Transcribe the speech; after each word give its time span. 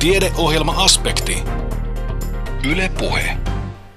Tiedeohjelma-aspekti. 0.00 1.42
Yle 2.70 2.90
Puhe. 2.98 3.36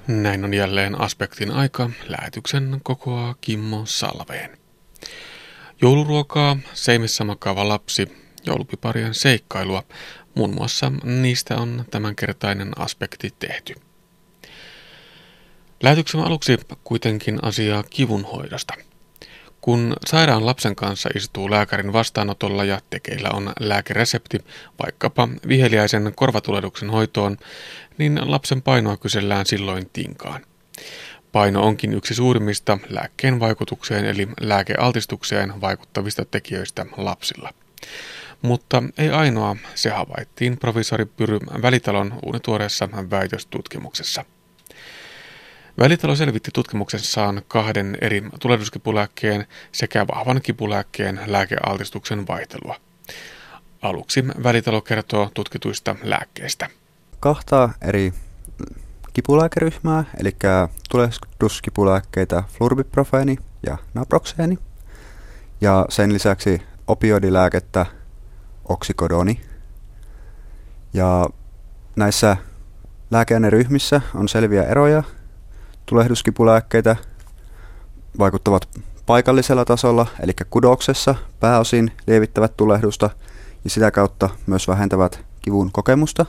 Näin 0.06 0.44
on 0.44 0.54
jälleen 0.54 1.00
aspektin 1.00 1.50
aika. 1.50 1.90
Lähetyksen 2.08 2.80
kokoaa 2.82 3.34
Kimmo 3.40 3.82
Salveen. 3.86 4.58
Jouluruokaa, 5.82 6.56
seimissä 6.74 7.24
makaava 7.24 7.68
lapsi, 7.68 8.12
joulupiparien 8.46 9.14
seikkailua. 9.14 9.82
Muun 10.34 10.54
muassa 10.54 10.92
niistä 11.04 11.56
on 11.56 11.84
tämänkertainen 11.90 12.78
aspekti 12.78 13.34
tehty. 13.38 13.74
Lähetyksen 15.82 16.20
aluksi 16.20 16.58
kuitenkin 16.84 17.38
asiaa 17.42 17.82
kivunhoidosta. 17.82 18.74
Kun 19.64 19.96
sairaan 20.06 20.46
lapsen 20.46 20.76
kanssa 20.76 21.08
istuu 21.16 21.50
lääkärin 21.50 21.92
vastaanotolla 21.92 22.64
ja 22.64 22.80
tekeillä 22.90 23.28
on 23.30 23.52
lääkeresepti 23.60 24.38
vaikkapa 24.82 25.28
viheliäisen 25.48 26.12
korvatulehduksen 26.16 26.90
hoitoon, 26.90 27.36
niin 27.98 28.20
lapsen 28.24 28.62
painoa 28.62 28.96
kysellään 28.96 29.46
silloin 29.46 29.90
tinkaan. 29.92 30.46
Paino 31.32 31.62
onkin 31.62 31.94
yksi 31.94 32.14
suurimmista 32.14 32.78
lääkkeen 32.88 33.40
vaikutukseen 33.40 34.04
eli 34.04 34.28
lääkealtistukseen 34.40 35.60
vaikuttavista 35.60 36.24
tekijöistä 36.24 36.86
lapsilla. 36.96 37.54
Mutta 38.42 38.82
ei 38.98 39.10
ainoa, 39.10 39.56
se 39.74 39.90
havaittiin 39.90 40.58
professori 40.58 41.04
Pyry 41.04 41.38
Välitalon 41.62 42.18
uunituoreessa 42.26 42.88
väitöstutkimuksessa. 43.10 44.24
Välitalo 45.78 46.16
selvitti 46.16 46.50
tutkimuksessaan 46.54 47.42
kahden 47.48 47.98
eri 48.00 48.22
tulehduskipulääkkeen 48.40 49.46
sekä 49.72 50.06
vahvan 50.06 50.40
kipulääkkeen 50.42 51.20
lääkealtistuksen 51.26 52.26
vaihtelua. 52.26 52.76
Aluksi 53.82 54.24
Välitalo 54.42 54.80
kertoo 54.80 55.30
tutkituista 55.34 55.96
lääkkeistä. 56.02 56.68
Kahta 57.20 57.70
eri 57.82 58.12
kipulääkeryhmää, 59.12 60.04
eli 60.20 60.36
tulehduskipulääkkeitä 60.90 62.42
flurbiprofeeni 62.58 63.36
ja 63.66 63.78
naproxeeni, 63.94 64.58
ja 65.60 65.86
sen 65.88 66.12
lisäksi 66.12 66.62
opioidilääkettä 66.86 67.86
oksikodoni. 68.64 69.40
Ja 70.92 71.26
näissä 71.96 72.36
lääkeaineryhmissä 73.10 74.00
on 74.14 74.28
selviä 74.28 74.62
eroja, 74.62 75.02
tulehduskipulääkkeitä 75.86 76.96
vaikuttavat 78.18 78.68
paikallisella 79.06 79.64
tasolla, 79.64 80.06
eli 80.20 80.32
kudoksessa 80.50 81.14
pääosin 81.40 81.92
lievittävät 82.06 82.56
tulehdusta 82.56 83.10
ja 83.64 83.70
sitä 83.70 83.90
kautta 83.90 84.30
myös 84.46 84.68
vähentävät 84.68 85.24
kivun 85.42 85.72
kokemusta, 85.72 86.26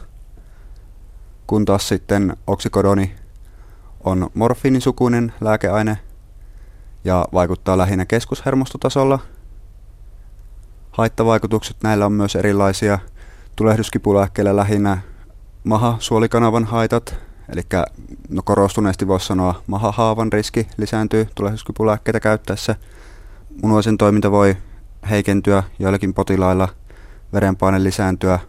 kun 1.48 1.66
taas 1.66 1.88
sitten 1.88 2.38
oksikodoni 2.48 3.16
on 4.04 4.30
morfiinisukuinen 4.34 5.34
lääkeaine 5.42 5.98
ja 7.04 7.26
vaikuttaa 7.34 7.78
lähinnä 7.78 8.06
keskushermostotasolla. 8.06 9.20
Haittavaikutukset 10.92 11.78
näillä 11.84 12.06
on 12.06 12.12
myös 12.12 12.36
erilaisia. 12.36 13.00
Tulehduskipulääkkeillä 13.56 14.56
lähinnä 14.56 14.98
maha-suolikanavan 15.64 16.66
haitat, 16.66 17.16
Eli 17.50 17.62
no 18.30 18.42
korostuneesti 18.46 19.08
voisi 19.08 19.26
sanoa 19.26 19.62
mahahaavan 19.68 20.34
riski 20.34 20.68
lisääntyy 20.78 21.28
tulehduskipulääkkeitä 21.36 22.20
käyttäessä. 22.20 22.76
Munuaisen 23.62 23.98
toiminta 23.98 24.32
voi 24.32 24.58
heikentyä 25.10 25.64
joillakin 25.80 26.14
potilailla, 26.14 26.68
verenpaine 27.34 27.84
lisääntyä. 27.84 28.40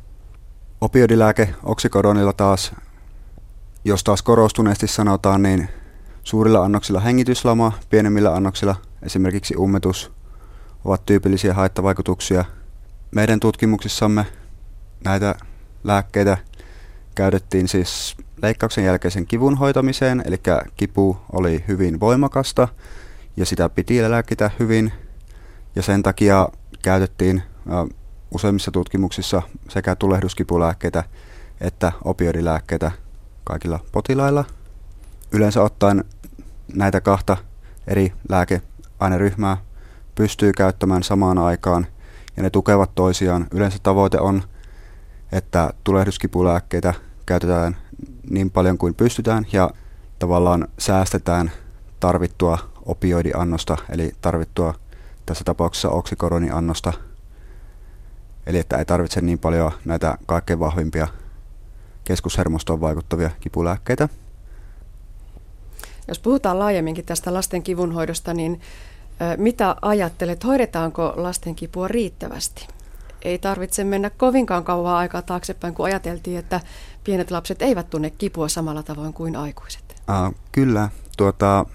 Opioidilääke 0.81 1.55
oksikodonilla 1.63 2.33
taas, 2.33 2.73
jos 3.85 4.05
taas 4.05 4.23
korostuneesti 4.23 4.87
sanotaan, 4.87 5.43
niin 5.43 5.69
suurilla 6.25 6.65
annoksilla 6.65 7.01
hengityslama, 7.01 7.73
pienemmillä 7.91 8.35
annoksilla 8.35 8.77
esimerkiksi 9.03 9.57
ummetus 9.57 10.13
ovat 10.85 11.07
tyypillisiä 11.07 11.55
haittavaikutuksia. 11.55 12.45
Meidän 13.11 13.41
tutkimuksissamme 13.41 14.27
näitä 15.05 15.35
lääkkeitä 15.85 16.39
käytettiin 17.15 17.69
siis 17.69 18.17
leikkauksen 18.43 18.85
jälkeisen 18.85 19.27
kivun 19.27 19.59
hoitamiseen, 19.59 20.23
eli 20.27 20.37
kipu 20.77 21.17
oli 21.33 21.65
hyvin 21.69 22.01
voimakasta 22.01 22.69
ja 23.37 23.47
sitä 23.47 23.69
piti 23.69 24.11
lääkitä 24.11 24.51
hyvin 24.59 24.93
ja 25.77 25.83
sen 25.83 26.03
takia 26.03 26.49
käytettiin 26.83 27.43
useimmissa 28.31 28.71
tutkimuksissa 28.71 29.43
sekä 29.69 29.95
tulehduskipulääkkeitä 29.95 31.05
että 31.61 31.93
opioidilääkkeitä 32.05 32.91
kaikilla 33.45 33.81
potilailla. 33.93 34.45
Yleensä 35.33 35.63
ottaen 35.63 36.05
näitä 36.75 37.01
kahta 37.01 37.37
eri 37.87 38.13
lääkeaineryhmää 38.29 39.57
pystyy 40.15 40.53
käyttämään 40.53 41.03
samaan 41.03 41.39
aikaan 41.39 41.87
ja 42.37 42.43
ne 42.43 42.51
tukevat 42.51 42.95
toisiaan. 42.95 43.47
Yleensä 43.51 43.79
tavoite 43.83 44.21
on, 44.21 44.43
että 45.33 45.71
tulehduskipulääkkeitä 45.85 46.95
käytetään 47.27 47.77
niin 48.31 48.51
paljon 48.51 48.79
kuin 48.79 48.95
pystytään 48.95 49.47
ja 49.53 49.71
tavallaan 50.19 50.69
säästetään 50.79 51.53
tarvittua 52.01 52.59
opioidiannosta, 52.87 53.77
eli 53.91 54.13
tarvittua 54.21 54.75
tässä 55.27 55.45
tapauksessa 55.45 55.89
oksikoroniannosta. 55.91 56.93
Eli 58.47 58.59
että 58.59 58.77
ei 58.77 58.85
tarvitse 58.85 59.21
niin 59.21 59.39
paljon 59.39 59.73
näitä 59.85 60.19
kaikkein 60.27 60.61
vahvimpia 60.61 61.09
keskushermostoon 62.05 62.81
vaikuttavia 62.81 63.31
kipulääkkeitä. 63.41 64.09
Jos 66.09 66.19
puhutaan 66.19 66.59
laajemminkin 66.59 67.05
tästä 67.05 67.35
lasten 67.35 67.63
kivunhoidosta, 67.63 68.35
niin 68.35 68.61
mitä 69.37 69.77
ajattelet, 69.83 70.45
hoidetaanko 70.45 71.13
lasten 71.17 71.55
kipua 71.55 71.89
riittävästi? 71.89 72.69
Ei 73.27 73.39
tarvitse 73.39 73.85
mennä 73.85 74.11
kovinkaan 74.11 74.65
kauan 74.65 74.95
aikaa 74.95 75.23
taaksepäin, 75.23 75.75
kun 75.75 75.87
ajateltiin, 75.87 76.39
että 76.39 76.61
pienet 77.05 77.31
lapset 77.31 77.63
eivät 77.63 77.91
tunne 77.91 78.11
kipua 78.11 78.49
samalla 78.49 78.83
tavoin 78.83 79.13
kuin 79.13 79.37
aikuiset? 79.37 79.83
Uh, 80.11 80.35
kyllä. 80.53 80.89
Tuota, 81.17 81.67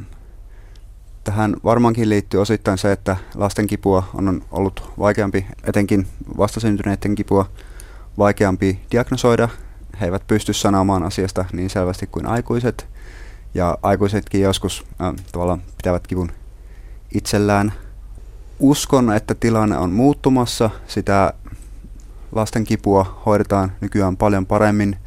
tähän 1.23 1.55
varmaankin 1.63 2.09
liittyy 2.09 2.41
osittain 2.41 2.77
se, 2.77 2.91
että 2.91 3.17
lasten 3.35 3.67
kipua 3.67 4.03
on 4.13 4.41
ollut 4.51 4.91
vaikeampi, 4.99 5.45
etenkin 5.63 6.07
vastasyntyneiden 6.37 7.15
kipua 7.15 7.49
vaikeampi 8.17 8.79
diagnosoida. 8.91 9.49
He 9.99 10.05
eivät 10.05 10.27
pysty 10.27 10.53
sanomaan 10.53 11.03
asiasta 11.03 11.45
niin 11.53 11.69
selvästi 11.69 12.07
kuin 12.07 12.25
aikuiset. 12.25 12.87
Ja 13.53 13.77
aikuisetkin 13.81 14.41
joskus 14.41 14.83
äh, 15.01 15.13
tavallaan 15.31 15.61
pitävät 15.77 16.07
kivun 16.07 16.31
itsellään. 17.15 17.73
Uskon, 18.59 19.13
että 19.13 19.35
tilanne 19.35 19.77
on 19.77 19.91
muuttumassa. 19.91 20.69
Sitä 20.87 21.33
lasten 22.31 22.63
kipua 22.63 23.21
hoidetaan 23.25 23.71
nykyään 23.81 24.17
paljon 24.17 24.45
paremmin 24.45 24.97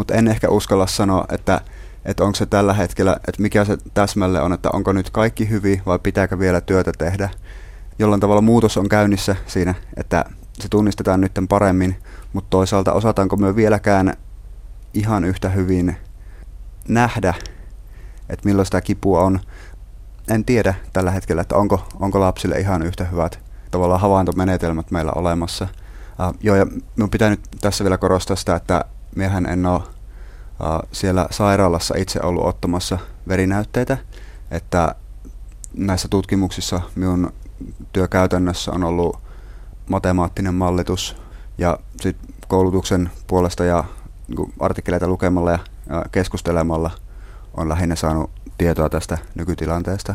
mutta 0.00 0.14
en 0.14 0.28
ehkä 0.28 0.48
uskalla 0.48 0.86
sanoa, 0.86 1.24
että, 1.32 1.60
että 2.04 2.24
onko 2.24 2.36
se 2.36 2.46
tällä 2.46 2.74
hetkellä, 2.74 3.16
että 3.28 3.42
mikä 3.42 3.64
se 3.64 3.78
täsmälle 3.94 4.40
on, 4.40 4.52
että 4.52 4.70
onko 4.72 4.92
nyt 4.92 5.10
kaikki 5.10 5.50
hyvin 5.50 5.82
vai 5.86 5.98
pitääkö 5.98 6.38
vielä 6.38 6.60
työtä 6.60 6.92
tehdä. 6.98 7.30
Jollain 7.98 8.20
tavalla 8.20 8.40
muutos 8.40 8.76
on 8.76 8.88
käynnissä 8.88 9.36
siinä, 9.46 9.74
että 9.96 10.24
se 10.60 10.68
tunnistetaan 10.68 11.20
nyt 11.20 11.32
paremmin, 11.48 11.96
mutta 12.32 12.50
toisaalta 12.50 12.92
osataanko 12.92 13.36
me 13.36 13.56
vieläkään 13.56 14.14
ihan 14.94 15.24
yhtä 15.24 15.48
hyvin 15.48 15.96
nähdä, 16.88 17.34
että 18.28 18.48
milloin 18.48 18.66
sitä 18.66 18.80
kipua 18.80 19.20
on. 19.20 19.40
En 20.28 20.44
tiedä 20.44 20.74
tällä 20.92 21.10
hetkellä, 21.10 21.42
että 21.42 21.56
onko, 21.56 21.88
onko 22.00 22.20
lapsille 22.20 22.58
ihan 22.58 22.82
yhtä 22.82 23.04
hyvät 23.04 23.40
tavallaan 23.70 24.00
havaintomenetelmät 24.00 24.90
meillä 24.90 25.12
olemassa. 25.14 25.68
Uh, 26.28 26.34
joo, 26.40 26.56
ja 26.56 26.66
minun 26.96 27.10
pitää 27.10 27.30
nyt 27.30 27.40
tässä 27.60 27.84
vielä 27.84 27.98
korostaa 27.98 28.36
sitä, 28.36 28.56
että 28.56 28.84
miehän 29.16 29.46
en 29.46 29.66
ole 29.66 29.76
uh, 29.76 30.88
siellä 30.92 31.26
sairaalassa 31.30 31.94
itse 31.98 32.20
ollut 32.22 32.44
ottamassa 32.44 32.98
verinäytteitä, 33.28 33.98
että 34.50 34.94
näissä 35.74 36.08
tutkimuksissa 36.08 36.80
minun 36.94 37.32
työkäytännössä 37.92 38.72
on 38.72 38.84
ollut 38.84 39.18
matemaattinen 39.88 40.54
mallitus 40.54 41.16
ja 41.58 41.78
sit 42.00 42.16
koulutuksen 42.48 43.10
puolesta 43.26 43.64
ja 43.64 43.84
niin 44.28 44.54
artikkeleita 44.60 45.08
lukemalla 45.08 45.50
ja, 45.50 45.58
ja 45.88 46.04
keskustelemalla 46.12 46.90
on 47.54 47.68
lähinnä 47.68 47.96
saanut 47.96 48.30
tietoa 48.58 48.88
tästä 48.88 49.18
nykytilanteesta. 49.34 50.14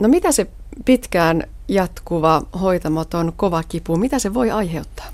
No 0.00 0.08
mitä 0.08 0.32
se 0.32 0.46
pitkään 0.84 1.42
jatkuva 1.68 2.42
hoitamaton 2.60 3.32
kova 3.36 3.62
kipu, 3.62 3.96
mitä 3.96 4.18
se 4.18 4.34
voi 4.34 4.50
aiheuttaa? 4.50 5.06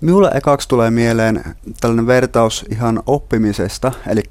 Minulle 0.00 0.30
ekaksi 0.34 0.68
tulee 0.68 0.90
mieleen 0.90 1.44
tällainen 1.80 2.06
vertaus 2.06 2.64
ihan 2.70 3.02
oppimisesta, 3.06 3.92
eli 4.06 4.22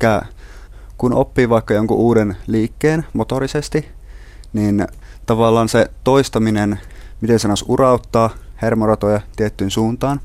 kun 0.97 1.13
oppii 1.13 1.49
vaikka 1.49 1.73
jonkun 1.73 1.97
uuden 1.97 2.37
liikkeen 2.47 3.05
motorisesti, 3.13 3.87
niin 4.53 4.87
tavallaan 5.25 5.69
se 5.69 5.91
toistaminen, 6.03 6.79
miten 7.21 7.39
sanoisi, 7.39 7.65
urauttaa 7.67 8.29
hermoratoja 8.61 9.21
tiettyyn 9.35 9.71
suuntaan. 9.71 10.19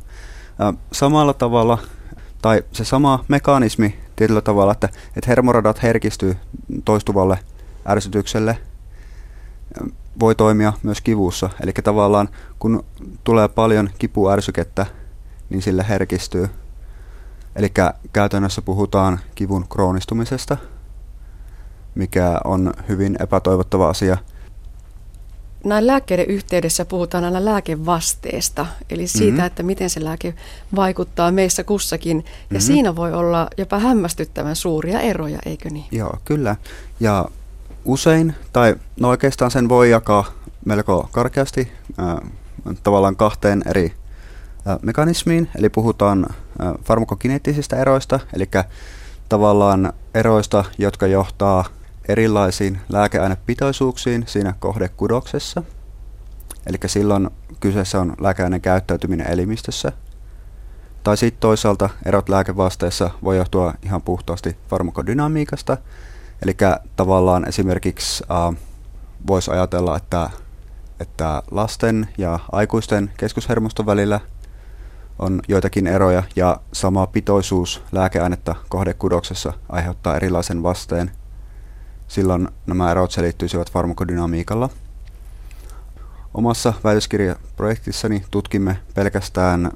Samalla 0.93 1.35
tavalla 1.35 1.79
tai 2.43 2.63
se 2.73 2.85
sama 2.85 3.25
mekanismi 3.29 3.99
tietyllä 4.17 4.41
tavalla, 4.41 4.73
että, 4.73 4.89
että 5.17 5.29
hermoradat 5.29 5.83
herkistyy 5.83 6.37
toistuvalle 6.85 7.39
ärsytykselle, 7.89 8.59
voi 10.21 10.35
toimia 10.35 10.73
myös 10.83 11.01
kivussa. 11.01 11.51
Eli 11.63 11.73
tavallaan 11.73 12.29
kun 12.59 12.85
tulee 13.25 13.49
paljon 13.49 13.91
kipuärsykettä, 13.99 14.87
niin 15.51 15.63
sille 15.63 15.87
herkistyy. 15.89 16.49
Eli 17.57 17.73
käytännössä 18.13 18.63
puhutaan 18.63 19.21
kivun 19.35 19.69
kroonistumisesta, 19.69 20.57
mikä 21.95 22.41
on 22.45 22.75
hyvin 22.89 23.17
epätoivottava 23.21 23.89
asia– 23.89 24.17
näin 25.65 25.87
lääkkeiden 25.87 26.27
yhteydessä 26.27 26.85
puhutaan 26.85 27.25
aina 27.25 27.45
lääkevasteesta, 27.45 28.67
eli 28.91 29.07
siitä, 29.07 29.33
mm-hmm. 29.33 29.47
että 29.47 29.63
miten 29.63 29.91
se 29.91 30.05
lääke 30.05 30.35
vaikuttaa 30.77 31.31
meissä 31.31 31.65
kussakin. 31.65 32.17
Ja 32.17 32.23
mm-hmm. 32.23 32.61
siinä 32.61 32.97
voi 32.97 33.13
olla 33.13 33.49
jopa 33.57 33.79
hämmästyttävän 33.79 34.57
suuria 34.57 35.01
eroja, 35.01 35.39
eikö 35.47 35.71
niin? 35.71 35.85
Joo, 35.91 36.19
kyllä. 36.25 36.57
Ja 37.01 37.25
usein, 37.85 38.35
tai 38.53 38.77
no 39.01 39.09
oikeastaan 39.09 39.51
sen 39.51 39.69
voi 39.69 39.91
jakaa 39.91 40.25
melko 40.65 41.09
karkeasti 41.13 41.73
äh, 42.01 42.31
tavallaan 42.83 43.17
kahteen 43.17 43.63
eri 43.67 43.95
äh, 44.69 44.79
mekanismiin. 44.83 45.49
Eli 45.59 45.69
puhutaan 45.69 46.27
äh, 46.31 46.73
farmakokineettisistä 46.85 47.77
eroista, 47.77 48.21
eli 48.35 48.49
tavallaan 49.29 49.93
eroista, 50.15 50.65
jotka 50.79 51.07
johtaa 51.07 51.65
erilaisiin 52.09 52.81
lääkeainepitoisuuksiin 52.89 54.25
siinä 54.27 54.55
kohdekudoksessa. 54.59 55.63
Eli 56.67 56.77
silloin 56.87 57.31
kyseessä 57.61 58.01
on 58.01 58.15
lääkeaineen 58.21 58.63
käyttäytyminen 58.63 59.31
elimistössä. 59.31 59.93
Tai 61.03 61.17
sitten 61.17 61.41
toisaalta 61.41 61.91
erot 62.07 62.29
lääkevasteessa 62.29 63.11
voi 63.25 63.37
johtua 63.37 63.75
ihan 63.83 64.03
puhtaasti 64.03 64.57
farmakodynamiikasta. 64.69 65.77
Eli 66.43 66.57
tavallaan 66.97 67.49
esimerkiksi 67.49 68.25
äh, 68.31 68.63
voisi 69.27 69.51
ajatella, 69.51 69.97
että, 69.97 70.31
että 71.01 71.43
lasten 71.51 72.09
ja 72.19 72.39
aikuisten 72.53 73.13
keskushermoston 73.17 73.87
välillä 73.87 74.21
on 75.19 75.41
joitakin 75.49 75.87
eroja 75.87 76.23
ja 76.37 76.61
sama 76.73 77.07
pitoisuus 77.07 77.83
lääkeainetta 77.93 78.55
kohdekudoksessa 78.69 79.53
aiheuttaa 79.69 80.17
erilaisen 80.17 80.63
vasteen 80.63 81.11
Silloin 82.11 82.49
nämä 82.67 82.91
erot 82.91 83.11
selittyisivät 83.11 83.73
farmakodynamiikalla. 83.73 84.69
Omassa 86.35 86.73
väitöskirjaprojektissani 86.85 88.25
tutkimme 88.31 88.77
pelkästään 88.95 89.71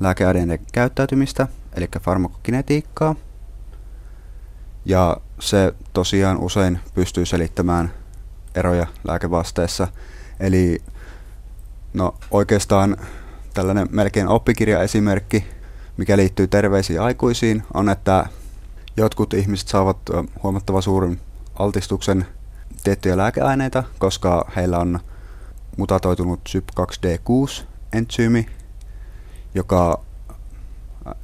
lääkeaineiden 0.00 0.58
käyttäytymistä, 0.72 1.48
eli 1.74 1.88
farmakokinetiikkaa. 2.00 3.14
Ja 4.84 5.16
se 5.38 5.74
tosiaan 5.92 6.38
usein 6.38 6.80
pystyy 6.94 7.26
selittämään 7.26 7.92
eroja 8.54 8.86
lääkevasteessa. 9.04 9.88
Eli 10.40 10.82
no 11.94 12.14
oikeastaan 12.30 12.96
tällainen 13.54 13.88
melkein 13.90 14.28
oppikirjaesimerkki, 14.28 15.44
mikä 15.96 16.16
liittyy 16.16 16.46
terveisiin 16.46 17.00
aikuisiin, 17.00 17.62
on, 17.74 17.88
että 17.88 18.26
jotkut 18.96 19.34
ihmiset 19.34 19.68
saavat 19.68 19.96
huomattavan 20.42 20.82
suurin 20.82 21.20
altistuksen 21.54 22.26
tiettyjä 22.84 23.16
lääkeaineita, 23.16 23.84
koska 23.98 24.50
heillä 24.56 24.78
on 24.78 25.00
mutatoitunut 25.76 26.40
SYP2D6-entsyymi, 26.48 28.46
joka 29.54 30.00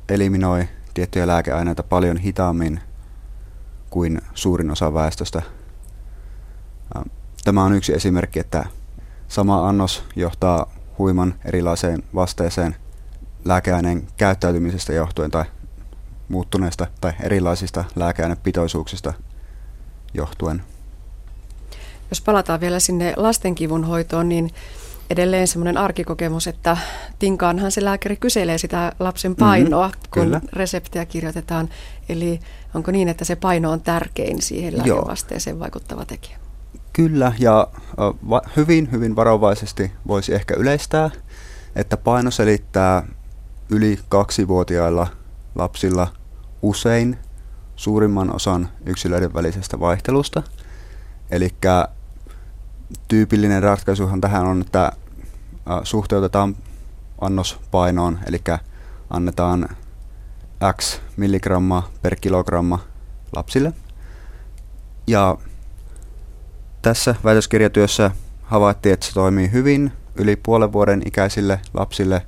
eliminoi 0.08 0.68
tiettyjä 0.94 1.26
lääkeaineita 1.26 1.82
paljon 1.82 2.16
hitaammin 2.16 2.80
kuin 3.94 4.20
suurin 4.34 4.70
osa 4.70 4.94
väestöstä. 4.94 5.42
Tämä 7.44 7.64
on 7.64 7.72
yksi 7.72 7.94
esimerkki, 7.94 8.40
että 8.40 8.64
sama 9.28 9.68
annos 9.68 10.04
johtaa 10.16 10.72
huiman 10.98 11.34
erilaiseen 11.44 12.02
vasteeseen 12.14 12.76
lääkeaineen 13.44 14.06
käyttäytymisestä 14.16 14.92
johtuen 14.92 15.30
tai 15.30 15.44
muuttuneista 16.28 16.86
tai 17.00 17.12
erilaisista 17.22 17.84
lääkeainepitoisuuksista– 17.96 19.12
johtuen. 20.14 20.62
Jos 22.10 22.20
palataan 22.20 22.60
vielä 22.60 22.80
sinne 22.80 23.14
lastenkivun 23.16 23.84
hoitoon, 23.84 24.28
niin 24.28 24.50
edelleen 25.10 25.48
semmoinen 25.48 25.78
arkikokemus, 25.78 26.46
että 26.46 26.76
tinkaanhan 27.18 27.72
se 27.72 27.84
lääkäri 27.84 28.16
kyselee 28.16 28.58
sitä 28.58 28.92
lapsen 28.98 29.36
painoa, 29.36 29.86
mm-hmm, 29.86 30.00
kun 30.14 30.22
kyllä. 30.22 30.40
reseptiä 30.52 31.06
kirjoitetaan. 31.06 31.68
Eli 32.08 32.40
onko 32.74 32.90
niin, 32.90 33.08
että 33.08 33.24
se 33.24 33.36
paino 33.36 33.70
on 33.70 33.80
tärkein 33.80 34.42
siihen 34.42 34.78
lääkevasteeseen 34.78 35.58
vaikuttava 35.58 36.04
tekijä? 36.04 36.38
Kyllä, 36.92 37.32
ja 37.38 37.68
va- 38.30 38.42
hyvin, 38.56 38.92
hyvin 38.92 39.16
varovaisesti 39.16 39.92
voisi 40.06 40.34
ehkä 40.34 40.54
yleistää, 40.54 41.10
että 41.76 41.96
paino 41.96 42.30
selittää 42.30 43.02
yli 43.70 43.98
kaksivuotiailla 44.08 45.06
lapsilla 45.54 46.08
usein 46.62 47.18
suurimman 47.76 48.34
osan 48.34 48.68
yksilöiden 48.86 49.34
välisestä 49.34 49.80
vaihtelusta. 49.80 50.42
Eli 51.30 51.50
tyypillinen 53.08 53.62
ratkaisuhan 53.62 54.20
tähän 54.20 54.46
on, 54.46 54.60
että 54.60 54.92
suhteutetaan 55.82 56.56
annos 57.20 57.60
painoon, 57.70 58.18
eli 58.26 58.40
annetaan 59.10 59.68
x 60.76 61.00
milligrammaa 61.16 61.88
per 62.02 62.16
kilogramma 62.16 62.78
lapsille. 63.36 63.72
Ja 65.06 65.38
tässä 66.82 67.14
väitöskirjatyössä 67.24 68.10
havaittiin, 68.42 68.92
että 68.92 69.06
se 69.06 69.14
toimii 69.14 69.52
hyvin 69.52 69.92
yli 70.16 70.36
puolen 70.36 70.72
vuoden 70.72 71.02
ikäisille 71.06 71.60
lapsille 71.74 72.26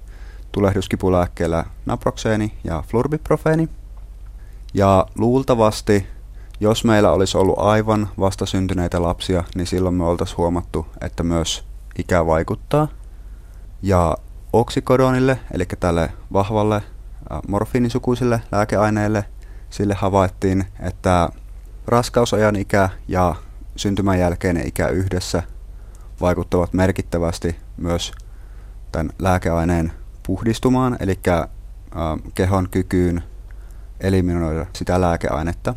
tulehduskipulääkkeellä 0.53 1.65
naproxeeni 1.87 2.59
ja 2.65 2.85
flurbiprofeeni. 2.89 3.69
Ja 4.75 5.07
luultavasti, 5.15 6.07
jos 6.61 6.85
meillä 6.85 7.13
olisi 7.13 7.39
ollut 7.39 7.59
aivan 7.59 8.09
vastasyntyneitä 8.21 9.03
lapsia, 9.03 9.45
niin 9.55 9.67
silloin 9.67 9.95
me 9.95 10.05
oltaisiin 10.05 10.39
huomattu, 10.39 10.87
että 11.01 11.23
myös 11.23 11.65
ikä 11.99 12.27
vaikuttaa. 12.27 12.89
Ja 13.83 14.17
oksikodonille, 14.53 15.39
eli 15.53 15.65
tälle 15.81 16.13
vahvalle 16.33 16.83
morfiinisukuiselle 17.49 18.41
lääkeaineelle, 18.53 19.25
sille 19.71 19.95
havaittiin, 19.95 20.65
että 20.81 21.29
raskausajan 21.87 22.57
ikä 22.57 22.89
ja 23.09 23.35
syntymän 23.77 24.19
jälkeinen 24.19 24.67
ikä 24.67 24.89
yhdessä 24.89 25.43
vaikuttavat 26.21 26.73
merkittävästi 26.73 27.57
myös 27.77 28.13
tämän 28.93 29.11
lääkeaineen 29.19 29.93
puhdistumaan, 30.27 30.97
eli 31.01 31.21
kehon 32.35 32.69
kykyyn 32.71 33.23
eliminoida 34.01 34.67
sitä 34.73 35.01
lääkeainetta. 35.01 35.75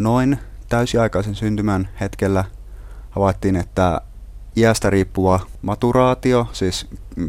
Noin 0.00 0.38
täysiaikaisen 0.68 1.34
syntymän 1.34 1.88
hetkellä 2.00 2.44
havaittiin, 3.10 3.56
että 3.56 4.00
iästä 4.56 4.90
riippuva 4.90 5.40
maturaatio, 5.62 6.48
siis 6.52 6.86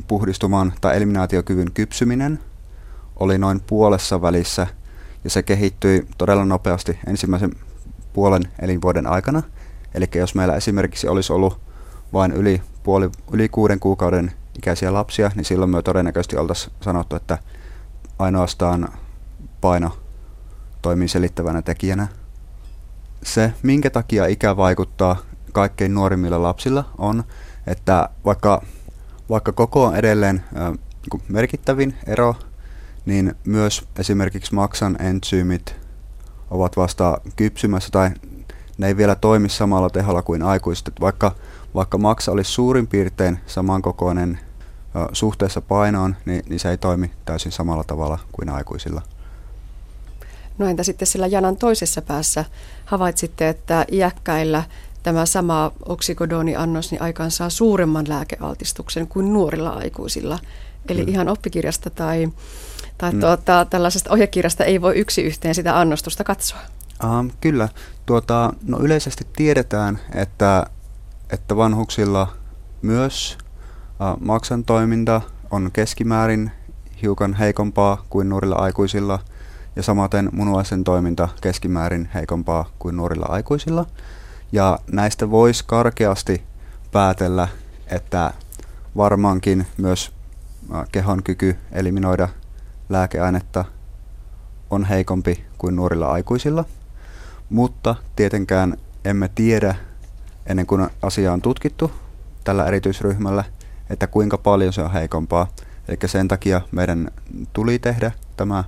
puhdistuman 0.07 0.73
tai 0.81 0.97
eliminaatiokyvyn 0.97 1.71
kypsyminen, 1.73 2.39
oli 3.15 3.37
noin 3.37 3.61
puolessa 3.61 4.21
välissä 4.21 4.67
ja 5.23 5.29
se 5.29 5.43
kehittyi 5.43 6.07
todella 6.17 6.45
nopeasti 6.45 6.99
ensimmäisen 7.07 7.51
puolen 8.13 8.43
elinvuoden 8.61 9.07
aikana. 9.07 9.43
Eli 9.93 10.05
jos 10.15 10.35
meillä 10.35 10.55
esimerkiksi 10.55 11.07
olisi 11.07 11.33
ollut 11.33 11.59
vain 12.13 12.31
yli, 12.31 12.61
puoli, 12.83 13.09
yli 13.31 13.49
kuuden 13.49 13.79
kuukauden 13.79 14.31
ikäisiä 14.57 14.93
lapsia, 14.93 15.31
niin 15.35 15.45
silloin 15.45 15.71
me 15.71 15.81
todennäköisesti 15.81 16.37
oltaisiin 16.37 16.73
sanottu, 16.81 17.15
että 17.15 17.37
ainoastaan 18.19 18.89
paino 19.61 19.97
toimii 20.81 21.07
selittävänä 21.07 21.61
tekijänä. 21.61 22.20
Se, 23.23 23.53
minkä 23.63 23.89
takia 23.89 24.25
ikä 24.25 24.57
vaikuttaa 24.57 25.17
kaikkein 25.51 25.93
nuorimmilla 25.93 26.43
lapsilla, 26.43 26.89
on, 26.97 27.23
että 27.67 28.09
vaikka, 28.25 28.61
vaikka 29.29 29.51
koko 29.51 29.85
on 29.85 29.95
edelleen 29.95 30.43
ä, 30.55 30.73
merkittävin 31.29 31.95
ero, 32.07 32.35
niin 33.05 33.35
myös 33.45 33.87
esimerkiksi 33.99 34.55
maksan 34.55 35.01
entsyymit 35.01 35.75
ovat 36.49 36.77
vasta 36.77 37.21
kypsymässä 37.35 37.89
tai 37.91 38.11
ne 38.77 38.87
ei 38.87 38.97
vielä 38.97 39.15
toimi 39.15 39.49
samalla 39.49 39.89
teholla 39.89 40.21
kuin 40.21 40.43
aikuiset. 40.43 40.91
Vaikka, 41.01 41.35
vaikka 41.75 41.97
maksa 41.97 42.31
olisi 42.31 42.51
suurin 42.51 42.87
piirtein 42.87 43.39
samankokoinen 43.45 44.39
ä, 44.95 45.07
suhteessa 45.13 45.61
painoon, 45.61 46.15
niin, 46.25 46.43
niin 46.49 46.59
se 46.59 46.69
ei 46.69 46.77
toimi 46.77 47.11
täysin 47.25 47.51
samalla 47.51 47.83
tavalla 47.83 48.19
kuin 48.31 48.49
aikuisilla. 48.49 49.01
No 50.61 50.67
entä 50.67 50.83
sitten 50.83 51.07
sillä 51.07 51.27
janan 51.27 51.57
toisessa 51.57 52.01
päässä 52.01 52.45
havaitsitte, 52.85 53.49
että 53.49 53.85
iäkkäillä 53.91 54.63
tämä 55.03 55.25
sama 55.25 55.71
oksikodoniannos 55.85 56.91
niin 56.91 57.01
aikaan 57.01 57.31
saa 57.31 57.49
suuremman 57.49 58.05
lääkealtistuksen 58.09 59.07
kuin 59.07 59.33
nuorilla 59.33 59.69
aikuisilla. 59.69 60.39
Eli 60.89 61.03
mm. 61.03 61.07
ihan 61.07 61.27
oppikirjasta 61.27 61.89
tai, 61.89 62.29
tai 62.97 63.11
mm. 63.11 63.19
tuota, 63.19 63.65
tällaisesta 63.69 64.13
ohjekirjasta 64.13 64.63
ei 64.63 64.81
voi 64.81 64.95
yksi 64.95 65.21
yhteen 65.21 65.55
sitä 65.55 65.79
annostusta 65.79 66.23
katsoa? 66.23 66.59
Um, 67.03 67.31
kyllä. 67.41 67.69
Tuota, 68.05 68.53
no 68.67 68.79
yleisesti 68.79 69.27
tiedetään, 69.35 69.99
että, 70.15 70.65
että 71.29 71.55
vanhuksilla 71.55 72.27
myös 72.81 73.37
uh, 73.83 74.21
maksan 74.21 74.63
toiminta 74.63 75.21
on 75.51 75.69
keskimäärin 75.73 76.51
hiukan 77.01 77.33
heikompaa 77.33 78.05
kuin 78.09 78.29
nuorilla 78.29 78.55
aikuisilla 78.55 79.19
ja 79.75 79.83
samaten 79.83 80.29
munuaisen 80.31 80.83
toiminta 80.83 81.29
keskimäärin 81.41 82.09
heikompaa 82.13 82.69
kuin 82.79 82.97
nuorilla 82.97 83.25
aikuisilla. 83.29 83.85
Ja 84.51 84.79
näistä 84.91 85.31
voisi 85.31 85.63
karkeasti 85.67 86.43
päätellä, 86.91 87.47
että 87.87 88.33
varmaankin 88.97 89.67
myös 89.77 90.11
kehon 90.91 91.23
kyky 91.23 91.57
eliminoida 91.71 92.29
lääkeainetta 92.89 93.65
on 94.69 94.85
heikompi 94.85 95.45
kuin 95.57 95.75
nuorilla 95.75 96.07
aikuisilla, 96.07 96.65
mutta 97.49 97.95
tietenkään 98.15 98.77
emme 99.05 99.29
tiedä 99.35 99.75
ennen 100.45 100.65
kuin 100.65 100.89
asia 101.01 101.33
on 101.33 101.41
tutkittu 101.41 101.91
tällä 102.43 102.65
erityisryhmällä, 102.65 103.43
että 103.89 104.07
kuinka 104.07 104.37
paljon 104.37 104.73
se 104.73 104.81
on 104.81 104.93
heikompaa. 104.93 105.47
Eli 105.87 105.97
sen 106.05 106.27
takia 106.27 106.61
meidän 106.71 107.11
tuli 107.53 107.79
tehdä 107.79 108.11
tämä 108.37 108.63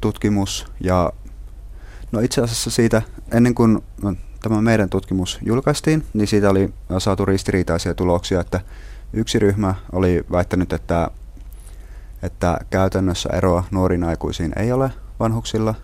tutkimus 0.00 0.66
ja 0.80 1.12
no 2.12 2.20
itse 2.20 2.40
asiassa 2.40 2.70
siitä 2.70 3.02
ennen 3.32 3.54
kuin 3.54 3.82
tämä 4.42 4.62
meidän 4.62 4.90
tutkimus 4.90 5.38
julkaistiin, 5.42 6.06
niin 6.14 6.26
siitä 6.26 6.50
oli 6.50 6.74
saatu 6.98 7.24
ristiriitaisia 7.24 7.94
tuloksia, 7.94 8.40
että 8.40 8.60
yksi 9.12 9.38
ryhmä 9.38 9.74
oli 9.92 10.24
väittänyt, 10.32 10.72
että, 10.72 11.10
että 12.22 12.58
käytännössä 12.70 13.28
eroa 13.32 13.64
nuoriin 13.70 14.04
aikuisiin 14.04 14.52
ei 14.56 14.72
ole 14.72 14.90
vanhuksilla 15.20 15.74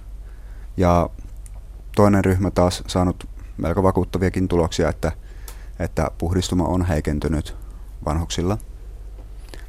ja 0.77 1.11
toinen 1.97 2.25
ryhmä 2.25 2.51
taas 2.51 2.83
saanut 2.87 3.29
melko 3.57 3.83
vakuuttaviakin 3.83 4.49
tuloksia, 4.49 4.89
että, 4.89 5.13
että 5.79 6.11
puhdistuma 6.19 6.65
on 6.65 6.85
heikentynyt 6.85 7.57
vanhuksilla. 8.05 8.59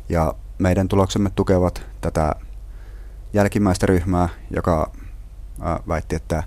Ja 0.10 0.34
meidän 0.58 0.88
tuloksemme 0.88 1.30
tukevat 1.36 1.86
tätä 2.02 2.36
jälkimmäistä 3.34 3.86
ryhmää, 3.86 4.30
joka 4.56 4.92
väitti, 5.88 6.16
että, 6.16 6.44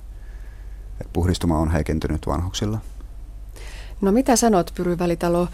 että 0.90 1.10
puhdistuma 1.12 1.58
on 1.58 1.70
heikentynyt 1.70 2.26
vanhuksilla. 2.26 2.78
No 4.00 4.12
mitä 4.12 4.36
sanot, 4.36 4.72
Pyry 4.74 4.98
Välitalo, 4.98 5.48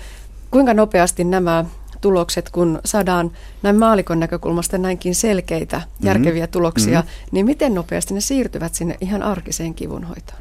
kuinka 0.51 0.75
nopeasti 0.75 1.25
nämä 1.25 1.65
tulokset, 2.01 2.51
kun 2.51 2.81
saadaan 2.85 3.31
näin 3.63 3.77
maalikon 3.77 4.21
näkökulmasta 4.21 4.79
näinkin 4.79 5.15
selkeitä, 5.15 5.77
mm-hmm. 5.77 6.07
järkeviä 6.07 6.47
tuloksia, 6.47 7.01
mm-hmm. 7.01 7.29
niin 7.33 7.47
miten 7.47 7.75
nopeasti 7.75 8.15
ne 8.15 8.21
siirtyvät 8.21 8.75
sinne 8.75 8.97
ihan 9.01 9.23
arkiseen 9.23 9.75
kivunhoitoon? 9.75 10.41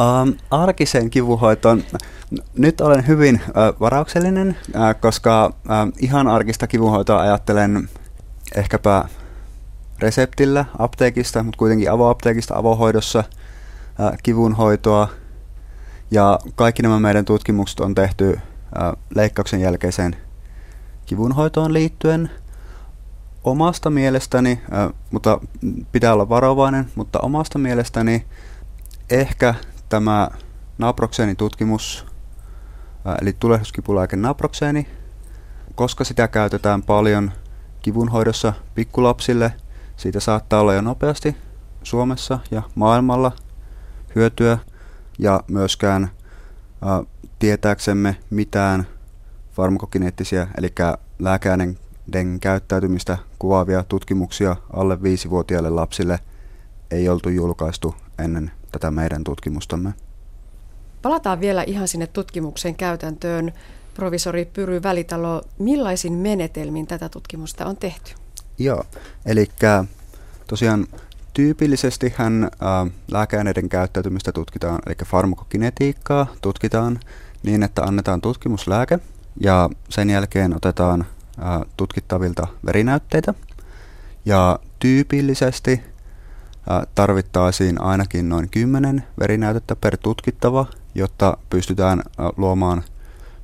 Um, 0.00 0.34
arkiseen 0.50 1.10
kivunhoitoon. 1.10 1.82
Nyt 2.58 2.80
olen 2.80 3.06
hyvin 3.06 3.40
uh, 3.48 3.80
varauksellinen, 3.80 4.56
uh, 4.68 5.00
koska 5.00 5.46
uh, 5.46 5.92
ihan 5.98 6.28
arkista 6.28 6.66
kivunhoitoa 6.66 7.20
ajattelen 7.20 7.88
ehkäpä 8.54 9.04
reseptillä 10.02 10.64
apteekista, 10.78 11.42
mutta 11.42 11.58
kuitenkin 11.58 11.90
avoapteekista 11.90 12.56
avohoidossa 12.56 13.18
uh, 13.18 14.18
kivunhoitoa. 14.22 15.08
Ja 16.10 16.38
kaikki 16.54 16.82
nämä 16.82 17.00
meidän 17.00 17.24
tutkimukset 17.24 17.80
on 17.80 17.94
tehty 17.94 18.40
leikkauksen 19.14 19.60
jälkeiseen 19.60 20.16
kivunhoitoon 21.06 21.72
liittyen. 21.72 22.30
Omasta 23.44 23.90
mielestäni, 23.90 24.60
mutta 25.10 25.40
pitää 25.92 26.12
olla 26.12 26.28
varovainen, 26.28 26.90
mutta 26.94 27.18
omasta 27.18 27.58
mielestäni 27.58 28.24
ehkä 29.10 29.54
tämä 29.88 30.28
naproxeenin 30.78 31.36
tutkimus, 31.36 32.06
eli 33.22 33.36
tulehduskipulääke 33.40 34.16
naproxeeni, 34.16 34.88
koska 35.74 36.04
sitä 36.04 36.28
käytetään 36.28 36.82
paljon 36.82 37.32
kivunhoidossa 37.82 38.52
pikkulapsille, 38.74 39.52
siitä 40.00 40.20
saattaa 40.20 40.60
olla 40.60 40.74
jo 40.74 40.80
nopeasti 40.80 41.36
Suomessa 41.82 42.38
ja 42.50 42.62
maailmalla 42.74 43.32
hyötyä 44.14 44.58
ja 45.18 45.40
myöskään 45.48 46.04
ä, 46.04 46.10
tietääksemme 47.38 48.16
mitään 48.30 48.86
farmakokineettisiä, 49.52 50.48
eli 50.58 50.68
lääkeaineiden 51.18 52.40
käyttäytymistä 52.40 53.18
kuvaavia 53.38 53.84
tutkimuksia 53.84 54.56
alle 54.72 54.94
5-vuotiaille 54.94 55.70
lapsille 55.70 56.18
ei 56.90 57.08
oltu 57.08 57.28
julkaistu 57.28 57.94
ennen 58.18 58.50
tätä 58.72 58.90
meidän 58.90 59.24
tutkimustamme. 59.24 59.94
Palataan 61.02 61.40
vielä 61.40 61.62
ihan 61.62 61.88
sinne 61.88 62.06
tutkimuksen 62.06 62.74
käytäntöön. 62.74 63.52
Provisori 63.94 64.44
Pyry 64.44 64.82
Välitalo, 64.82 65.42
millaisin 65.58 66.12
menetelmin 66.12 66.86
tätä 66.86 67.08
tutkimusta 67.08 67.66
on 67.66 67.76
tehty? 67.76 68.14
Joo, 68.60 68.84
eli 69.26 69.48
tosiaan 70.46 70.86
tyypillisesti 71.34 72.14
hän 72.16 72.50
lääkeaineiden 73.10 73.68
käyttäytymistä 73.68 74.32
tutkitaan, 74.32 74.78
eli 74.86 74.94
farmakokinetiikkaa 75.06 76.26
tutkitaan 76.42 77.00
niin, 77.42 77.62
että 77.62 77.82
annetaan 77.82 78.20
tutkimuslääke 78.20 78.98
ja 79.40 79.70
sen 79.88 80.10
jälkeen 80.10 80.56
otetaan 80.56 81.06
tutkittavilta 81.76 82.46
verinäytteitä. 82.66 83.34
Ja 84.24 84.58
tyypillisesti 84.78 85.80
tarvittaisiin 86.94 87.80
ainakin 87.80 88.28
noin 88.28 88.50
10 88.50 89.04
verinäytettä 89.20 89.76
per 89.76 89.96
tutkittava, 89.96 90.66
jotta 90.94 91.36
pystytään 91.50 92.02
luomaan 92.36 92.82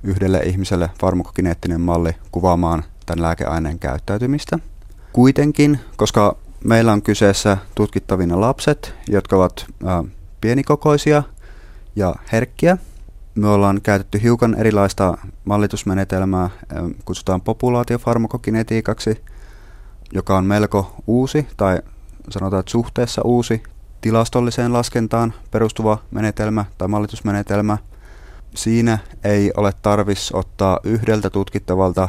yhdelle 0.03 0.39
ihmiselle 0.39 0.91
farmakokineettinen 1.01 1.81
malli 1.81 2.17
kuvaamaan 2.33 2.85
tämän 3.07 3.23
lääkeaineen 3.23 3.79
käyttäytymistä. 3.79 4.59
Kuitenkin, 5.17 5.81
koska 5.97 6.37
meillä 6.65 6.93
on 6.93 7.03
kyseessä 7.03 7.57
tutkittavina 7.75 8.41
lapset, 8.41 8.95
jotka 9.09 9.37
ovat 9.37 9.67
pienikokoisia 10.41 11.23
ja 11.97 12.15
herkkiä, 12.33 12.79
me 13.35 13.49
ollaan 13.49 13.81
käytetty 13.83 14.23
hiukan 14.23 14.55
erilaista 14.55 15.19
mallitusmenetelmää, 15.45 16.51
kutsutaan 17.05 17.41
populaatiofarmakokinetiikaksi, 17.41 19.25
joka 20.13 20.37
on 20.37 20.45
melko 20.45 20.97
uusi 21.07 21.47
tai 21.57 21.83
sanotaan, 22.31 22.61
että 22.61 22.73
suhteessa 22.73 23.23
uusi 23.23 23.63
tilastolliseen 24.01 24.73
laskentaan 24.73 25.35
perustuva 25.51 25.99
menetelmä 26.11 26.65
tai 26.79 26.89
mallitusmenetelmä. 26.89 27.79
Siinä 28.55 28.99
ei 29.25 29.53
ole 29.57 29.73
tarvis 29.83 30.33
ottaa 30.33 30.81
yhdeltä 30.85 31.31
tutkittavalta 31.31 32.09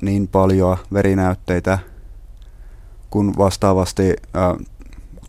niin 0.00 0.28
paljon 0.28 0.76
verinäytteitä, 0.92 1.78
kun 3.12 3.34
vastaavasti 3.38 4.16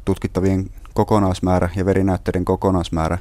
tutkittavien 0.06 0.70
kokonaismäärä 0.94 1.70
ja 1.75 1.86
verinäytteiden 1.86 2.46
kokonaismäärä 2.46 3.18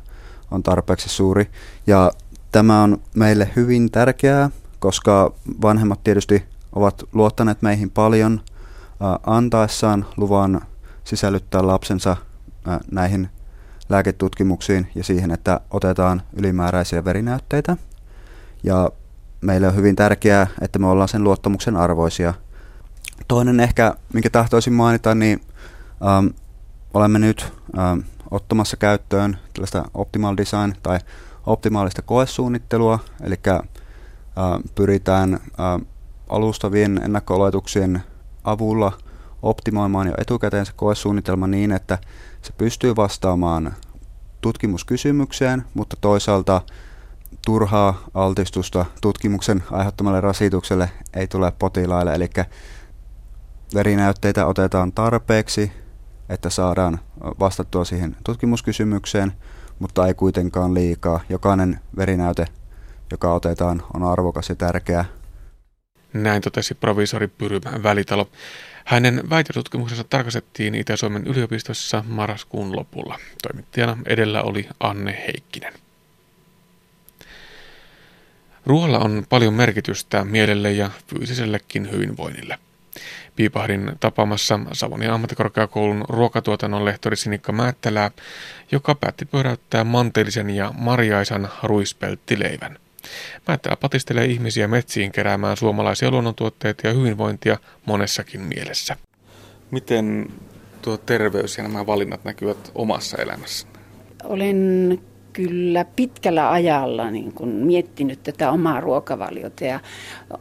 on 0.50 0.62
tarpeeksi 0.62 1.08
suuri. 1.08 1.50
Ja 1.86 2.12
tämä 2.52 2.82
on 2.82 2.98
meille 3.14 3.50
hyvin 3.56 3.90
tärkeää, 3.90 4.50
koska 4.78 5.32
vanhemmat 5.62 6.04
tietysti 6.04 6.44
ovat 6.72 7.02
luottaneet 7.12 7.62
meihin 7.62 7.90
paljon– 7.90 8.40
antaessaan 9.26 10.06
luvan 10.16 10.60
sisällyttää 11.04 11.66
lapsensa 11.66 12.16
näihin 12.90 13.28
lääketutkimuksiin 13.88 14.88
ja 14.94 15.04
siihen, 15.04 15.30
että 15.30 15.60
otetaan 15.70 16.22
ylimääräisiä 16.32 17.04
verinäytteitä. 17.04 17.76
Ja 18.62 18.90
meille 19.40 19.68
on 19.68 19.76
hyvin 19.76 19.96
tärkeää, 19.96 20.46
että 20.60 20.78
me 20.78 20.86
ollaan 20.86 21.08
sen 21.08 21.24
luottamuksen 21.24 21.76
arvoisia. 21.76 22.34
Toinen 23.28 23.60
ehkä, 23.60 23.94
minkä 24.12 24.30
tahtoisin 24.30 24.72
mainita, 24.72 25.14
niin 25.14 25.40
ähm, 26.06 26.26
olemme 26.94 27.18
nyt 27.18 27.52
ähm, 27.78 27.98
ottamassa 28.30 28.76
käyttöön 28.76 29.38
tällaista 29.54 29.84
optimal 29.94 30.36
design 30.36 30.74
tai 30.82 30.98
optimaalista 31.46 32.02
koesuunnittelua, 32.02 32.98
eli 33.22 33.34
äh, 33.48 33.60
pyritään 34.74 35.34
äh, 35.34 35.40
alustavien 36.28 37.00
ennakko 37.04 37.50
avulla 38.44 38.92
optimoimaan 39.42 40.06
jo 40.06 40.14
etukäteen 40.18 40.66
se 40.66 40.72
koesuunnitelma 40.76 41.46
niin, 41.46 41.72
että 41.72 41.98
se 42.42 42.52
pystyy 42.52 42.96
vastaamaan 42.96 43.74
tutkimuskysymykseen, 44.40 45.64
mutta 45.74 45.96
toisaalta 46.00 46.62
turhaa 47.46 48.02
altistusta 48.14 48.86
tutkimuksen 49.00 49.62
aiheuttamalle 49.70 50.20
rasitukselle 50.20 50.90
ei 51.14 51.26
tule 51.26 51.52
potilaille, 51.58 52.14
eli 52.14 52.28
verinäytteitä 53.74 54.46
otetaan 54.46 54.92
tarpeeksi, 54.92 55.72
että 56.28 56.50
saadaan 56.50 57.00
vastattua 57.40 57.84
siihen 57.84 58.16
tutkimuskysymykseen, 58.24 59.32
mutta 59.78 60.06
ei 60.06 60.14
kuitenkaan 60.14 60.74
liikaa. 60.74 61.20
Jokainen 61.28 61.80
verinäyte, 61.96 62.46
joka 63.10 63.34
otetaan, 63.34 63.82
on 63.94 64.02
arvokas 64.02 64.48
ja 64.48 64.54
tärkeä 64.54 65.04
näin 66.12 66.42
totesi 66.42 66.74
provisori 66.74 67.28
Pyrymä 67.28 67.82
Välitalo. 67.82 68.28
Hänen 68.84 69.30
väitötutkimuksensa 69.30 70.04
tarkastettiin 70.04 70.74
Itä-Suomen 70.74 71.26
yliopistossa 71.26 72.04
marraskuun 72.08 72.76
lopulla. 72.76 73.18
Toimittajana 73.42 73.96
edellä 74.06 74.42
oli 74.42 74.68
Anne 74.80 75.24
Heikkinen. 75.26 75.72
Ruoalla 78.66 78.98
on 78.98 79.26
paljon 79.28 79.54
merkitystä 79.54 80.24
mielelle 80.24 80.72
ja 80.72 80.90
fyysisellekin 81.06 81.90
hyvinvoinnille. 81.90 82.58
Piipahdin 83.36 83.92
tapaamassa 84.00 84.60
Savonia 84.72 85.14
ammattikorkeakoulun 85.14 86.04
ruokatuotannon 86.08 86.84
lehtori 86.84 87.16
Sinikka 87.16 87.52
Määttälää, 87.52 88.10
joka 88.72 88.94
päätti 88.94 89.24
pyöräyttää 89.24 89.84
mantelisen 89.84 90.50
ja 90.50 90.72
marjaisan 90.78 91.48
ruispelttileivän. 91.62 92.78
Määttälä 93.48 93.76
patistelee 93.76 94.24
ihmisiä 94.24 94.68
metsiin 94.68 95.12
keräämään 95.12 95.56
suomalaisia 95.56 96.10
luonnontuotteita 96.10 96.86
ja 96.86 96.92
hyvinvointia 96.92 97.58
monessakin 97.86 98.40
mielessä. 98.40 98.96
Miten 99.70 100.28
tuo 100.82 100.96
terveys 100.96 101.56
ja 101.56 101.62
nämä 101.62 101.86
valinnat 101.86 102.24
näkyvät 102.24 102.72
omassa 102.74 103.16
elämässä? 103.16 103.66
Olen 104.24 104.98
kyllä 105.32 105.84
pitkällä 105.84 106.50
ajalla 106.50 107.10
niin 107.10 107.32
kun 107.32 107.48
miettinyt 107.48 108.22
tätä 108.22 108.50
omaa 108.50 108.80
ruokavaliota 108.80 109.64
ja 109.64 109.80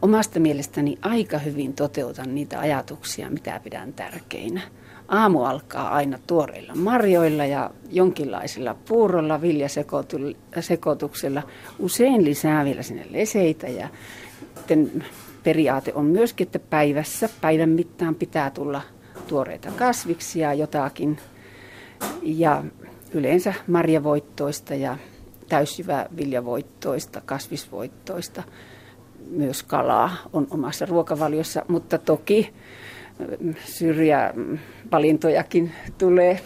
omasta 0.02 0.40
mielestäni 0.40 0.98
aika 1.02 1.38
hyvin 1.38 1.74
toteutan 1.74 2.34
niitä 2.34 2.60
ajatuksia, 2.60 3.30
mitä 3.30 3.60
pidän 3.64 3.92
tärkeinä. 3.92 4.60
Aamu 5.08 5.44
alkaa 5.44 5.94
aina 5.94 6.18
tuoreilla 6.26 6.74
marjoilla 6.74 7.44
ja 7.44 7.70
jonkinlaisella 7.90 8.76
puurolla, 8.88 9.40
viljasekoituksella. 9.40 11.42
Usein 11.78 12.24
lisää 12.24 12.64
vielä 12.64 12.82
sinne 12.82 13.06
leseitä 13.10 13.68
ja 13.68 13.88
periaate 15.42 15.92
on 15.94 16.04
myöskin, 16.04 16.46
että 16.46 16.58
päivässä, 16.58 17.28
päivän 17.40 17.68
mittaan 17.68 18.14
pitää 18.14 18.50
tulla 18.50 18.82
tuoreita 19.26 19.70
kasviksia 19.70 20.54
jotakin. 20.54 21.18
Ja 22.22 22.64
yleensä 23.14 23.54
marjavoittoista 23.66 24.74
ja 24.74 24.96
täysjyväviljavoittoista, 25.48 27.20
kasvisvoittoista. 27.20 28.42
Myös 29.30 29.62
kalaa 29.62 30.16
on 30.32 30.46
omassa 30.50 30.86
ruokavaliossa, 30.86 31.64
mutta 31.68 31.98
toki 31.98 32.52
syrjävalintojakin 33.64 35.72
tulee. 35.98 36.40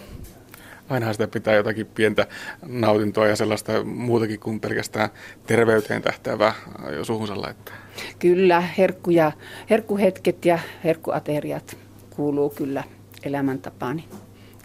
Ainahan 0.89 1.15
sitä 1.15 1.29
pitää 1.29 1.55
jotakin 1.55 1.87
pientä 1.87 2.27
nautintoa 2.67 3.27
ja 3.27 3.37
sellaista 3.37 3.85
muutakin 3.85 4.41
kuin 4.41 4.61
pelkästään 4.61 5.11
terveyteen 5.47 6.03
tähtäävää 6.03 6.55
jo 6.97 7.05
suhunsa 7.05 7.41
laittaa. 7.41 7.75
Kyllä, 8.19 8.61
herkkuja, 8.61 9.33
herkkuhetket 9.71 10.45
ja 10.45 10.59
herkkuateriat 10.85 11.77
kuuluu 12.11 12.51
kyllä 12.51 12.85
elämäntapaani 13.23 14.05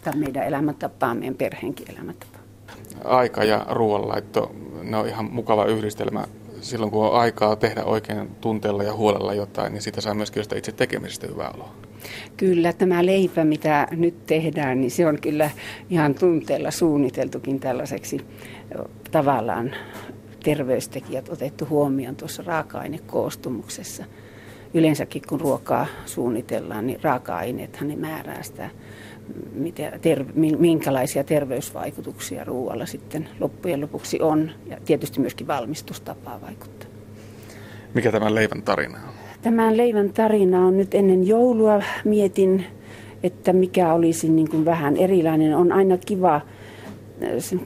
tai 0.04 0.16
meidän 0.16 0.46
elämäntapaa, 0.46 1.14
meidän 1.14 1.34
perheenkin 1.34 1.90
elämäntapaa. 1.90 2.40
Aika 3.04 3.44
ja 3.44 3.66
ruoanlaitto, 3.70 4.54
ne 4.82 4.96
on 4.96 5.08
ihan 5.08 5.24
mukava 5.24 5.64
yhdistelmä. 5.64 6.24
Silloin 6.60 6.90
kun 6.90 7.06
on 7.06 7.14
aikaa 7.14 7.56
tehdä 7.56 7.84
oikein 7.84 8.28
tunteella 8.40 8.82
ja 8.82 8.94
huolella 8.94 9.34
jotain, 9.34 9.72
niin 9.72 9.82
sitä 9.82 10.00
saa 10.00 10.14
myöskin 10.14 10.42
sitä 10.42 10.56
itse 10.56 10.72
tekemisestä 10.72 11.26
hyvää 11.26 11.50
oloa. 11.54 11.74
Kyllä, 12.36 12.72
tämä 12.72 13.06
leipä, 13.06 13.44
mitä 13.44 13.88
nyt 13.90 14.26
tehdään, 14.26 14.80
niin 14.80 14.90
se 14.90 15.06
on 15.06 15.18
kyllä 15.20 15.50
ihan 15.90 16.14
tunteella 16.14 16.70
suunniteltukin 16.70 17.60
tällaiseksi 17.60 18.20
tavallaan 19.10 19.70
terveystekijät 20.44 21.28
otettu 21.28 21.66
huomioon 21.70 22.16
tuossa 22.16 22.42
raaka-ainekoostumuksessa. 22.46 24.04
Yleensäkin 24.74 25.22
kun 25.28 25.40
ruokaa 25.40 25.86
suunnitellaan, 26.06 26.86
niin 26.86 26.98
raaka-aineethan 27.02 27.88
ne 27.88 27.96
määrää 27.96 28.42
sitä 28.42 28.70
mitä 29.52 29.92
ter, 30.02 30.24
minkälaisia 30.58 31.24
terveysvaikutuksia 31.24 32.44
ruoalla 32.44 32.86
sitten 32.86 33.28
loppujen 33.40 33.80
lopuksi 33.80 34.20
on. 34.20 34.50
Ja 34.66 34.76
tietysti 34.84 35.20
myöskin 35.20 35.46
valmistustapaa 35.46 36.40
vaikuttaa. 36.40 36.88
Mikä 37.94 38.12
tämän 38.12 38.34
leivän 38.34 38.62
tarina 38.62 38.98
on? 38.98 39.14
Tämän 39.42 39.76
leivän 39.76 40.12
tarina 40.12 40.66
on 40.66 40.76
nyt 40.76 40.94
ennen 40.94 41.26
joulua. 41.26 41.82
Mietin, 42.04 42.64
että 43.22 43.52
mikä 43.52 43.92
olisi 43.92 44.28
niin 44.28 44.50
kuin 44.50 44.64
vähän 44.64 44.96
erilainen. 44.96 45.56
On 45.56 45.72
aina 45.72 45.98
kiva 45.98 46.34
äh, 46.34 46.42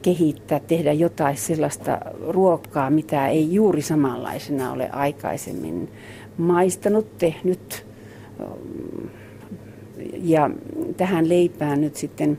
kehittää, 0.03 0.61
tehdä 0.61 0.92
jotain 0.92 1.37
sellaista 1.37 1.99
ruokaa, 2.29 2.90
mitä 2.90 3.29
ei 3.29 3.55
juuri 3.55 3.83
samanlaisena 3.83 4.73
ole 4.73 4.90
aikaisemmin 4.90 5.88
maistanut, 6.38 7.19
tehnyt 7.19 7.87
ja 10.22 10.50
tähän 10.96 11.29
leipään 11.29 11.81
nyt 11.81 11.96
sitten, 11.96 12.38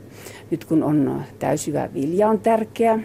nyt 0.50 0.64
kun 0.64 0.82
on 0.82 1.22
täysyvä 1.38 1.88
vilja 1.94 2.28
on 2.28 2.40
tärkeä, 2.40 2.98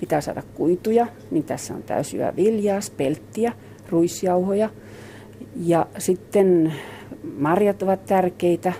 pitää 0.00 0.20
saada 0.20 0.42
kuituja, 0.54 1.06
niin 1.30 1.44
tässä 1.44 1.74
on 1.74 1.82
täysyvä 1.82 2.32
viljaa, 2.36 2.80
spelttiä, 2.80 3.52
ruisjauhoja. 3.88 4.70
Ja 5.56 5.86
sitten 5.98 6.72
marjat 7.38 7.82
ovat 7.82 8.04
tärkeitä 8.04 8.72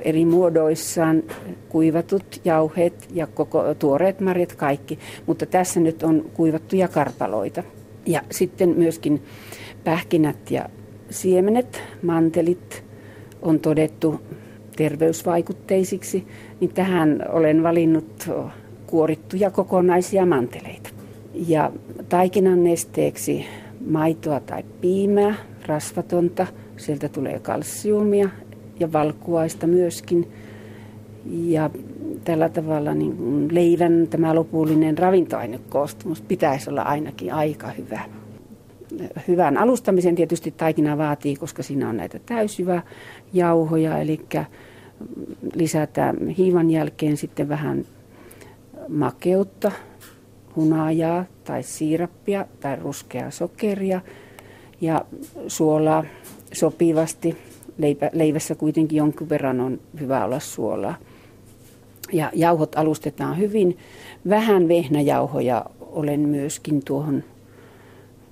eri 0.00 0.24
muodoissaan, 0.24 1.22
kuivatut 1.68 2.40
jauheet 2.44 3.08
ja 3.12 3.26
koko, 3.26 3.74
tuoreet 3.74 4.20
marjat 4.20 4.54
kaikki. 4.54 4.98
Mutta 5.26 5.46
tässä 5.46 5.80
nyt 5.80 6.02
on 6.02 6.30
kuivattuja 6.34 6.88
karpaloita. 6.88 7.62
Ja 8.06 8.22
sitten 8.30 8.74
myöskin 8.76 9.22
pähkinät 9.84 10.50
ja 10.50 10.68
siemenet, 11.10 11.82
mantelit, 12.02 12.84
on 13.42 13.60
todettu 13.60 14.20
terveysvaikutteisiksi, 14.76 16.26
niin 16.60 16.72
tähän 16.74 17.24
olen 17.28 17.62
valinnut 17.62 18.28
kuorittuja 18.86 19.50
kokonaisia 19.50 20.26
manteleita. 20.26 20.90
Ja 21.34 21.72
taikinan 22.08 22.64
nesteeksi 22.64 23.46
maitoa 23.86 24.40
tai 24.40 24.64
piimää, 24.80 25.34
rasvatonta, 25.66 26.46
sieltä 26.76 27.08
tulee 27.08 27.38
kalsiumia 27.38 28.28
ja 28.80 28.92
valkuaista 28.92 29.66
myöskin. 29.66 30.32
Ja 31.30 31.70
tällä 32.24 32.48
tavalla 32.48 32.94
niin 32.94 33.48
leivän 33.54 34.06
tämä 34.10 34.34
lopullinen 34.34 34.98
ravintoainekoostumus 34.98 36.20
pitäisi 36.20 36.70
olla 36.70 36.82
ainakin 36.82 37.32
aika 37.32 37.70
hyvä 37.70 38.00
hyvän 39.28 39.56
alustamisen 39.56 40.14
tietysti 40.14 40.50
taikina 40.50 40.98
vaatii, 40.98 41.36
koska 41.36 41.62
siinä 41.62 41.88
on 41.88 41.96
näitä 41.96 42.18
täysjyvä 42.26 42.82
jauhoja, 43.32 43.98
eli 43.98 44.20
lisätään 45.54 46.28
hiivan 46.28 46.70
jälkeen 46.70 47.16
sitten 47.16 47.48
vähän 47.48 47.84
makeutta, 48.88 49.72
hunajaa 50.56 51.24
tai 51.44 51.62
siirappia 51.62 52.46
tai 52.60 52.76
ruskeaa 52.76 53.30
sokeria 53.30 54.00
ja 54.80 55.04
suolaa 55.48 56.04
sopivasti. 56.52 57.36
Leipä, 57.78 58.10
leivässä 58.12 58.54
kuitenkin 58.54 58.96
jonkin 58.96 59.28
verran 59.28 59.60
on 59.60 59.80
hyvä 60.00 60.24
olla 60.24 60.40
suolaa. 60.40 60.94
Ja 62.12 62.30
jauhot 62.34 62.76
alustetaan 62.76 63.38
hyvin. 63.38 63.78
Vähän 64.28 64.68
vehnäjauhoja 64.68 65.64
olen 65.80 66.20
myöskin 66.20 66.84
tuohon 66.84 67.24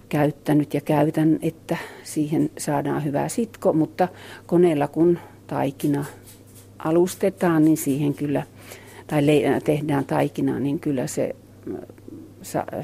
käyttänyt 0.08 0.74
ja 0.74 0.80
käytän, 0.80 1.38
että 1.42 1.76
siihen 2.02 2.50
saadaan 2.58 3.04
hyvä 3.04 3.28
sitko, 3.28 3.72
mutta 3.72 4.08
koneella 4.46 4.88
kun 4.88 5.18
taikina 5.46 6.04
alustetaan, 6.84 7.64
niin 7.64 7.76
siihen 7.76 8.14
kyllä, 8.14 8.42
tai 9.06 9.22
tehdään 9.64 10.04
taikinaa, 10.04 10.58
niin 10.58 10.80
kyllä 10.80 11.06
se 11.06 11.36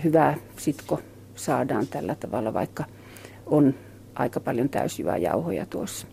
hyvä 0.05 0.35
sitko 0.57 1.01
saadaan 1.35 1.87
tällä 1.87 2.15
tavalla, 2.15 2.55
vaikka 2.55 2.85
on 3.47 3.75
aika 4.15 4.41
paljon 4.41 4.69
täysjyvää 4.69 5.17
jauhoja 5.17 5.67
tuossa. 5.67 6.07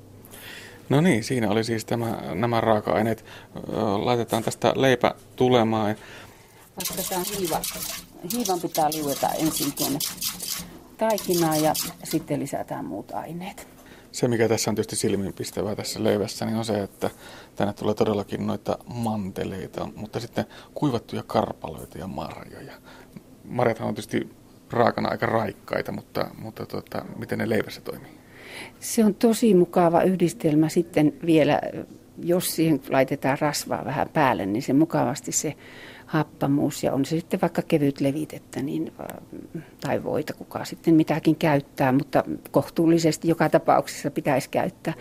No 0.89 1.01
niin, 1.01 1.23
siinä 1.23 1.49
oli 1.49 1.63
siis 1.63 1.85
tämä, 1.85 2.21
nämä 2.35 2.61
raaka-aineet. 2.61 3.25
Laitetaan 4.03 4.43
tästä 4.43 4.73
leipä 4.75 5.15
tulemaan. 5.35 5.95
Lasketaan 6.77 7.25
hiiva. 7.37 7.61
Hiivan 8.33 8.59
pitää 8.59 8.89
liueta 8.89 9.29
ensin 9.29 9.73
tuonne 9.73 9.99
taikinaa 10.97 11.55
ja 11.55 11.73
sitten 12.03 12.39
lisätään 12.39 12.85
muut 12.85 13.11
aineet. 13.11 13.67
Se, 14.11 14.27
mikä 14.27 14.47
tässä 14.49 14.71
on 14.71 14.75
tietysti 14.75 14.95
silmiinpistävää 14.95 15.75
tässä 15.75 16.03
leivässä, 16.03 16.45
niin 16.45 16.57
on 16.57 16.65
se, 16.65 16.83
että 16.83 17.09
tänne 17.55 17.73
tulee 17.73 17.95
todellakin 17.95 18.47
noita 18.47 18.77
manteleita, 18.93 19.89
mutta 19.95 20.19
sitten 20.19 20.45
kuivattuja 20.73 21.23
karpaloita 21.23 21.97
ja 21.97 22.07
marjoja. 22.07 22.73
Marjathan 23.43 23.87
on 23.87 23.95
tietysti 23.95 24.29
raakana 24.71 25.09
aika 25.09 25.25
raikkaita, 25.25 25.91
mutta, 25.91 26.27
mutta 26.37 26.65
tuota, 26.65 27.05
miten 27.15 27.39
ne 27.39 27.49
leivässä 27.49 27.81
toimii? 27.81 28.11
Se 28.79 29.05
on 29.05 29.15
tosi 29.15 29.53
mukava 29.53 30.01
yhdistelmä 30.01 30.69
sitten 30.69 31.13
vielä 31.25 31.61
jos 32.23 32.55
siihen 32.55 32.81
laitetaan 32.89 33.37
rasvaa 33.41 33.85
vähän 33.85 34.09
päälle, 34.09 34.45
niin 34.45 34.63
se 34.63 34.73
mukavasti 34.73 35.31
se 35.31 35.55
happamuus 36.07 36.83
ja 36.83 36.93
on 36.93 37.05
se 37.05 37.09
sitten 37.09 37.41
vaikka 37.41 37.61
kevyt 37.61 38.01
levitettä 38.01 38.61
niin, 38.61 38.91
tai 39.81 40.03
voita, 40.03 40.33
kuka 40.33 40.65
sitten 40.65 40.95
mitäkin 40.95 41.35
käyttää, 41.35 41.91
mutta 41.91 42.23
kohtuullisesti 42.51 43.27
joka 43.27 43.49
tapauksessa 43.49 44.11
pitäisi 44.11 44.49
käyttää, 44.49 44.93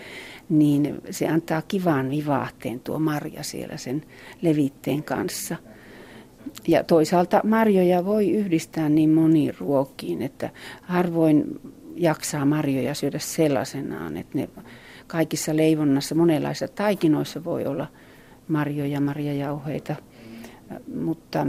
niin 0.49 1.01
se 1.11 1.29
antaa 1.29 1.63
kivan 1.63 2.11
vivahteen 2.11 2.81
tuo 2.81 2.99
marja 2.99 3.43
siellä 3.43 3.77
sen 3.77 4.03
levitteen 4.43 5.03
kanssa. 5.03 5.57
Ja 6.69 6.85
toisaalta 6.85 7.41
marjoja 7.45 8.05
voi 8.05 8.31
yhdistää 8.31 8.89
niin 8.89 9.11
moniin 9.11 9.55
ruokiin, 9.59 10.23
että 10.23 10.51
harvoin 10.83 11.61
jaksaa 11.97 12.45
marjoja 12.45 12.95
syödä 12.95 13.19
sellaisenaan, 13.19 14.17
että 14.17 14.39
ne 14.39 14.49
kaikissa 15.07 15.57
leivonnassa, 15.57 16.15
monenlaisissa 16.15 16.69
taikinoissa 16.69 17.45
voi 17.45 17.67
olla 17.67 17.87
marjoja, 18.49 19.01
marjajauheita, 19.01 19.97
mutta 20.95 21.47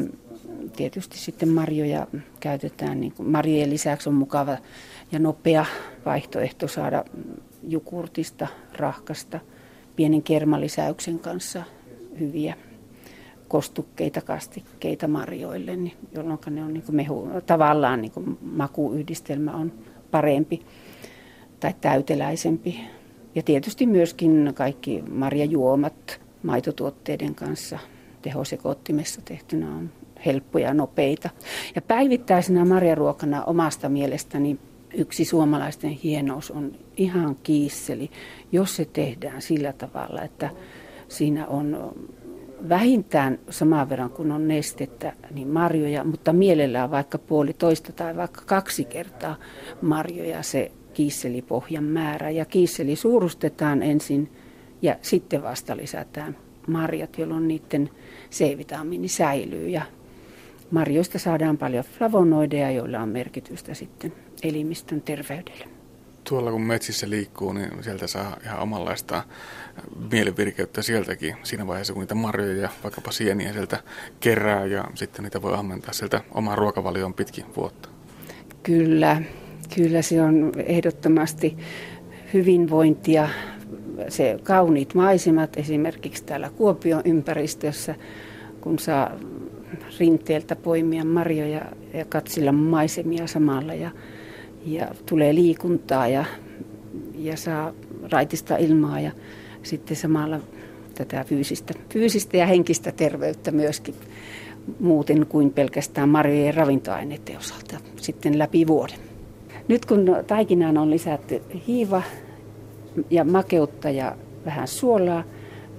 tietysti 0.76 1.18
sitten 1.18 1.50
marjoja 1.50 2.08
käytetään, 2.40 3.02
niin 3.02 3.12
kuin 3.12 3.30
marjojen 3.30 3.70
lisäksi 3.70 4.10
on 4.10 4.16
mukava 4.16 4.58
ja 5.12 5.20
nopea 5.20 5.66
vaihtoehto 6.06 6.68
saada 6.68 7.06
jukurtista, 7.64 8.48
rahkasta, 8.78 9.40
pienen 9.96 10.24
kermalisäyksen 10.24 11.20
kanssa 11.20 11.64
hyviä 12.20 12.56
kostukkeita, 13.48 14.22
kastikkeita 14.22 15.08
marjoille, 15.08 15.76
niin 15.76 15.94
jolloin 16.12 16.40
ne 16.50 16.64
on 16.64 16.74
niin 16.74 16.84
kuin 16.84 16.96
mehu, 16.96 17.30
tavallaan 17.46 18.02
niin 18.02 18.12
kuin 18.12 18.38
makuyhdistelmä 18.42 19.52
on 19.52 19.72
parempi 20.12 20.66
tai 21.60 21.74
täyteläisempi. 21.82 22.80
Ja 23.36 23.44
tietysti 23.44 23.86
myöskin 23.86 24.52
kaikki 24.56 25.04
marjajuomat 25.10 26.22
maitotuotteiden 26.44 27.36
kanssa 27.36 27.80
tehosekoottimessa 28.28 29.22
tehtynä 29.22 29.76
on 29.76 29.90
helppoja 30.26 30.68
ja 30.68 30.74
nopeita. 30.74 31.30
Ja 31.76 31.82
päivittäisenä 31.82 32.66
marjaruokana 32.66 33.44
omasta 33.44 33.90
mielestäni 33.90 34.60
yksi 34.94 35.26
suomalaisten 35.26 35.90
hienous 35.90 36.52
on 36.52 36.72
ihan 36.98 37.36
kiisseli, 37.44 38.12
jos 38.52 38.76
se 38.76 38.86
tehdään 38.86 39.42
sillä 39.42 39.74
tavalla, 39.74 40.22
että 40.22 40.50
siinä 41.08 41.48
on 41.48 41.96
vähintään 42.70 43.40
saman 43.50 43.90
verran 43.90 44.10
kuin 44.10 44.32
on 44.32 44.48
nestettä, 44.48 45.14
niin 45.32 45.48
marjoja, 45.48 46.04
mutta 46.04 46.34
mielellään 46.34 46.92
vaikka 46.92 47.18
puoli 47.18 47.54
toista 47.54 47.92
tai 47.94 48.16
vaikka 48.16 48.42
kaksi 48.46 48.86
kertaa 48.86 49.36
marjoja 49.82 50.44
se 50.44 50.72
kiisselipohjan 50.94 51.84
määrä. 51.84 52.30
Ja 52.30 52.46
kiisseli 52.46 52.96
suurustetaan 52.96 53.84
ensin 53.84 54.32
ja 54.82 54.96
sitten 55.02 55.44
vasta 55.44 55.78
lisätään 55.78 56.38
marjat, 56.68 57.18
jolloin 57.18 57.48
niiden 57.48 57.90
C-vitamiini 58.32 59.08
säilyy. 59.08 59.70
Ja 59.70 59.82
marjoista 60.72 61.20
saadaan 61.20 61.58
paljon 61.58 61.84
flavonoideja, 61.98 62.72
joilla 62.72 63.00
on 63.00 63.10
merkitystä 63.10 63.74
sitten 63.74 64.14
elimistön 64.44 65.02
terveydelle. 65.02 65.66
Tuolla 66.30 66.52
kun 66.52 66.62
metsissä 66.62 67.10
liikkuu, 67.10 67.54
niin 67.54 67.70
sieltä 67.82 68.08
saa 68.08 68.38
ihan 68.44 68.60
omanlaista 68.60 69.24
mielivirkeyttä 70.12 70.82
sieltäkin 70.82 71.36
siinä 71.44 71.68
vaiheessa, 71.68 71.94
kun 71.94 72.00
niitä 72.00 72.16
marjoja 72.16 72.62
ja 72.62 72.70
vaikkapa 72.84 73.12
sieniä 73.12 73.54
sieltä 73.54 73.80
kerää 74.20 74.66
ja 74.66 74.86
sitten 74.96 75.24
niitä 75.24 75.42
voi 75.42 75.54
ammentaa 75.54 75.94
sieltä 75.94 76.22
omaan 76.32 76.58
ruokavalioon 76.58 77.14
pitkin 77.14 77.46
vuotta. 77.56 77.90
Kyllä, 78.64 79.22
kyllä 79.76 80.02
se 80.02 80.22
on 80.22 80.52
ehdottomasti 80.66 81.58
hyvinvointia. 82.34 83.30
Se 84.10 84.40
kauniit 84.44 84.94
maisemat 84.94 85.58
esimerkiksi 85.58 86.26
täällä 86.26 86.50
Kuopion 86.50 87.02
ympäristössä, 87.06 87.96
kun 88.62 88.80
saa 88.80 89.12
rinteeltä 90.00 90.56
poimia 90.56 91.06
marjoja 91.06 91.62
ja 91.94 92.06
katsilla 92.06 92.52
maisemia 92.52 93.28
samalla 93.28 93.74
ja, 93.74 93.92
ja 94.66 94.88
tulee 95.06 95.36
liikuntaa 95.36 96.08
ja, 96.08 96.26
ja 97.16 97.38
saa 97.38 97.74
raitista 98.12 98.58
ilmaa 98.58 99.00
ja 99.00 99.12
sitten 99.64 99.98
samalla 99.98 100.40
tätä 100.94 101.24
fyysistä, 101.24 101.74
fyysistä 101.94 102.38
ja 102.38 102.46
henkistä 102.46 102.92
terveyttä 102.92 103.52
myöskin 103.52 103.96
muuten 104.80 105.26
kuin 105.26 105.54
pelkästään 105.54 106.10
marjojen 106.10 106.54
ravintoaineiden 106.54 107.38
osalta 107.38 107.78
sitten 107.96 108.40
läpi 108.40 108.68
vuoden. 108.68 109.00
Nyt 109.68 109.86
kun 109.86 110.06
taikinaan 110.28 110.78
on 110.78 110.90
lisätty 110.90 111.42
hiiva 111.68 112.02
ja 113.10 113.24
makeutta 113.24 113.90
ja 113.90 114.16
vähän 114.46 114.68
suolaa, 114.68 115.24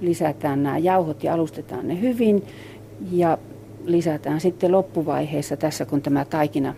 lisätään 0.00 0.62
nämä 0.62 0.78
jauhot 0.78 1.24
ja 1.24 1.34
alustetaan 1.34 1.88
ne 1.88 2.00
hyvin. 2.00 2.42
Ja 3.12 3.38
lisätään 3.84 4.40
sitten 4.40 4.72
loppuvaiheessa 4.72 5.56
tässä, 5.56 5.84
kun 5.84 6.02
tämä 6.02 6.24
taikina, 6.24 6.74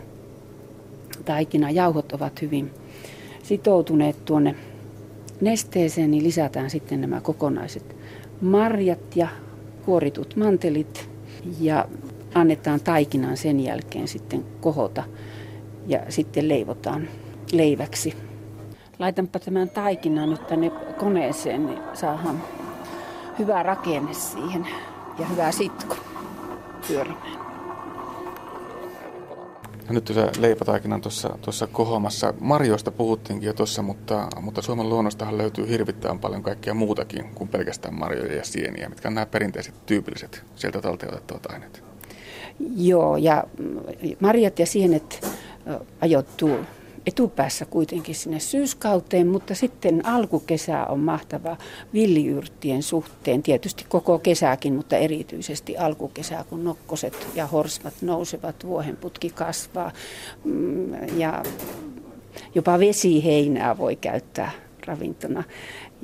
taikina 1.25 1.71
jauhot 1.71 2.13
ovat 2.13 2.43
hyvin 2.43 2.71
sitoutuneet 3.43 4.25
tuonne 4.25 4.55
nesteeseen, 5.41 6.11
niin 6.11 6.25
lisätään 6.25 6.71
sitten 6.71 7.01
nämä 7.01 7.21
kokonaiset 7.21 7.97
marjat 8.41 9.17
ja 9.17 9.29
kuoritut 9.85 10.37
mantelit. 10.37 11.11
Ja 11.61 11.89
annetaan 12.35 12.81
taikinan 12.81 13.37
sen 13.37 13.61
jälkeen 13.61 14.09
sitten 14.09 14.45
kohota 14.61 15.05
ja 15.87 16.01
sitten 16.09 16.49
leivotaan 16.49 17.09
leiväksi. 17.53 18.30
Laitanpa 19.01 19.39
tämän 19.39 19.71
taikinan 19.71 20.31
nyt 20.31 20.47
tänne 20.47 20.71
koneeseen, 20.99 21.67
niin 21.67 21.79
saadaan 21.95 22.43
hyvä 23.39 23.63
rakenne 23.63 24.15
siihen 24.15 24.67
ja 25.19 25.27
hyvä 25.27 25.53
sitku 25.53 25.95
pyörimään. 26.89 27.41
Ja 29.87 29.95
nyt 29.95 30.07
se 30.07 30.31
leipätaikinan 30.39 31.01
tuossa, 31.01 31.39
tuossa 31.43 31.67
kohomassa. 31.67 32.35
Marjoista 32.41 32.91
puhuttiinkin 32.91 33.47
jo 33.47 33.53
tuossa, 33.53 33.83
mutta, 33.83 34.29
mutta 34.41 34.63
Suomen 34.63 34.89
luonnostahan 34.89 35.39
löytyy 35.39 35.69
hirvittävän 35.69 36.19
paljon 36.19 36.43
kaikkea 36.43 36.75
muutakin 36.75 37.25
kuin 37.35 37.49
pelkästään 37.49 37.95
marjoja 37.95 38.37
ja 38.37 38.45
sieniä, 38.45 38.89
mitkä 38.89 39.09
on 39.09 39.15
nämä 39.15 39.27
perinteiset 39.27 39.75
tyypilliset 39.87 40.45
sieltä 40.57 40.81
talteenotettavat 40.81 41.47
aineet. 41.47 41.85
Joo, 42.77 43.17
ja 43.17 43.45
marjat 44.21 44.59
ja 44.59 44.67
sienet 44.67 45.27
ajoittuu 46.01 46.59
etupäässä 47.07 47.65
kuitenkin 47.65 48.15
sinne 48.15 48.41
syyskauteen, 48.41 49.27
mutta 49.27 49.55
sitten 49.55 50.07
alkukesä 50.07 50.87
on 50.87 51.01
mahtava 51.01 51.57
villiyrttien 51.93 52.83
suhteen. 52.83 53.43
Tietysti 53.43 53.85
koko 53.89 54.19
kesäkin, 54.19 54.75
mutta 54.75 54.97
erityisesti 54.97 55.77
alkukesää, 55.77 56.45
kun 56.45 56.65
nokkoset 56.65 57.27
ja 57.35 57.47
horsmat 57.47 57.95
nousevat, 58.03 58.65
vuohenputki 58.65 59.31
kasvaa 59.31 59.93
mm, 60.45 61.19
ja 61.19 61.43
jopa 62.55 62.79
vesiheinää 62.79 63.79
voi 63.79 63.97
käyttää 63.97 64.51
ravintona. 64.87 65.45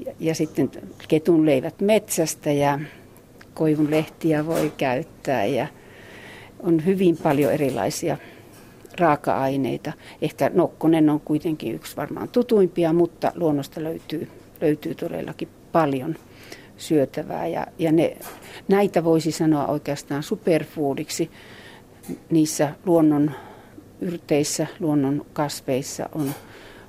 Ja, 0.07 0.13
ja 0.21 0.35
sitten 0.35 0.71
ketunleivät 1.09 1.81
metsästä 1.81 2.53
ja 2.53 2.81
koivun 3.55 3.91
lehtiä 3.91 4.47
voi 4.47 4.73
käyttää 4.77 5.45
ja 5.45 5.67
on 6.61 6.85
hyvin 6.85 7.17
paljon 7.17 7.53
erilaisia 7.53 8.17
raaka-aineita. 8.99 9.93
Ehkä 10.23 10.51
nokkonen 10.55 11.11
on 11.11 11.21
kuitenkin 11.21 11.75
yksi 11.75 11.97
varmaan 11.97 12.29
tutuimpia, 12.29 12.93
mutta 12.93 13.33
luonnosta 13.35 13.83
löytyy, 13.83 14.29
löytyy 14.61 14.95
todellakin 14.95 15.49
paljon 15.73 16.17
syötävää. 16.77 17.47
Ja, 17.47 17.67
ja 17.79 17.93
ne, 17.93 18.17
näitä 18.69 19.05
voisi 19.05 19.33
sanoa 19.33 19.67
oikeastaan 19.67 20.23
superfoodiksi. 20.23 21.31
Niissä 22.31 22.75
luonnon 22.87 23.31
yrteissä, 24.01 24.67
luonnon 24.81 25.27
kasveissa 25.33 26.09
on, 26.15 26.31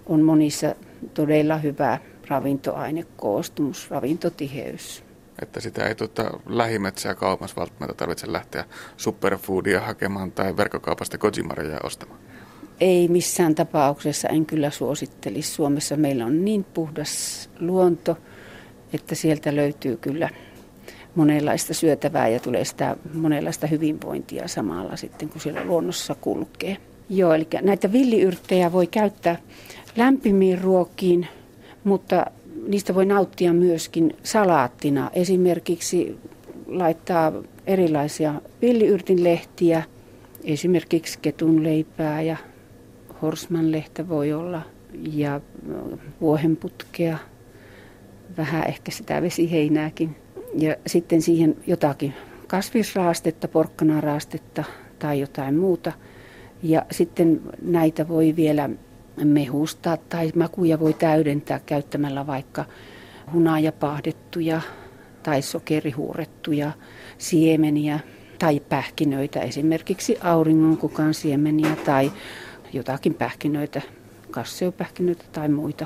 on 0.05 0.21
monissa 0.21 0.75
todella 1.13 1.57
hyvä 1.57 1.97
ravintoainekoostumus, 2.27 3.91
ravintotiheys 3.91 5.06
että 5.41 5.59
sitä 5.59 5.87
ei 5.87 5.95
tuota 5.95 6.39
lähimetsää 6.45 7.15
kaupassa 7.15 7.55
välttämättä 7.55 7.93
tarvitse 7.93 8.31
lähteä 8.31 8.65
superfoodia 8.97 9.81
hakemaan 9.81 10.31
tai 10.31 10.57
verkkokaupasta 10.57 11.17
kojimaria 11.17 11.79
ostamaan. 11.83 12.19
Ei 12.79 13.07
missään 13.07 13.55
tapauksessa, 13.55 14.27
en 14.27 14.45
kyllä 14.45 14.69
suosittelisi. 14.69 15.51
Suomessa 15.51 15.97
meillä 15.97 16.25
on 16.25 16.45
niin 16.45 16.63
puhdas 16.63 17.49
luonto, 17.59 18.17
että 18.93 19.15
sieltä 19.15 19.55
löytyy 19.55 19.97
kyllä 19.97 20.29
monenlaista 21.15 21.73
syötävää 21.73 22.27
ja 22.27 22.39
tulee 22.39 22.65
sitä 22.65 22.95
monenlaista 23.13 23.67
hyvinvointia 23.67 24.47
samalla 24.47 24.95
sitten, 24.95 25.29
kun 25.29 25.41
siellä 25.41 25.65
luonnossa 25.65 26.15
kulkee. 26.15 26.77
Joo, 27.09 27.33
eli 27.33 27.47
näitä 27.61 27.91
villiyrttejä 27.91 28.71
voi 28.71 28.87
käyttää 28.87 29.37
lämpimiin 29.95 30.61
ruokiin, 30.61 31.27
mutta 31.83 32.25
niistä 32.67 32.95
voi 32.95 33.05
nauttia 33.05 33.53
myöskin 33.53 34.15
salaattina. 34.23 35.09
Esimerkiksi 35.13 36.17
laittaa 36.67 37.33
erilaisia 37.67 38.41
villiyrtinlehtiä, 38.61 39.83
esimerkiksi 40.43 41.19
ketunleipää 41.21 42.21
ja 42.21 42.37
horsmanlehtä 43.21 44.09
voi 44.09 44.33
olla 44.33 44.61
ja 45.11 45.41
vuohenputkea, 46.21 47.17
vähän 48.37 48.67
ehkä 48.67 48.91
sitä 48.91 49.21
vesiheinääkin. 49.21 50.15
Ja 50.55 50.75
sitten 50.87 51.21
siihen 51.21 51.55
jotakin 51.67 52.13
kasvisraastetta, 52.47 53.47
porkkanaraastetta 53.47 54.63
tai 54.99 55.19
jotain 55.19 55.55
muuta. 55.55 55.91
Ja 56.63 56.85
sitten 56.91 57.41
näitä 57.61 58.07
voi 58.07 58.35
vielä 58.35 58.69
mehustaa 59.23 59.97
tai 59.97 60.31
makuja 60.35 60.79
voi 60.79 60.93
täydentää 60.93 61.59
käyttämällä 61.65 62.27
vaikka 62.27 62.65
hunajapahdettuja 63.33 64.61
tai 65.23 65.41
sokerihuurettuja 65.41 66.71
siemeniä 67.17 67.99
tai 68.39 68.59
pähkinöitä, 68.59 69.39
esimerkiksi 69.39 70.17
auringonkukan 70.23 71.13
siemeniä 71.13 71.75
tai 71.85 72.11
jotakin 72.73 73.13
pähkinöitä, 73.13 73.81
kasseopähkinöitä 74.31 75.25
tai 75.31 75.49
muita. 75.49 75.85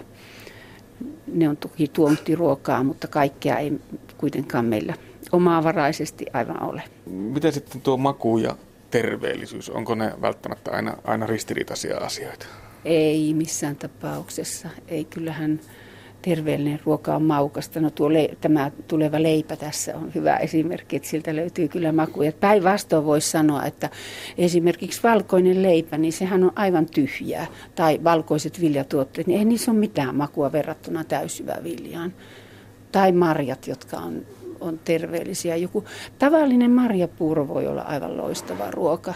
Ne 1.27 1.49
on 1.49 1.57
toki 1.57 1.87
tuontiruokaa, 1.87 2.83
mutta 2.83 3.07
kaikkea 3.07 3.57
ei 3.57 3.73
kuitenkaan 4.17 4.65
meillä 4.65 4.93
omavaraisesti 5.31 6.25
aivan 6.33 6.63
ole. 6.63 6.83
Miten 7.05 7.53
sitten 7.53 7.81
tuo 7.81 7.97
maku 7.97 8.37
ja 8.37 8.55
terveellisyys, 8.91 9.69
onko 9.69 9.95
ne 9.95 10.13
välttämättä 10.21 10.71
aina, 10.71 10.97
aina 11.03 11.25
ristiriitaisia 11.25 11.97
asioita? 11.97 12.45
Ei 12.85 13.33
missään 13.33 13.75
tapauksessa. 13.75 14.69
Ei 14.87 15.05
kyllähän 15.05 15.59
terveellinen 16.21 16.79
ruoka 16.85 17.15
on 17.15 17.23
maukasta. 17.23 17.79
No 17.79 17.89
tuo 17.89 18.13
le- 18.13 18.37
tämä 18.41 18.71
tuleva 18.87 19.23
leipä 19.23 19.55
tässä 19.55 19.97
on 19.97 20.11
hyvä 20.15 20.37
esimerkki, 20.37 20.95
että 20.95 21.09
siltä 21.09 21.35
löytyy 21.35 21.67
kyllä 21.67 21.91
makuja. 21.91 22.31
Päinvastoin 22.31 23.05
voisi 23.05 23.29
sanoa, 23.29 23.65
että 23.65 23.89
esimerkiksi 24.37 25.03
valkoinen 25.03 25.63
leipä, 25.63 25.97
niin 25.97 26.13
sehän 26.13 26.43
on 26.43 26.51
aivan 26.55 26.85
tyhjää. 26.85 27.47
Tai 27.75 27.99
valkoiset 28.03 28.61
viljatuotteet, 28.61 29.27
niin 29.27 29.39
ei 29.39 29.45
niissä 29.45 29.71
ole 29.71 29.79
mitään 29.79 30.15
makua 30.15 30.51
verrattuna 30.51 31.05
viljaan. 31.63 32.13
Tai 32.91 33.11
marjat, 33.11 33.67
jotka 33.67 33.97
on 33.97 34.25
on 34.61 34.79
terveellisiä. 34.79 35.55
Joku 35.55 35.83
tavallinen 36.19 36.71
marjapuuro 36.71 37.47
voi 37.47 37.67
olla 37.67 37.81
aivan 37.81 38.17
loistava 38.17 38.71
ruoka. 38.71 39.13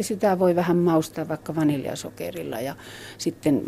Sitä 0.00 0.38
voi 0.38 0.56
vähän 0.56 0.76
maustaa 0.76 1.28
vaikka 1.28 1.54
vaniljasokerilla 1.54 2.60
ja 2.60 2.76
sitten 3.18 3.62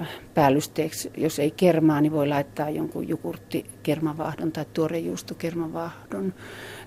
äh, 0.00 0.08
päällysteeksi, 0.34 1.10
jos 1.16 1.38
ei 1.38 1.50
kermaa, 1.50 2.00
niin 2.00 2.12
voi 2.12 2.28
laittaa 2.28 2.70
jonkun 2.70 3.08
jukurtti 3.08 3.66
kermavahdon 3.82 4.52
tai 4.52 4.64
tuorejuustokermavahdon 4.72 6.34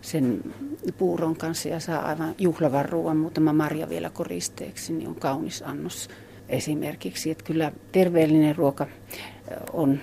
sen 0.02 0.54
puuron 0.98 1.36
kanssa 1.36 1.70
ja 1.70 1.80
saa 1.80 2.02
aivan 2.02 2.36
juhlavan 2.38 2.90
ruoan, 2.90 3.18
muutama 3.18 3.54
marja 3.54 3.90
vielä 3.90 4.10
koristeeksi, 4.10 4.94
niin 4.94 5.08
on 5.08 5.16
kaunis 5.16 5.62
annos 5.62 6.10
esimerkiksi. 6.50 7.32
Että 7.32 7.44
kyllä 7.44 7.72
terveellinen 7.92 8.56
ruoka 8.56 8.84
äh, 8.84 9.58
on 9.74 10.00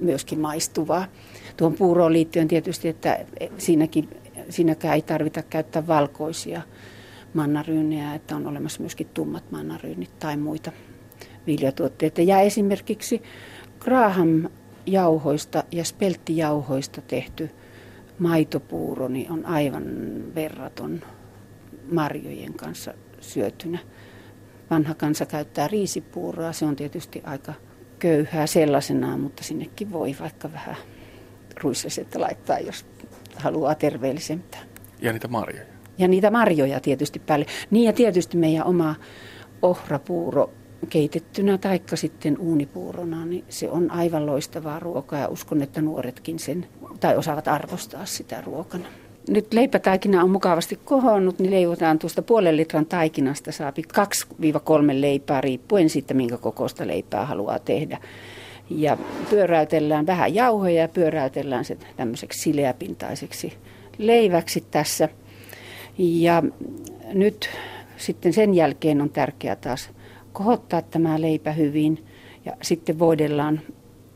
myöskin 0.00 0.40
maistuvaa. 0.40 1.06
Tuon 1.56 1.74
puuroon 1.74 2.12
liittyen 2.12 2.48
tietysti, 2.48 2.88
että 2.88 3.24
siinäkin, 3.58 4.08
siinäkään 4.48 4.94
ei 4.94 5.02
tarvita 5.02 5.42
käyttää 5.42 5.86
valkoisia 5.86 6.62
mannaryynejä, 7.34 8.14
että 8.14 8.36
on 8.36 8.46
olemassa 8.46 8.80
myöskin 8.80 9.08
tummat 9.14 9.50
mannaryynit 9.50 10.18
tai 10.18 10.36
muita 10.36 10.72
viljatuotteita. 11.46 12.22
Ja 12.22 12.40
esimerkiksi 12.40 13.22
Graham 13.80 14.48
jauhoista 14.86 15.64
ja 15.72 15.84
spelttijauhoista 15.84 17.00
tehty 17.00 17.50
maitopuuro 18.18 19.08
niin 19.08 19.32
on 19.32 19.46
aivan 19.46 19.84
verraton 20.34 21.00
marjojen 21.92 22.54
kanssa 22.54 22.94
syötynä. 23.20 23.78
Vanha 24.70 24.94
kansa 24.94 25.26
käyttää 25.26 25.68
riisipuuroa, 25.68 26.52
se 26.52 26.64
on 26.64 26.76
tietysti 26.76 27.22
aika 27.24 27.52
köyhää 27.98 28.46
sellaisenaan, 28.46 29.20
mutta 29.20 29.44
sinnekin 29.44 29.92
voi 29.92 30.16
vaikka 30.20 30.52
vähän 30.52 30.76
ruislesettä 31.62 32.20
laittaa, 32.20 32.58
jos 32.58 32.86
haluaa 33.36 33.74
terveellisempää. 33.74 34.60
Ja 35.00 35.12
niitä 35.12 35.28
marjoja. 35.28 35.66
Ja 35.98 36.08
niitä 36.08 36.30
marjoja 36.30 36.80
tietysti 36.80 37.18
päälle. 37.18 37.46
Niin 37.70 37.84
ja 37.84 37.92
tietysti 37.92 38.36
meidän 38.36 38.66
oma 38.66 38.94
ohrapuuro 39.62 40.50
keitettynä 40.88 41.58
taikka 41.58 41.96
sitten 41.96 42.38
uunipuurona, 42.38 43.26
niin 43.26 43.44
se 43.48 43.70
on 43.70 43.90
aivan 43.90 44.26
loistavaa 44.26 44.80
ruokaa 44.80 45.18
ja 45.18 45.28
uskon, 45.28 45.62
että 45.62 45.80
nuoretkin 45.82 46.38
sen 46.38 46.66
tai 47.00 47.16
osaavat 47.16 47.48
arvostaa 47.48 48.06
sitä 48.06 48.40
ruokana. 48.40 48.84
Nyt 49.28 49.52
leipätaikina 49.52 50.22
on 50.22 50.30
mukavasti 50.30 50.76
kohonnut, 50.84 51.38
niin 51.38 51.50
leivotaan 51.50 51.98
tuosta 51.98 52.22
puolen 52.22 52.56
litran 52.56 52.86
taikinasta 52.86 53.52
saapi 53.52 53.82
2-3 53.82 53.96
leipää 54.92 55.40
riippuen 55.40 55.90
siitä, 55.90 56.14
minkä 56.14 56.38
kokoista 56.38 56.86
leipää 56.86 57.26
haluaa 57.26 57.58
tehdä. 57.58 57.98
Ja 58.70 58.96
pyöräytellään 59.30 60.06
vähän 60.06 60.34
jauhoja 60.34 60.80
ja 60.80 60.88
pyöräytellään 60.88 61.64
se 61.64 61.76
tämmöiseksi 61.96 62.40
sileäpintaiseksi 62.40 63.52
leiväksi 63.98 64.64
tässä. 64.70 65.08
Ja 65.98 66.42
nyt 67.12 67.50
sitten 67.96 68.32
sen 68.32 68.54
jälkeen 68.54 69.00
on 69.00 69.10
tärkeää 69.10 69.56
taas 69.56 69.90
kohottaa 70.32 70.82
tämä 70.82 71.20
leipä 71.20 71.52
hyvin 71.52 72.04
ja 72.44 72.52
sitten 72.62 72.98
voidellaan 72.98 73.60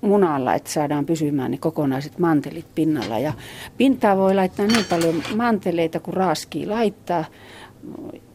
munalla, 0.00 0.54
että 0.54 0.70
saadaan 0.70 1.06
pysymään 1.06 1.50
ne 1.50 1.58
kokonaiset 1.58 2.18
mantelit 2.18 2.66
pinnalla. 2.74 3.18
Ja 3.18 3.32
pintaa 3.76 4.16
voi 4.16 4.34
laittaa 4.34 4.66
niin 4.66 4.84
paljon 4.90 5.22
manteleita 5.36 6.00
kuin 6.00 6.14
raaskii 6.14 6.66
laittaa 6.66 7.24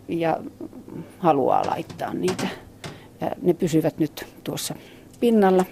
ja 0.07 0.43
haluaa 1.19 1.65
laittaa 1.65 2.13
niitä. 2.13 2.47
Ja 3.21 3.31
ne 3.41 3.53
pysyvät 3.53 3.97
nyt 3.97 4.25
tuossa 4.43 4.75
pinnalla. 5.19 5.65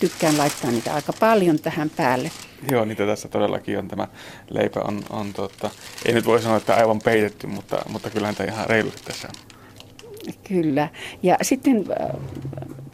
Tykkään 0.00 0.38
laittaa 0.38 0.70
niitä 0.70 0.94
aika 0.94 1.12
paljon 1.20 1.58
tähän 1.58 1.90
päälle. 1.90 2.30
Joo, 2.70 2.84
niitä 2.84 3.06
tässä 3.06 3.28
todellakin 3.28 3.78
on. 3.78 3.88
Tämä 3.88 4.08
leipä 4.50 4.80
on, 4.80 5.02
on 5.10 5.32
tota, 5.32 5.70
ei 6.04 6.14
nyt 6.14 6.26
voi 6.26 6.42
sanoa, 6.42 6.56
että 6.56 6.74
aivan 6.74 7.00
peitetty, 7.00 7.46
mutta, 7.46 7.82
mutta 7.88 8.10
kyllähän 8.10 8.36
tämä 8.36 8.52
ihan 8.52 8.66
reilusti 8.66 9.02
tässä 9.04 9.28
on. 9.28 9.58
Kyllä. 10.48 10.88
Ja 11.22 11.36
sitten 11.42 11.84
äh, 12.00 12.08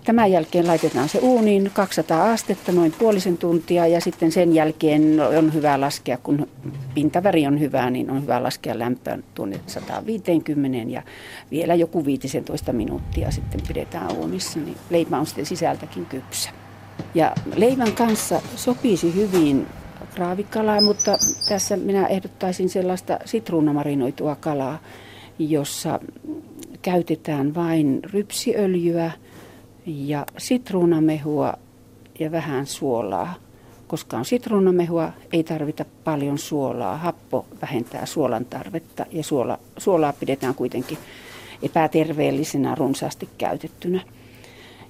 tämän 0.04 0.33
jälkeen 0.33 0.66
laitetaan 0.66 1.09
se 1.09 1.18
uuniin 1.18 1.70
200 1.74 2.33
astetta 2.33 2.72
noin 2.72 2.92
puolisen 2.98 3.38
tuntia 3.38 3.87
ja 3.87 4.00
sitten 4.00 4.33
sen 4.33 4.54
jälkeen 4.54 5.20
on 5.38 5.54
hyvä 5.54 5.80
laskea, 5.80 6.16
kun 6.16 6.48
pintaväri 6.94 7.46
on 7.46 7.61
hyvä, 7.61 7.90
niin 7.90 8.11
on 8.11 8.22
hyvä 8.22 8.42
laskea 8.42 8.78
lämpöä 8.78 9.18
tuonne 9.35 9.61
150 9.66 10.92
ja 10.92 11.02
vielä 11.50 11.74
joku 11.74 12.04
15 12.04 12.72
minuuttia 12.72 13.30
sitten 13.30 13.61
pidetään 13.68 14.12
uunissa, 14.12 14.59
niin 14.59 14.76
leipä 14.90 15.18
on 15.18 15.26
sitten 15.26 15.46
sisältäkin 15.46 16.07
kypsä. 16.07 16.63
Ja 17.14 17.33
leivän 17.57 17.92
kanssa 17.92 18.40
sopisi 18.57 19.14
hyvin 19.14 19.66
kraavikalaa, 20.14 20.80
mutta 20.80 21.18
tässä 21.48 21.76
minä 21.76 22.07
ehdottaisin 22.07 22.68
sellaista 22.68 23.18
sitruunamarinoitua 23.24 24.37
kalaa, 24.37 24.78
jossa 25.38 26.00
käytetään 26.83 27.54
vain 27.54 28.00
rypsiöljyä 28.12 29.11
ja 29.87 30.26
sitruunamehua 30.38 31.54
ja 32.18 32.33
vähän 32.33 32.66
suolaa. 32.66 33.35
Koska 33.87 34.16
on 34.16 34.24
sitruunamehua, 34.24 35.12
ei 35.33 35.44
tarvita 35.44 35.85
paljon 36.04 36.38
suolaa. 36.38 36.96
Happo 36.96 37.46
vähentää 37.62 38.07
suolan 38.07 38.44
tarvetta 38.44 39.07
ja 39.12 39.24
suola, 39.24 39.59
suolaa 39.78 40.12
pidetään 40.12 40.54
kuitenkin 40.54 40.98
epäterveellisenä 41.62 42.74
runsaasti 42.74 43.28
käytettynä. 43.38 44.00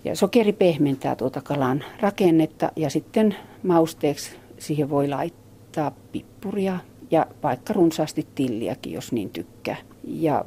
Ja 0.04 0.16
sokeri 0.16 0.52
pehmentää 0.52 1.16
tuota 1.16 1.40
kalan 1.40 1.84
rakennetta 2.00 2.72
ja 2.76 2.90
sitten 2.90 3.36
mausteeksi 3.62 4.36
siihen 4.58 4.90
voi 4.90 5.08
laittaa 5.08 5.92
pippuria 6.12 6.78
ja 7.10 7.26
vaikka 7.42 7.72
runsaasti 7.72 8.26
tilliäkin, 8.34 8.92
jos 8.92 9.12
niin 9.12 9.30
tykkää. 9.30 9.76
Ja 10.04 10.44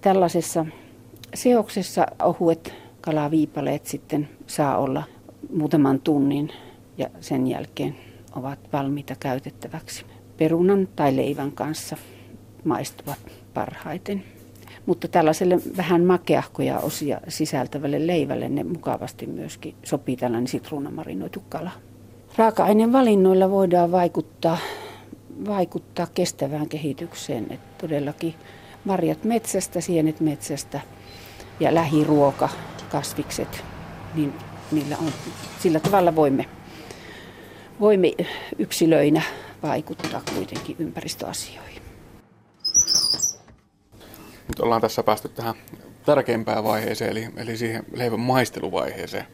tällaisessa 0.00 0.66
seoksessa 1.34 2.06
ohuet 2.22 2.74
kalaviipaleet 3.00 3.86
sitten 3.86 4.28
saa 4.46 4.78
olla 4.78 5.02
muutaman 5.52 6.00
tunnin 6.00 6.52
ja 6.98 7.10
sen 7.20 7.46
jälkeen 7.46 7.96
ovat 8.36 8.58
valmiita 8.72 9.14
käytettäväksi. 9.20 10.04
Perunan 10.36 10.88
tai 10.96 11.16
leivän 11.16 11.52
kanssa 11.52 11.96
maistuvat 12.64 13.18
parhaiten. 13.54 14.24
Mutta 14.86 15.08
tällaiselle 15.08 15.58
vähän 15.76 16.04
makeahkoja 16.04 16.78
osia 16.78 17.20
sisältävälle 17.28 18.06
leivälle 18.06 18.48
ne 18.48 18.64
mukavasti 18.64 19.26
myöskin 19.26 19.74
sopii 19.84 20.16
tällainen 20.16 20.48
sitruunamarinoitu 20.48 21.42
kala. 21.48 21.70
Raaka-aineen 22.36 22.92
valinnoilla 22.92 23.50
voidaan 23.50 23.92
vaikuttaa, 23.92 24.58
vaikuttaa 25.46 26.06
kestävään 26.14 26.68
kehitykseen. 26.68 27.46
Että 27.50 27.86
todellakin 27.86 28.34
marjat 28.84 29.24
metsästä, 29.24 29.80
sienet 29.80 30.20
metsästä 30.20 30.80
ja 31.60 31.74
lähiruoka, 31.74 32.48
kasvikset, 32.90 33.64
niin 34.14 34.32
niillä 34.72 34.96
on, 34.98 35.12
sillä 35.60 35.80
tavalla 35.80 36.16
voimme, 36.16 36.46
voimme 37.80 38.12
yksilöinä 38.58 39.22
vaikuttaa 39.62 40.22
kuitenkin 40.34 40.76
ympäristöasioihin. 40.78 41.82
Nyt 44.48 44.60
ollaan 44.60 44.80
tässä 44.80 45.02
päästy 45.02 45.28
tähän 45.28 45.54
tärkeimpään 46.06 46.64
vaiheeseen, 46.64 47.10
eli, 47.10 47.28
eli 47.36 47.56
siihen 47.56 47.84
leivän 47.92 48.20
maisteluvaiheeseen. 48.20 49.26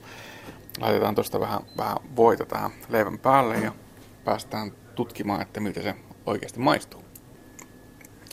Laitetaan 0.81 1.15
tuosta 1.15 1.41
vähän, 1.41 1.61
vähän 1.77 1.97
voita 2.17 2.45
tähän 2.45 2.71
leivän 2.89 3.19
päälle 3.19 3.59
ja 3.59 3.73
päästään 4.25 4.73
tutkimaan, 4.95 5.43
että 5.43 5.61
miltä 5.61 5.83
se 5.83 5.95
oikeasti 6.27 6.61
maistuu. 6.61 7.05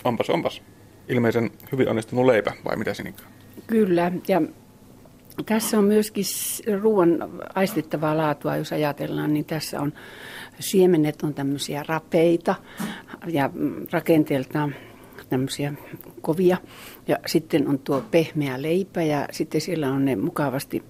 Onpas, 0.03 0.29
onpas. 0.29 0.61
Ilmeisen 1.07 1.51
hyvin 1.71 1.89
onnistunut 1.89 2.25
leipä, 2.25 2.53
vai 2.65 2.75
mitä 2.75 2.93
Sinikka? 2.93 3.23
Kyllä, 3.67 4.11
ja 4.27 4.41
tässä 5.45 5.77
on 5.77 5.83
myöskin 5.83 6.25
ruoan 6.81 7.17
aistittavaa 7.55 8.17
laatua, 8.17 8.55
jos 8.55 8.71
ajatellaan, 8.71 9.33
niin 9.33 9.45
tässä 9.45 9.81
on 9.81 9.93
siemenet 10.59 11.21
on 11.21 11.33
tämmöisiä 11.33 11.83
rapeita 11.87 12.55
ja 13.27 13.49
rakenteeltaan 13.91 14.75
tämmöisiä 15.29 15.73
kovia. 16.21 16.57
Ja 17.07 17.17
sitten 17.25 17.67
on 17.67 17.79
tuo 17.79 18.03
pehmeä 18.11 18.61
leipä 18.61 19.01
ja 19.01 19.27
sitten 19.31 19.61
siellä 19.61 19.91
on 19.91 20.05
ne 20.05 20.15
mukavasti 20.15 20.83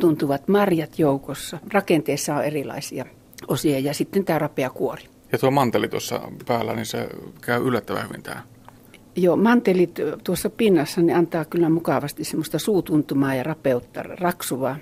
tuntuvat 0.00 0.48
marjat 0.48 0.98
joukossa. 0.98 1.58
Rakenteessa 1.72 2.34
on 2.34 2.44
erilaisia 2.44 3.04
osia 3.48 3.78
ja 3.78 3.94
sitten 3.94 4.24
tämä 4.24 4.38
rapea 4.38 4.70
kuori. 4.70 5.02
Ja 5.32 5.38
tuo 5.38 5.50
manteli 5.50 5.88
tuossa 5.88 6.20
päällä, 6.46 6.74
niin 6.74 6.86
se 6.86 7.08
käy 7.40 7.62
yllättävän 7.62 8.08
hyvin 8.08 8.22
tähän. 8.22 8.42
Joo, 9.16 9.36
mantelit 9.36 9.94
tuossa 10.24 10.50
pinnassa 10.50 11.02
ne 11.02 11.14
antaa 11.14 11.44
kyllä 11.44 11.68
mukavasti 11.68 12.24
semmoista 12.24 12.58
suutuntumaa 12.58 13.34
ja 13.34 13.42
rapeutta, 13.42 14.02
raksuvaa 14.02 14.76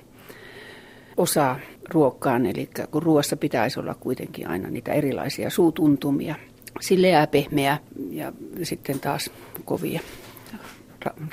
osaa 1.16 1.58
ruokkaan. 1.88 2.46
Eli 2.46 2.70
kun 2.90 3.02
ruoassa 3.02 3.36
pitäisi 3.36 3.80
olla 3.80 3.94
kuitenkin 3.94 4.48
aina 4.48 4.70
niitä 4.70 4.92
erilaisia 4.92 5.50
suutuntumia. 5.50 6.34
Sille 6.80 7.08
jää 7.08 7.26
pehmeä 7.26 7.78
ja 8.10 8.32
sitten 8.62 9.00
taas 9.00 9.30
kovia, 9.64 10.00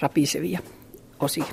rapisevia 0.01 0.59
osia. 1.19 1.45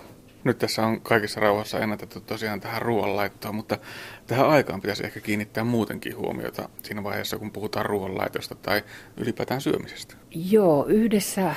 Nyt 0.45 0.59
tässä 0.59 0.87
on 0.87 1.01
kaikissa 1.01 1.41
rauhassa 1.41 1.79
ennätetty 1.79 2.21
tosiaan 2.21 2.61
tähän 2.61 2.83
ruoanlaittoon, 2.83 3.55
mutta 3.55 3.79
tähän 4.27 4.49
aikaan 4.49 4.81
pitäisi 4.81 5.05
ehkä 5.07 5.21
kiinnittää 5.21 5.65
muutenkin 5.65 6.17
huomiota 6.17 6.69
siinä 6.83 7.05
vaiheessa, 7.05 7.39
kun 7.39 7.51
puhutaan 7.51 7.87
ruoanlaitosta 7.87 8.55
tai 8.55 8.83
ylipäätään 9.17 9.61
syömisestä. 9.61 10.15
Joo, 10.51 10.87
yhdessä 10.89 11.55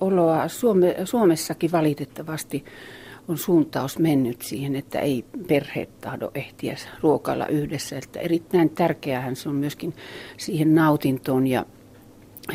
oloa 0.00 0.48
Suome, 0.48 0.96
Suomessakin 1.04 1.72
valitettavasti 1.72 2.64
on 3.28 3.38
suuntaus 3.38 3.98
mennyt 3.98 4.42
siihen, 4.42 4.76
että 4.76 4.98
ei 4.98 5.24
perheet 5.48 6.00
tahdo 6.00 6.30
ehtiä 6.34 6.76
ruokailla 7.00 7.46
yhdessä. 7.46 7.98
Että 7.98 8.20
erittäin 8.20 8.70
tärkeähän 8.70 9.36
se 9.36 9.48
on 9.48 9.54
myöskin 9.54 9.94
siihen 10.36 10.74
nautintoon 10.74 11.46
ja 11.46 11.66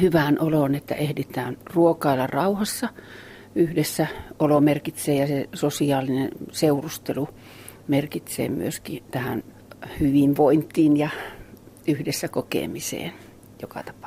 hyvään 0.02 0.40
oloon, 0.40 0.76
että 0.76 0.96
ehditään 0.96 1.58
ruokailla 1.74 2.28
rauhassa– 2.28 2.90
yhdessä 3.58 4.08
olo 4.40 4.62
merkitsee 4.62 5.16
ja 5.16 5.28
se 5.28 5.50
sosiaalinen 5.54 6.30
seurustelu 6.52 7.30
merkitsee 7.88 8.50
myöskin 8.50 9.04
tähän 9.12 9.44
hyvinvointiin 10.00 10.98
ja 10.98 11.10
yhdessä 11.88 12.28
kokemiseen 12.28 13.14
joka 13.62 13.84
tapauksessa. 13.84 14.07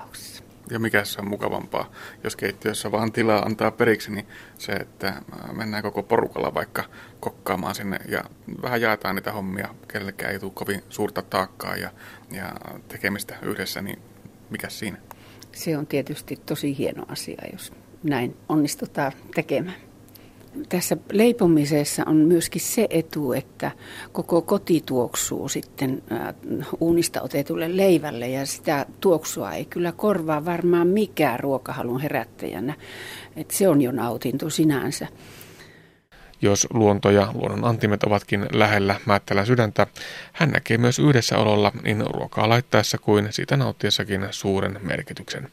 Ja 0.70 0.78
mikä 0.78 1.04
se 1.04 1.20
on 1.20 1.28
mukavampaa, 1.28 1.90
jos 2.24 2.37
keittiössä 2.37 2.92
vaan 2.92 3.12
tilaa 3.12 3.42
antaa 3.42 3.70
periksi, 3.70 4.11
niin 4.11 4.26
se, 4.59 4.72
että 4.72 5.22
mennään 5.52 5.83
koko 5.83 6.02
porukalla 6.02 6.54
vaikka 6.54 6.85
kokkaamaan 7.20 7.74
sinne 7.74 7.98
ja 8.09 8.24
vähän 8.62 8.80
jaetaan 8.80 9.14
niitä 9.14 9.33
hommia, 9.33 9.74
kellekään 9.88 10.33
ei 10.33 10.38
tule 10.38 10.52
kovin 10.54 10.83
suurta 10.88 11.22
taakkaa 11.22 11.76
ja, 11.76 11.90
ja 12.30 12.52
tekemistä 12.88 13.37
yhdessä, 13.42 13.83
niin 13.83 13.98
mikä 14.50 14.68
siinä? 14.68 14.98
Se 15.52 15.78
on 15.78 15.87
tietysti 15.87 16.37
tosi 16.46 16.78
hieno 16.78 17.04
asia, 17.09 17.42
jos 17.52 17.72
näin 18.02 18.37
onnistutaan 18.48 19.12
tekemään. 19.35 19.89
Tässä 20.68 20.96
leipomisessa 21.12 22.02
on 22.06 22.16
myöskin 22.16 22.60
se 22.60 22.86
etu, 22.90 23.32
että 23.32 23.70
koko 24.12 24.42
koti 24.42 24.82
tuoksuu 24.86 25.48
sitten 25.48 26.02
äh, 26.12 26.34
uunista 26.80 27.22
otetulle 27.22 27.76
leivälle 27.76 28.28
ja 28.28 28.46
sitä 28.46 28.86
tuoksua 29.00 29.52
ei 29.52 29.64
kyllä 29.64 29.92
korvaa 29.92 30.44
varmaan 30.44 30.86
mikään 30.86 31.40
ruokahalun 31.40 32.00
herättäjänä. 32.00 32.74
Et 33.36 33.50
se 33.50 33.68
on 33.68 33.82
jo 33.82 33.92
nautinto 33.92 34.50
sinänsä. 34.50 35.06
Jos 36.42 36.66
luonto 36.72 37.10
ja 37.10 37.28
luonnon 37.34 37.64
antimet 37.64 38.02
ovatkin 38.02 38.46
lähellä 38.52 39.00
Määttälän 39.06 39.46
sydäntä, 39.46 39.86
hän 40.32 40.50
näkee 40.50 40.78
myös 40.78 40.98
yhdessäololla 40.98 41.72
niin 41.82 42.04
ruokaa 42.06 42.48
laittaessa 42.48 42.98
kuin 42.98 43.28
siitä 43.30 43.56
nauttiessakin 43.56 44.28
suuren 44.30 44.78
merkityksen. 44.82 45.48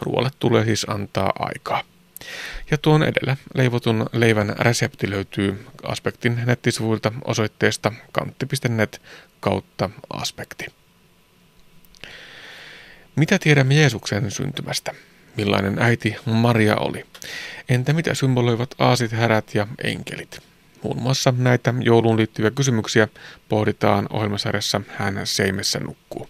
Ruoalle 0.00 0.30
tulee 0.38 0.64
siis 0.64 0.86
antaa 0.88 1.32
aikaa. 1.38 1.82
Ja 2.70 2.78
tuon 2.78 3.02
edellä 3.02 3.36
leivotun 3.54 4.06
leivän 4.12 4.54
resepti 4.58 5.10
löytyy 5.10 5.66
Aspektin 5.82 6.42
nettisivuilta 6.46 7.12
osoitteesta 7.24 7.92
kantti.net 8.12 9.02
kautta 9.40 9.90
aspekti. 10.10 10.66
Mitä 13.16 13.38
tiedämme 13.38 13.74
Jeesuksen 13.74 14.30
syntymästä? 14.30 14.94
Millainen 15.36 15.78
äiti 15.78 16.16
Maria 16.24 16.76
oli? 16.76 17.06
Entä 17.68 17.92
mitä 17.92 18.14
symboloivat 18.14 18.74
aasit, 18.78 19.12
härät 19.12 19.54
ja 19.54 19.66
enkelit? 19.84 20.38
Muun 20.82 21.02
muassa 21.02 21.34
näitä 21.36 21.74
jouluun 21.80 22.16
liittyviä 22.16 22.50
kysymyksiä 22.50 23.08
pohditaan 23.48 24.06
ohjelmasarjassa 24.10 24.80
Hän 24.88 25.20
seimessä 25.24 25.80
nukkuu. 25.80 26.28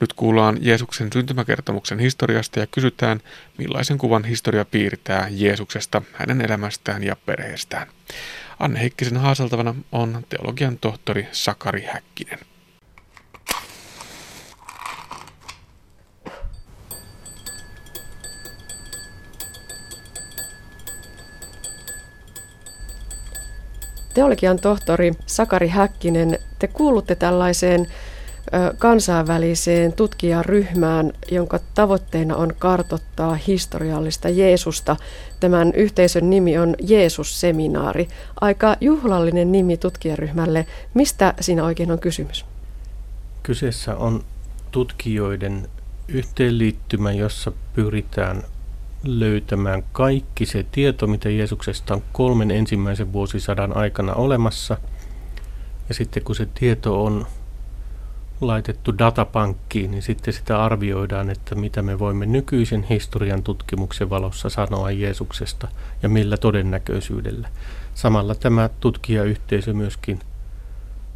Nyt 0.00 0.12
kuullaan 0.12 0.58
Jeesuksen 0.60 1.12
syntymäkertomuksen 1.12 1.98
historiasta 1.98 2.60
ja 2.60 2.66
kysytään, 2.66 3.20
millaisen 3.58 3.98
kuvan 3.98 4.24
historia 4.24 4.64
piirtää 4.64 5.28
Jeesuksesta, 5.30 6.02
hänen 6.12 6.40
elämästään 6.40 7.04
ja 7.04 7.16
perheestään. 7.26 7.86
Anne 8.58 8.80
Heikkisen 8.80 9.16
haaseltavana 9.16 9.74
on 9.92 10.24
teologian 10.28 10.78
tohtori 10.78 11.28
Sakari 11.32 11.82
Häkkinen. 11.82 12.38
Teologian 24.14 24.58
tohtori 24.58 25.12
Sakari 25.26 25.68
Häkkinen, 25.68 26.38
te 26.58 26.68
kuulutte 26.68 27.14
tällaiseen 27.14 27.86
kansainväliseen 28.78 29.92
tutkijaryhmään, 29.92 31.12
jonka 31.30 31.60
tavoitteena 31.74 32.36
on 32.36 32.52
kartottaa 32.58 33.34
historiallista 33.34 34.28
Jeesusta. 34.28 34.96
Tämän 35.40 35.72
yhteisön 35.74 36.30
nimi 36.30 36.58
on 36.58 36.74
Jeesus-seminaari. 36.80 38.08
Aika 38.40 38.76
juhlallinen 38.80 39.52
nimi 39.52 39.76
tutkijaryhmälle. 39.76 40.66
Mistä 40.94 41.34
siinä 41.40 41.64
oikein 41.64 41.92
on 41.92 41.98
kysymys? 41.98 42.44
Kyseessä 43.42 43.96
on 43.96 44.24
tutkijoiden 44.70 45.68
yhteenliittymä, 46.08 47.12
jossa 47.12 47.52
pyritään 47.74 48.42
löytämään 49.04 49.84
kaikki 49.92 50.46
se 50.46 50.66
tieto, 50.72 51.06
mitä 51.06 51.30
Jeesuksesta 51.30 51.94
on 51.94 52.02
kolmen 52.12 52.50
ensimmäisen 52.50 53.12
vuosisadan 53.12 53.76
aikana 53.76 54.14
olemassa. 54.14 54.78
Ja 55.88 55.94
sitten 55.94 56.22
kun 56.22 56.34
se 56.34 56.46
tieto 56.54 57.04
on 57.04 57.26
laitettu 58.40 58.98
datapankkiin, 58.98 59.90
niin 59.90 60.02
sitten 60.02 60.34
sitä 60.34 60.64
arvioidaan, 60.64 61.30
että 61.30 61.54
mitä 61.54 61.82
me 61.82 61.98
voimme 61.98 62.26
nykyisen 62.26 62.82
historian 62.82 63.42
tutkimuksen 63.42 64.10
valossa 64.10 64.48
sanoa 64.48 64.90
Jeesuksesta 64.90 65.68
ja 66.02 66.08
millä 66.08 66.36
todennäköisyydellä. 66.36 67.48
Samalla 67.94 68.34
tämä 68.34 68.70
tutkijayhteisö 68.80 69.74
myöskin 69.74 70.20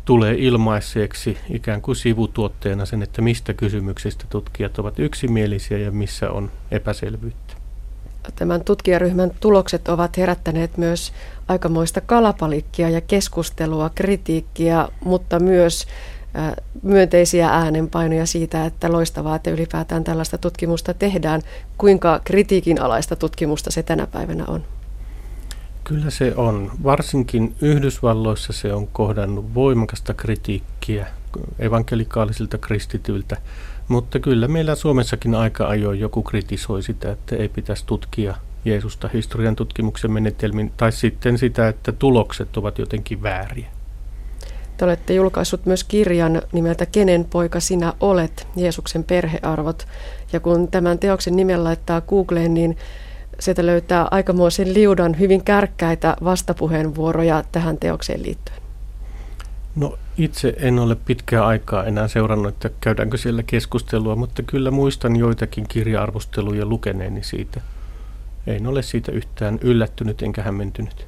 tulee 0.04 0.34
ilmaiseksi 0.38 1.38
ikään 1.50 1.82
kuin 1.82 1.96
sivutuotteena 1.96 2.86
sen, 2.86 3.02
että 3.02 3.22
mistä 3.22 3.54
kysymyksistä 3.54 4.24
tutkijat 4.30 4.78
ovat 4.78 4.98
yksimielisiä 4.98 5.78
ja 5.78 5.90
missä 5.90 6.30
on 6.30 6.50
epäselvyyttä. 6.70 7.54
Tämän 8.36 8.64
tutkijaryhmän 8.64 9.30
tulokset 9.40 9.88
ovat 9.88 10.16
herättäneet 10.16 10.76
myös 10.76 11.12
aikamoista 11.48 12.00
kalapalikkia 12.00 12.90
ja 12.90 13.00
keskustelua, 13.00 13.90
kritiikkiä, 13.94 14.88
mutta 15.04 15.40
myös 15.40 15.86
myönteisiä 16.82 17.48
äänenpainoja 17.48 18.26
siitä, 18.26 18.64
että 18.64 18.92
loistavaa, 18.92 19.36
että 19.36 19.50
ylipäätään 19.50 20.04
tällaista 20.04 20.38
tutkimusta 20.38 20.94
tehdään. 20.94 21.42
Kuinka 21.78 22.20
kritiikin 22.24 22.80
alaista 22.82 23.16
tutkimusta 23.16 23.70
se 23.70 23.82
tänä 23.82 24.06
päivänä 24.06 24.44
on? 24.48 24.64
Kyllä 25.84 26.10
se 26.10 26.32
on. 26.36 26.70
Varsinkin 26.84 27.54
Yhdysvalloissa 27.60 28.52
se 28.52 28.72
on 28.72 28.88
kohdannut 28.92 29.54
voimakasta 29.54 30.14
kritiikkiä 30.14 31.06
evankelikaalisilta 31.58 32.58
kristityiltä, 32.58 33.36
mutta 33.88 34.18
kyllä 34.18 34.48
meillä 34.48 34.74
Suomessakin 34.74 35.34
aika 35.34 35.68
ajoin 35.68 36.00
joku 36.00 36.22
kritisoi 36.22 36.82
sitä, 36.82 37.10
että 37.10 37.36
ei 37.36 37.48
pitäisi 37.48 37.86
tutkia 37.86 38.34
Jeesusta 38.64 39.08
historian 39.08 39.56
tutkimuksen 39.56 40.10
menetelmin, 40.12 40.72
tai 40.76 40.92
sitten 40.92 41.38
sitä, 41.38 41.68
että 41.68 41.92
tulokset 41.92 42.56
ovat 42.56 42.78
jotenkin 42.78 43.22
vääriä. 43.22 43.66
Te 44.80 44.84
olette 44.84 45.14
julkaissut 45.14 45.66
myös 45.66 45.84
kirjan 45.84 46.42
nimeltä 46.52 46.86
Kenen 46.86 47.24
poika 47.24 47.60
sinä 47.60 47.92
olet, 48.00 48.46
Jeesuksen 48.56 49.04
perhearvot. 49.04 49.86
Ja 50.32 50.40
kun 50.40 50.68
tämän 50.68 50.98
teoksen 50.98 51.36
nimen 51.36 51.64
laittaa 51.64 52.00
Googleen, 52.00 52.54
niin 52.54 52.76
sieltä 53.38 53.66
löytää 53.66 54.08
aikamoisen 54.10 54.74
liudan 54.74 55.18
hyvin 55.18 55.44
kärkkäitä 55.44 56.16
vastapuheenvuoroja 56.24 57.44
tähän 57.52 57.78
teokseen 57.78 58.22
liittyen. 58.22 58.58
No 59.76 59.98
itse 60.18 60.54
en 60.56 60.78
ole 60.78 60.94
pitkää 60.94 61.46
aikaa 61.46 61.84
enää 61.84 62.08
seurannut, 62.08 62.54
että 62.54 62.70
käydäänkö 62.80 63.16
siellä 63.16 63.42
keskustelua, 63.42 64.16
mutta 64.16 64.42
kyllä 64.42 64.70
muistan 64.70 65.16
joitakin 65.16 65.68
kirja-arvosteluja 65.68 66.66
lukeneeni 66.66 67.22
siitä. 67.22 67.60
En 68.46 68.66
ole 68.66 68.82
siitä 68.82 69.12
yhtään 69.12 69.58
yllättynyt 69.62 70.22
enkä 70.22 70.42
hämmentynyt. 70.42 71.06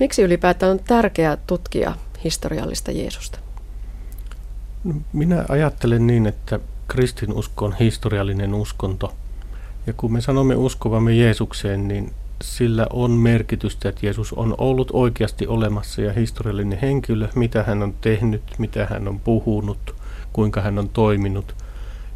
Miksi 0.00 0.22
ylipäätään 0.22 0.72
on 0.72 0.80
tärkeää 0.86 1.36
tutkia 1.46 1.94
historiallista 2.26 2.92
Jeesusta? 2.92 3.38
No, 4.84 4.94
minä 5.12 5.44
ajattelen 5.48 6.06
niin, 6.06 6.26
että 6.26 6.60
kristinusko 6.88 7.64
on 7.64 7.76
historiallinen 7.80 8.54
uskonto. 8.54 9.14
Ja 9.86 9.92
kun 9.92 10.12
me 10.12 10.20
sanomme 10.20 10.54
uskovamme 10.54 11.14
Jeesukseen, 11.14 11.88
niin 11.88 12.12
sillä 12.42 12.86
on 12.90 13.10
merkitystä, 13.10 13.88
että 13.88 14.06
Jeesus 14.06 14.32
on 14.32 14.54
ollut 14.58 14.90
oikeasti 14.92 15.46
olemassa 15.46 16.02
ja 16.02 16.12
historiallinen 16.12 16.78
henkilö, 16.78 17.28
mitä 17.34 17.62
hän 17.62 17.82
on 17.82 17.94
tehnyt, 18.00 18.42
mitä 18.58 18.86
hän 18.90 19.08
on 19.08 19.20
puhunut, 19.20 19.94
kuinka 20.32 20.60
hän 20.60 20.78
on 20.78 20.88
toiminut. 20.88 21.54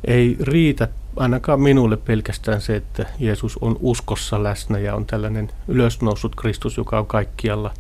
Ei 0.05 0.37
riitä 0.41 0.89
ainakaan 1.17 1.61
minulle 1.61 1.97
pelkästään 1.97 2.61
se, 2.61 2.77
että 2.77 3.07
Jeesus 3.19 3.59
on 3.61 3.77
uskossa 3.81 4.43
läsnä 4.43 4.79
ja 4.79 4.95
on 4.95 5.07
tällainen 5.07 5.51
ylösnoussut 5.69 6.35
Kristus, 6.35 6.77
joka 6.77 6.99
on 6.99 7.07
kaikkialla, 7.07 7.75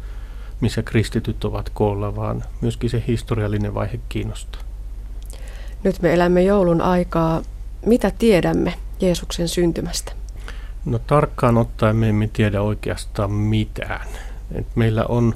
missä 0.61 0.82
kristityt 0.82 1.44
ovat 1.44 1.70
koolla, 1.74 2.16
vaan 2.16 2.44
myöskin 2.61 2.90
se 2.90 3.04
historiallinen 3.06 3.74
vaihe 3.74 4.00
kiinnostaa. 4.08 4.62
Nyt 5.84 6.02
me 6.02 6.14
elämme 6.14 6.42
joulun 6.42 6.80
aikaa. 6.80 7.42
Mitä 7.86 8.12
tiedämme 8.18 8.74
Jeesuksen 9.00 9.48
syntymästä? 9.48 10.12
No 10.84 10.98
tarkkaan 10.98 11.56
ottaen 11.56 11.96
me 11.96 12.08
emme 12.08 12.30
tiedä 12.32 12.62
oikeastaan 12.62 13.32
mitään. 13.32 14.08
Et 14.52 14.66
meillä 14.74 15.04
on 15.08 15.34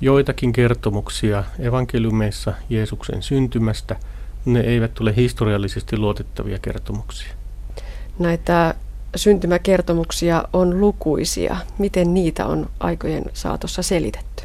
joitakin 0.00 0.52
kertomuksia 0.52 1.44
evankeliumeissa 1.58 2.52
Jeesuksen 2.70 3.22
syntymästä. 3.22 3.96
Ne 4.44 4.60
eivät 4.60 5.00
ole 5.00 5.16
historiallisesti 5.16 5.98
luotettavia 5.98 6.58
kertomuksia. 6.58 7.32
Näitä 8.18 8.74
syntymäkertomuksia 9.16 10.44
on 10.52 10.80
lukuisia. 10.80 11.56
Miten 11.78 12.14
niitä 12.14 12.46
on 12.46 12.70
aikojen 12.80 13.24
saatossa 13.32 13.82
selitetty? 13.82 14.44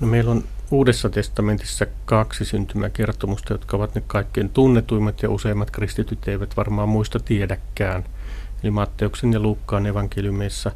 No 0.00 0.06
meillä 0.06 0.30
on 0.30 0.44
Uudessa 0.70 1.10
testamentissa 1.10 1.86
kaksi 2.04 2.44
syntymäkertomusta, 2.44 3.54
jotka 3.54 3.76
ovat 3.76 3.94
ne 3.94 4.02
kaikkein 4.06 4.50
tunnetuimmat 4.50 5.22
ja 5.22 5.30
useimmat 5.30 5.70
kristityt 5.70 6.28
eivät 6.28 6.56
varmaan 6.56 6.88
muista 6.88 7.20
tiedäkään– 7.20 8.04
eli 8.62 8.70
Matteuksen 8.70 9.32
ja 9.32 9.40
Lukkaan 9.40 9.86
evankeliumissa. 9.86 10.72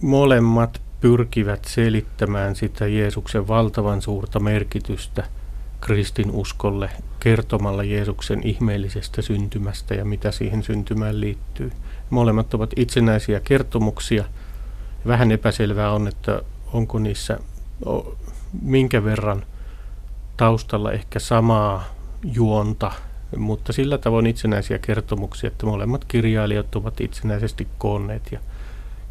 Molemmat 0.00 0.80
pyrkivät 1.00 1.64
selittämään 1.64 2.56
sitä 2.56 2.86
Jeesuksen 2.86 3.48
valtavan 3.48 4.02
suurta 4.02 4.40
merkitystä 4.40 5.24
kristinuskolle 5.80 6.90
kertomalla 7.20 7.84
Jeesuksen 7.84 8.46
ihmeellisestä 8.46 9.22
syntymästä 9.22 9.94
ja 9.94 10.04
mitä 10.04 10.30
siihen 10.30 10.62
syntymään 10.62 11.20
liittyy. 11.20 11.72
Molemmat 12.12 12.54
ovat 12.54 12.70
itsenäisiä 12.76 13.40
kertomuksia. 13.40 14.24
Vähän 15.06 15.32
epäselvää 15.32 15.92
on, 15.92 16.08
että 16.08 16.42
onko 16.72 16.98
niissä 16.98 17.38
minkä 18.62 19.04
verran 19.04 19.46
taustalla 20.36 20.92
ehkä 20.92 21.18
samaa 21.18 21.84
juonta 22.24 22.92
mutta 23.36 23.72
sillä 23.72 23.98
tavoin 23.98 24.26
itsenäisiä 24.26 24.78
kertomuksia, 24.78 25.48
että 25.48 25.66
molemmat 25.66 26.04
kirjailijat 26.04 26.76
ovat 26.76 27.00
itsenäisesti 27.00 27.68
koonneet 27.78 28.32
ja 28.32 28.40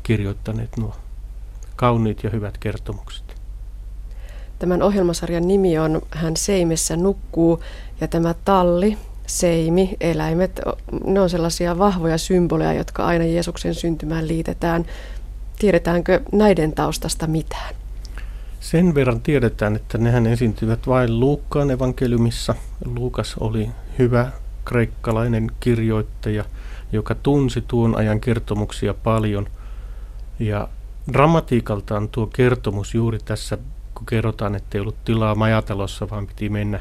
kirjoittaneet 0.04 0.78
nuo 0.78 0.96
kauniit 1.76 2.24
ja 2.24 2.30
hyvät 2.30 2.58
kertomukset. 2.58 3.36
Tämän 4.60 4.82
ohjelmasarjan 4.82 5.48
nimi 5.48 5.80
on 5.80 6.02
Hän 6.12 6.38
seimessä 6.38 6.98
nukkuu 6.98 7.64
ja 8.02 8.08
tämä 8.08 8.36
talli, 8.46 8.98
seimi, 9.32 9.98
eläimet, 10.02 10.62
ne 11.06 11.20
on 11.20 11.30
sellaisia 11.30 11.78
vahvoja 11.78 12.18
symboleja, 12.18 12.74
jotka 12.74 13.06
aina 13.06 13.26
Jeesuksen 13.26 13.76
syntymään 13.76 14.28
liitetään. 14.28 14.86
Tiedetäänkö 15.60 16.22
näiden 16.32 16.74
taustasta 16.74 17.28
mitään? 17.28 17.76
Sen 18.60 18.96
verran 18.96 19.22
tiedetään, 19.22 19.76
että 19.76 19.98
nehän 19.98 20.28
esiintyvät 20.28 20.88
vain 20.88 21.20
Luukkaan 21.20 21.72
evankeliumissa. 21.72 22.56
Luukas 22.86 23.36
oli 23.40 23.70
hyvä 24.00 24.32
kreikkalainen 24.66 25.52
kirjoittaja, 25.60 26.46
joka 26.92 27.16
tunsi 27.16 27.64
tuon 27.68 27.98
ajan 27.98 28.20
kertomuksia 28.22 28.94
paljon. 28.94 29.48
Ja 30.40 30.68
dramatiikaltaan 31.14 32.10
tuo 32.10 32.28
kertomus 32.28 32.94
juuri 32.96 33.20
tässä, 33.26 33.58
kun 33.96 34.06
kerrotaan, 34.06 34.56
että 34.56 34.78
ei 34.78 34.82
ollut 34.82 35.06
tilaa 35.06 35.36
majatalossa, 35.36 36.10
vaan 36.10 36.28
piti 36.28 36.50
mennä 36.50 36.80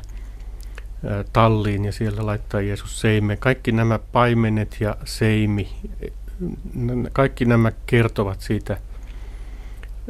talliin 1.33 1.85
ja 1.85 1.93
siellä 1.93 2.27
laittaa 2.27 2.61
Jeesus 2.61 3.01
seime. 3.01 3.37
Kaikki 3.37 3.73
nämä 3.73 3.99
paimenet 3.99 4.77
ja 4.81 4.97
seimi, 5.05 5.69
kaikki 7.13 7.45
nämä 7.45 7.73
kertovat 7.87 8.41
siitä 8.41 8.77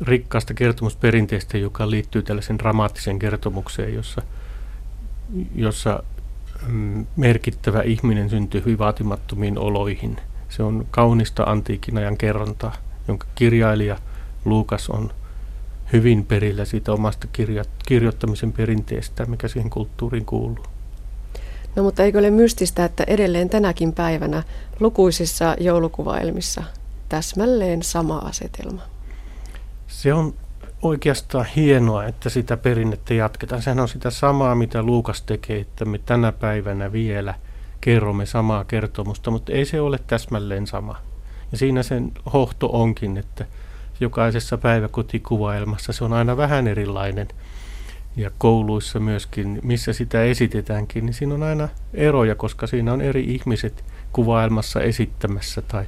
rikkaasta 0.03 0.55
kertomusperinteestä, 0.55 1.59
joka 1.59 1.91
liittyy 1.91 2.22
tällaisen 2.22 2.59
dramaattiseen 2.59 3.18
kertomukseen, 3.18 3.95
jossa, 3.95 4.22
jossa 5.55 6.03
mm, 6.66 7.07
merkittävä 7.16 7.82
ihminen 7.82 8.30
syntyy 8.30 8.61
hyvin 8.61 8.78
vaatimattomiin 8.78 9.59
oloihin. 9.59 10.16
Se 10.49 10.62
on 10.62 10.86
kaunista 10.91 11.43
antiikin 11.43 11.99
ajan 11.99 12.16
kerrontaa, 12.16 12.76
jonka 13.09 13.26
kirjailija 13.34 13.99
Luukas 14.45 14.91
on 14.91 15.11
hyvin 15.93 16.26
perillä 16.26 16.64
siitä 16.64 16.93
omasta 16.93 17.26
kirjoittamisen 17.86 18.53
perinteestä, 18.53 19.26
mikä 19.26 19.49
siihen 19.49 19.70
kulttuuriin 19.70 20.24
kuuluu. 20.24 20.66
No 21.76 21.82
mutta 21.82 22.02
eikö 22.02 22.18
ole 22.18 22.30
mystistä, 22.30 22.84
että 22.84 23.04
edelleen 23.06 23.50
tänäkin 23.50 23.92
päivänä 23.92 24.42
lukuisissa 24.80 25.56
joulukuvaelmissa 25.60 26.62
täsmälleen 27.08 27.82
sama 27.82 28.18
asetelma? 28.18 28.82
Se 29.88 30.14
on 30.14 30.34
oikeastaan 30.82 31.46
hienoa, 31.56 32.04
että 32.04 32.28
sitä 32.28 32.56
perinnettä 32.56 33.14
jatketaan. 33.14 33.62
Sehän 33.62 33.80
on 33.80 33.88
sitä 33.88 34.10
samaa, 34.10 34.54
mitä 34.54 34.82
Luukas 34.82 35.22
tekee, 35.22 35.60
että 35.60 35.84
me 35.84 35.98
tänä 35.98 36.32
päivänä 36.32 36.92
vielä 36.92 37.34
kerromme 37.80 38.26
samaa 38.26 38.64
kertomusta, 38.64 39.30
mutta 39.30 39.52
ei 39.52 39.64
se 39.64 39.80
ole 39.80 39.98
täsmälleen 40.06 40.66
sama. 40.66 40.96
Ja 41.52 41.58
siinä 41.58 41.82
sen 41.82 42.12
hohto 42.32 42.68
onkin, 42.72 43.16
että 43.16 43.46
jokaisessa 44.00 44.58
päiväkotikuvaelmassa 44.58 45.92
se 45.92 46.04
on 46.04 46.12
aina 46.12 46.36
vähän 46.36 46.68
erilainen. 46.68 47.28
Ja 48.16 48.30
kouluissa 48.38 49.00
myöskin, 49.00 49.61
missä 49.62 49.92
sitä 49.92 50.22
esitetäänkin, 50.22 51.06
niin 51.06 51.14
siinä 51.14 51.34
on 51.34 51.42
aina 51.42 51.68
eroja, 51.94 52.34
koska 52.34 52.66
siinä 52.66 52.92
on 52.92 53.00
eri 53.00 53.24
ihmiset 53.24 53.84
kuvaelmassa 54.12 54.80
esittämässä 54.80 55.62
tai 55.62 55.84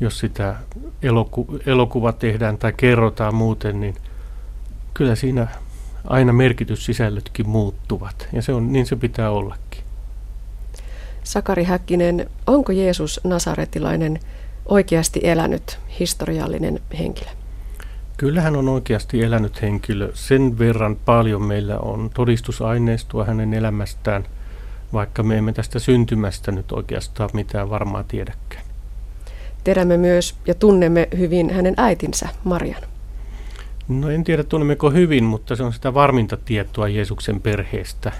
jos 0.00 0.18
sitä 0.18 0.56
eloku- 1.02 1.58
elokuva 1.66 2.12
tehdään 2.12 2.58
tai 2.58 2.72
kerrotaan 2.76 3.34
muuten, 3.34 3.80
niin 3.80 3.94
kyllä 4.94 5.14
siinä 5.14 5.46
aina 6.04 6.32
merkityssisällötkin 6.32 7.48
muuttuvat. 7.48 8.28
Ja 8.32 8.42
se 8.42 8.52
on, 8.52 8.72
niin 8.72 8.86
se 8.86 8.96
pitää 8.96 9.30
ollakin. 9.30 9.84
Sakari 11.24 11.64
Häkkinen, 11.64 12.30
onko 12.46 12.72
Jeesus 12.72 13.20
Nasaretilainen 13.24 14.20
oikeasti 14.66 15.20
elänyt 15.22 15.78
historiallinen 16.00 16.80
henkilö? 16.98 17.30
Kyllä 18.16 18.40
hän 18.40 18.56
on 18.56 18.68
oikeasti 18.68 19.22
elänyt 19.22 19.62
henkilö. 19.62 20.10
Sen 20.14 20.58
verran 20.58 20.96
paljon 20.96 21.42
meillä 21.42 21.78
on 21.78 22.10
todistusaineistoa 22.14 23.24
hänen 23.24 23.54
elämästään, 23.54 24.24
vaikka 24.92 25.22
me 25.22 25.38
emme 25.38 25.52
tästä 25.52 25.78
syntymästä 25.78 26.52
nyt 26.52 26.72
oikeastaan 26.72 27.30
mitään 27.32 27.70
varmaa 27.70 28.04
tiedäkään. 28.04 28.64
Tiedämme 29.64 29.96
myös 29.96 30.34
ja 30.46 30.54
tunnemme 30.54 31.08
hyvin 31.18 31.50
hänen 31.50 31.74
äitinsä, 31.76 32.28
Marian. 32.44 32.82
No 33.88 34.10
en 34.10 34.24
tiedä 34.24 34.44
tunnemmeko 34.44 34.90
hyvin, 34.90 35.24
mutta 35.24 35.56
se 35.56 35.62
on 35.62 35.72
sitä 35.72 35.94
varminta 35.94 36.36
tietoa 36.36 36.88
Jeesuksen 36.88 37.40
perheestä. 37.40 38.12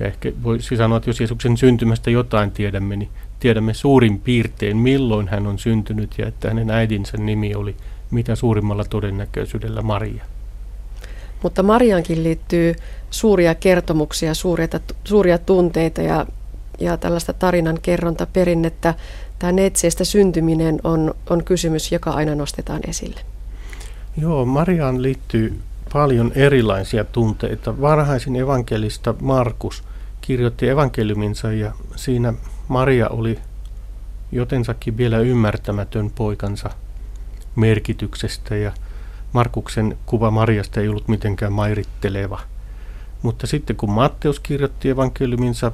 Ja 0.00 0.06
ehkä 0.06 0.32
voisi 0.42 0.76
sanoa, 0.76 0.96
että 0.96 1.10
jos 1.10 1.20
Jeesuksen 1.20 1.56
syntymästä 1.56 2.10
jotain 2.10 2.50
tiedämme, 2.50 2.96
niin 2.96 3.10
tiedämme 3.40 3.74
suurin 3.74 4.20
piirtein, 4.20 4.76
milloin 4.76 5.28
hän 5.28 5.46
on 5.46 5.58
syntynyt 5.58 6.18
ja 6.18 6.26
että 6.26 6.48
hänen 6.48 6.70
äidinsä 6.70 7.16
nimi 7.16 7.54
oli 7.54 7.76
mitä 8.10 8.36
suurimmalla 8.36 8.84
todennäköisyydellä 8.84 9.82
Maria. 9.82 10.24
Mutta 11.42 11.62
Mariankin 11.62 12.24
liittyy 12.24 12.74
suuria 13.10 13.54
kertomuksia, 13.54 14.34
suuria, 14.34 14.68
suuria 15.04 15.38
tunteita 15.38 16.02
ja, 16.02 16.26
ja 16.80 16.96
tällaista 16.96 17.32
tarinan 17.32 17.78
kerrontaperinnettä 17.82 18.94
tämä 19.38 19.52
neitseestä 19.52 20.04
syntyminen 20.04 20.80
on, 20.84 21.14
on 21.30 21.44
kysymys, 21.44 21.92
joka 21.92 22.10
aina 22.10 22.34
nostetaan 22.34 22.80
esille. 22.88 23.20
Joo, 24.16 24.44
Mariaan 24.44 25.02
liittyy 25.02 25.60
paljon 25.92 26.32
erilaisia 26.34 27.04
tunteita. 27.04 27.80
Varhaisin 27.80 28.36
evankelista 28.36 29.14
Markus 29.20 29.84
kirjoitti 30.20 30.68
evankeliuminsa 30.68 31.52
ja 31.52 31.72
siinä 31.96 32.34
Maria 32.68 33.08
oli 33.08 33.38
jotensakin 34.32 34.96
vielä 34.96 35.18
ymmärtämätön 35.18 36.10
poikansa 36.10 36.70
merkityksestä 37.56 38.56
ja 38.56 38.72
Markuksen 39.32 39.98
kuva 40.06 40.30
Mariasta 40.30 40.80
ei 40.80 40.88
ollut 40.88 41.08
mitenkään 41.08 41.52
mairitteleva. 41.52 42.40
Mutta 43.22 43.46
sitten 43.46 43.76
kun 43.76 43.90
Matteus 43.90 44.40
kirjoitti 44.40 44.88
evankeliuminsa 44.88 45.72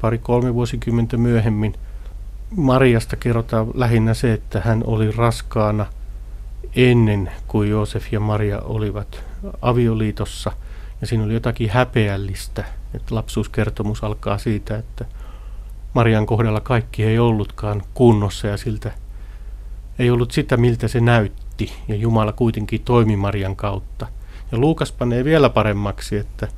pari-kolme 0.00 0.54
vuosikymmentä 0.54 1.16
myöhemmin, 1.16 1.74
Mariasta 2.56 3.16
kerrotaan 3.16 3.66
lähinnä 3.74 4.14
se, 4.14 4.32
että 4.32 4.60
hän 4.60 4.82
oli 4.86 5.10
raskaana 5.10 5.86
ennen 6.76 7.32
kuin 7.48 7.70
Joosef 7.70 8.12
ja 8.12 8.20
Maria 8.20 8.60
olivat 8.60 9.24
avioliitossa. 9.62 10.52
Ja 11.00 11.06
siinä 11.06 11.24
oli 11.24 11.34
jotakin 11.34 11.70
häpeällistä, 11.70 12.64
että 12.94 13.14
lapsuuskertomus 13.14 14.04
alkaa 14.04 14.38
siitä, 14.38 14.76
että 14.76 15.04
Marian 15.94 16.26
kohdalla 16.26 16.60
kaikki 16.60 17.04
ei 17.04 17.18
ollutkaan 17.18 17.82
kunnossa 17.94 18.46
ja 18.46 18.56
siltä 18.56 18.92
ei 19.98 20.10
ollut 20.10 20.32
sitä, 20.32 20.56
miltä 20.56 20.88
se 20.88 21.00
näytti. 21.00 21.72
Ja 21.88 21.94
Jumala 21.94 22.32
kuitenkin 22.32 22.80
toimi 22.80 23.16
Marian 23.16 23.56
kautta. 23.56 24.06
Ja 24.52 24.58
Luukas 24.58 24.92
panee 24.92 25.24
vielä 25.24 25.50
paremmaksi, 25.50 26.16
että 26.16 26.48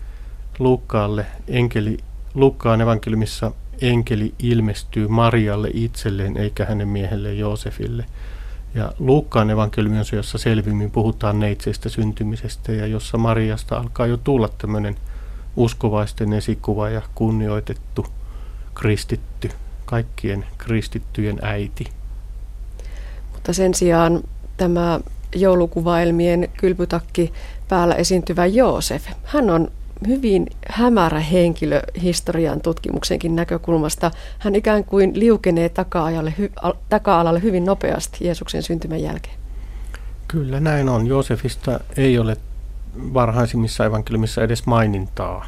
Luukkaalle 0.59 1.26
enkeli, 1.49 1.99
Luukkaan 2.34 2.80
evankeliumissa 2.80 3.53
enkeli 3.80 4.34
ilmestyy 4.39 5.09
Marialle 5.09 5.70
itselleen 5.74 6.37
eikä 6.37 6.64
hänen 6.64 6.89
miehelleen 6.89 7.39
Joosefille. 7.39 8.05
Ja 8.74 8.93
Luukkaan 8.99 9.51
evankeliumi 9.51 9.99
on 9.99 10.05
se, 10.05 10.16
jossa 10.16 10.39
selvimmin 10.39 10.91
puhutaan 10.91 11.41
neitseistä 11.41 11.89
syntymisestä 11.89 12.72
ja 12.72 12.87
jossa 12.87 13.18
Mariasta 13.18 13.76
alkaa 13.76 14.07
jo 14.07 14.16
tulla 14.16 14.49
tämmöinen 14.49 14.97
uskovaisten 15.57 16.32
esikuva 16.32 16.91
ja 16.91 17.03
kunnioitettu 17.14 18.07
kristitty, 18.74 19.51
kaikkien 19.84 20.47
kristittyjen 20.59 21.39
äiti. 21.43 21.95
Mutta 23.47 23.57
sen 23.57 23.74
sijaan 23.74 24.22
tämä 24.57 25.01
joulukuvaelmien 25.34 26.49
kylpytakki 26.57 27.32
päällä 27.68 27.94
esiintyvä 27.94 28.47
Joosef, 28.47 29.07
hän 29.24 29.51
on 29.51 29.70
hyvin 30.07 30.47
hämärä 30.70 31.20
henkilö 31.20 31.82
historian 32.03 32.61
tutkimuksenkin 32.61 33.36
näkökulmasta. 33.36 34.11
Hän 34.38 34.55
ikään 34.55 34.84
kuin 34.84 35.20
liukenee 35.20 35.68
taka-alalle, 35.68 36.34
taka-alalle 36.88 37.42
hyvin 37.42 37.64
nopeasti 37.64 38.24
Jeesuksen 38.26 38.62
syntymän 38.62 39.03
jälkeen. 39.03 39.34
Kyllä 40.28 40.61
näin 40.61 40.88
on. 40.88 41.07
Joosefista 41.07 41.80
ei 41.97 42.18
ole 42.18 42.36
varhaisimmissa 43.14 43.84
evankeliumissa 43.84 44.42
edes 44.42 44.66
mainintaa. 44.66 45.47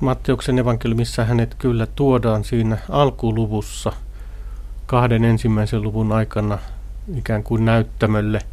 Matteuksen 0.00 0.58
evankeliumissa 0.58 1.24
hänet 1.24 1.54
kyllä 1.54 1.86
tuodaan 1.86 2.44
siinä 2.44 2.78
alkuluvussa 2.88 3.92
kahden 4.86 5.24
ensimmäisen 5.24 5.82
luvun 5.82 6.12
aikana 6.12 6.58
ikään 7.16 7.42
kuin 7.42 7.64
näyttämölle– 7.64 8.40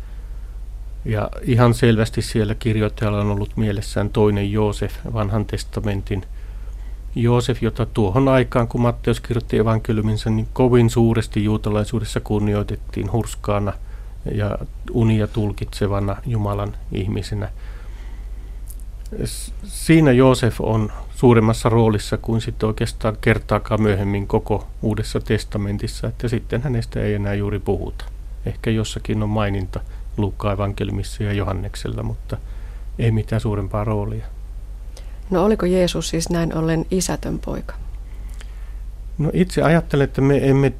ja 1.07 1.29
ihan 1.41 1.73
selvästi 1.73 2.21
siellä 2.21 2.55
kirjoittajalla 2.55 3.21
on 3.21 3.31
ollut 3.31 3.57
mielessään 3.57 4.09
toinen 4.09 4.51
Joosef, 4.51 4.93
vanhan 5.13 5.45
testamentin 5.45 6.23
Joosef, 7.15 7.63
jota 7.63 7.85
tuohon 7.85 8.27
aikaan, 8.27 8.67
kun 8.67 8.81
Matteus 8.81 9.19
kirjoitti 9.19 9.57
evankeliuminsa, 9.57 10.29
niin 10.29 10.47
kovin 10.53 10.89
suuresti 10.89 11.43
juutalaisuudessa 11.43 12.19
kunnioitettiin 12.19 13.11
hurskaana 13.11 13.73
ja 14.31 14.57
unia 14.91 15.27
tulkitsevana 15.27 16.15
Jumalan 16.25 16.75
ihmisenä. 16.91 17.49
Siinä 19.63 20.11
Joosef 20.11 20.61
on 20.61 20.91
suuremmassa 21.15 21.69
roolissa 21.69 22.17
kuin 22.17 22.41
sitten 22.41 22.67
oikeastaan 22.67 23.17
kertaakaan 23.21 23.81
myöhemmin 23.81 24.27
koko 24.27 24.67
Uudessa 24.81 25.19
testamentissa, 25.19 26.07
että 26.07 26.27
sitten 26.27 26.61
hänestä 26.61 27.01
ei 27.01 27.13
enää 27.13 27.33
juuri 27.33 27.59
puhuta. 27.59 28.05
Ehkä 28.45 28.69
jossakin 28.69 29.23
on 29.23 29.29
maininta– 29.29 29.79
Luukkaan 30.17 30.53
evankeliumissa 30.53 31.23
ja 31.23 31.33
Johanneksella, 31.33 32.03
mutta 32.03 32.37
ei 32.99 33.11
mitään 33.11 33.41
suurempaa 33.41 33.83
roolia. 33.83 34.25
No 35.29 35.45
oliko 35.45 35.65
Jeesus 35.65 36.09
siis 36.09 36.29
näin 36.29 36.55
ollen 36.55 36.85
isätön 36.91 37.39
poika? 37.39 37.75
No 39.17 39.31
itse 39.33 39.61
ajattelen, 39.61 40.03
että 40.03 40.21
me 40.21 40.49
emme 40.49 40.73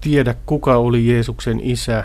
tiedä 0.00 0.34
kuka 0.46 0.76
oli 0.76 1.08
Jeesuksen 1.08 1.60
isä 1.60 2.04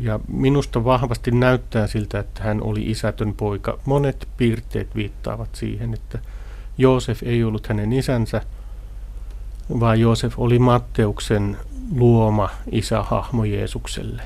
ja 0.00 0.20
minusta 0.28 0.84
vahvasti 0.84 1.30
näyttää 1.30 1.86
siltä, 1.86 2.18
että 2.18 2.42
hän 2.42 2.62
oli 2.62 2.90
isätön 2.90 3.34
poika. 3.34 3.78
Monet 3.84 4.28
piirteet 4.36 4.94
viittaavat 4.94 5.54
siihen, 5.54 5.94
että 5.94 6.18
Joosef 6.78 7.22
ei 7.22 7.44
ollut 7.44 7.66
hänen 7.66 7.92
isänsä, 7.92 8.42
vaan 9.80 10.00
Joosef 10.00 10.34
oli 10.38 10.58
Matteuksen 10.58 11.56
luoma 11.92 12.50
isähahmo 12.72 13.44
Jeesukselle 13.44 14.22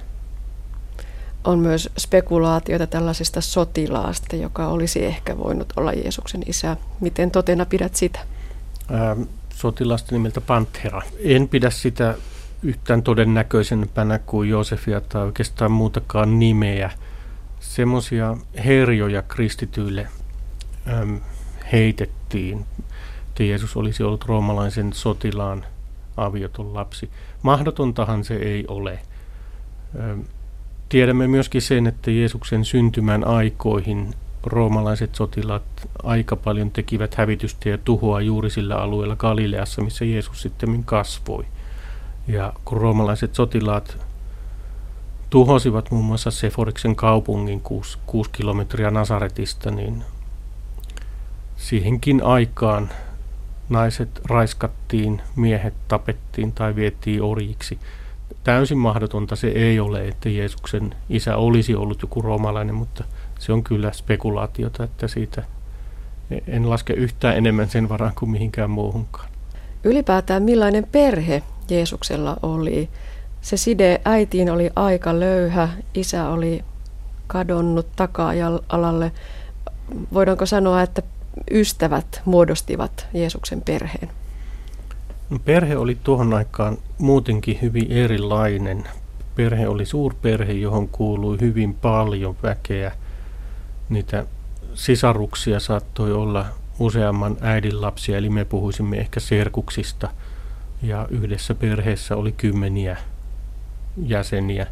on 1.45 1.59
myös 1.59 1.91
spekulaatioita 1.99 2.87
tällaisesta 2.87 3.41
sotilaasta, 3.41 4.37
joka 4.37 4.69
olisi 4.69 5.05
ehkä 5.05 5.39
voinut 5.39 5.73
olla 5.77 5.93
Jeesuksen 5.93 6.43
isä. 6.47 6.77
Miten 7.01 7.31
totena 7.31 7.67
pidät 7.67 7.95
sitä? 7.95 8.21
Ähm, 8.95 9.23
sotilasta 9.55 10.15
nimeltä 10.15 10.41
Panthera. 10.41 11.03
En 11.25 11.49
pidä 11.49 11.71
sitä 11.71 12.15
yhtään 12.63 13.03
todennäköisempänä 13.03 14.19
kuin 14.19 14.49
Joosefia 14.49 15.01
tai 15.01 15.23
oikeastaan 15.23 15.73
muutakaan 15.73 16.39
nimeä. 16.39 16.91
Semmoisia 17.61 18.37
herjoja 18.65 19.23
kristityille 19.23 20.07
äm, 20.89 21.21
heitettiin, 21.73 22.67
että 23.29 23.43
Jeesus 23.43 23.77
olisi 23.77 24.03
ollut 24.03 24.25
roomalaisen 24.25 24.93
sotilaan 24.93 25.67
avioton 26.17 26.75
lapsi. 26.75 27.11
Mahdotontahan 27.43 28.25
se 28.25 28.35
ei 28.35 28.65
ole. 28.69 28.99
Tiedämme 30.89 31.29
myöskin 31.29 31.63
sen, 31.63 31.87
että 31.87 32.11
Jeesuksen 32.11 32.65
syntymän 32.65 33.27
aikoihin 33.27 34.15
roomalaiset 34.43 35.15
sotilaat 35.15 35.63
aika 36.03 36.37
paljon 36.37 36.71
tekivät 36.71 37.15
hävitystä 37.15 37.69
ja 37.69 37.79
tuhoa 37.79 38.21
juuri 38.21 38.51
sillä 38.51 38.77
alueella 38.77 39.17
Galileassa, 39.17 39.83
missä 39.83 40.05
Jeesus 40.05 40.43
sitten 40.43 40.85
kasvoi. 40.85 41.45
Ja 42.29 42.53
kun 42.65 42.81
roomalaiset 42.81 43.35
sotilaat 43.35 43.99
tuhosivat 45.31 45.91
muun 45.91 46.05
muassa 46.05 46.31
Seforiksen 46.31 46.97
kaupungin 46.97 47.61
6, 47.61 47.99
6 48.07 48.31
kilometriä 48.31 48.91
Nasaretista, 48.91 49.71
niin 49.71 50.05
siihenkin 51.57 52.23
aikaan 52.25 52.91
naiset 53.69 54.21
raiskattiin, 54.25 55.23
miehet 55.37 55.75
tapettiin 55.89 56.53
tai 56.53 56.77
vietiin 56.77 57.23
orjiksi– 57.23 57.79
täysin 58.45 58.79
mahdotonta 58.79 59.37
se 59.37 59.49
ei 59.49 59.81
ole, 59.81 60.09
että 60.09 60.29
Jeesuksen 60.29 60.95
isä 61.09 61.37
olisi 61.37 61.75
ollut 61.75 62.03
joku 62.03 62.23
roomalainen, 62.23 62.75
mutta 62.75 63.05
se 63.39 63.53
on 63.53 63.65
kyllä 63.65 63.93
spekulaatiota, 63.93 64.85
että 64.85 65.09
siitä 65.09 65.43
en 66.47 66.71
laske 66.71 66.93
yhtään 66.93 67.37
enemmän 67.37 67.69
sen 67.69 67.89
varaan 67.89 68.13
kuin 68.19 68.31
mihinkään 68.31 68.71
muuhunkaan. 68.71 69.29
Ylipäätään 69.85 70.43
millainen 70.43 70.87
perhe 70.93 71.43
Jeesuksella 71.71 72.37
oli? 72.43 72.89
Se 73.41 73.57
side 73.57 74.01
äitiin 74.05 74.51
oli 74.51 74.71
aika 74.77 75.21
löyhä, 75.21 75.69
isä 75.95 76.29
oli 76.29 76.65
kadonnut 77.27 77.87
taka-alalle. 77.97 79.13
Voidaanko 80.15 80.47
sanoa, 80.47 80.83
että 80.83 81.03
ystävät 81.51 82.23
muodostivat 82.25 83.07
Jeesuksen 83.15 83.63
perheen? 83.63 84.11
No, 85.31 85.39
perhe 85.39 85.77
oli 85.77 85.99
tuohon 86.05 86.35
aikaan 86.35 86.79
muutenkin 86.99 87.59
hyvin 87.63 87.93
erilainen. 87.93 88.89
Perhe 89.35 89.69
oli 89.69 89.87
suurperhe, 89.87 90.53
johon 90.53 90.89
kuului 90.89 91.41
hyvin 91.41 91.75
paljon 91.75 92.37
väkeä. 92.43 92.93
Niitä 93.89 94.27
sisaruksia 94.75 95.61
saattoi 95.61 96.13
olla 96.13 96.47
useamman 96.79 97.37
äidin 97.41 97.81
lapsia, 97.81 98.19
eli 98.19 98.31
me 98.31 98.45
puhuisimme 98.45 98.99
ehkä 98.99 99.21
serkuksista. 99.21 100.11
Ja 100.83 101.07
yhdessä 101.11 101.55
perheessä 101.55 102.17
oli 102.17 102.33
kymmeniä 102.33 102.97
jäseniä. 104.07 104.67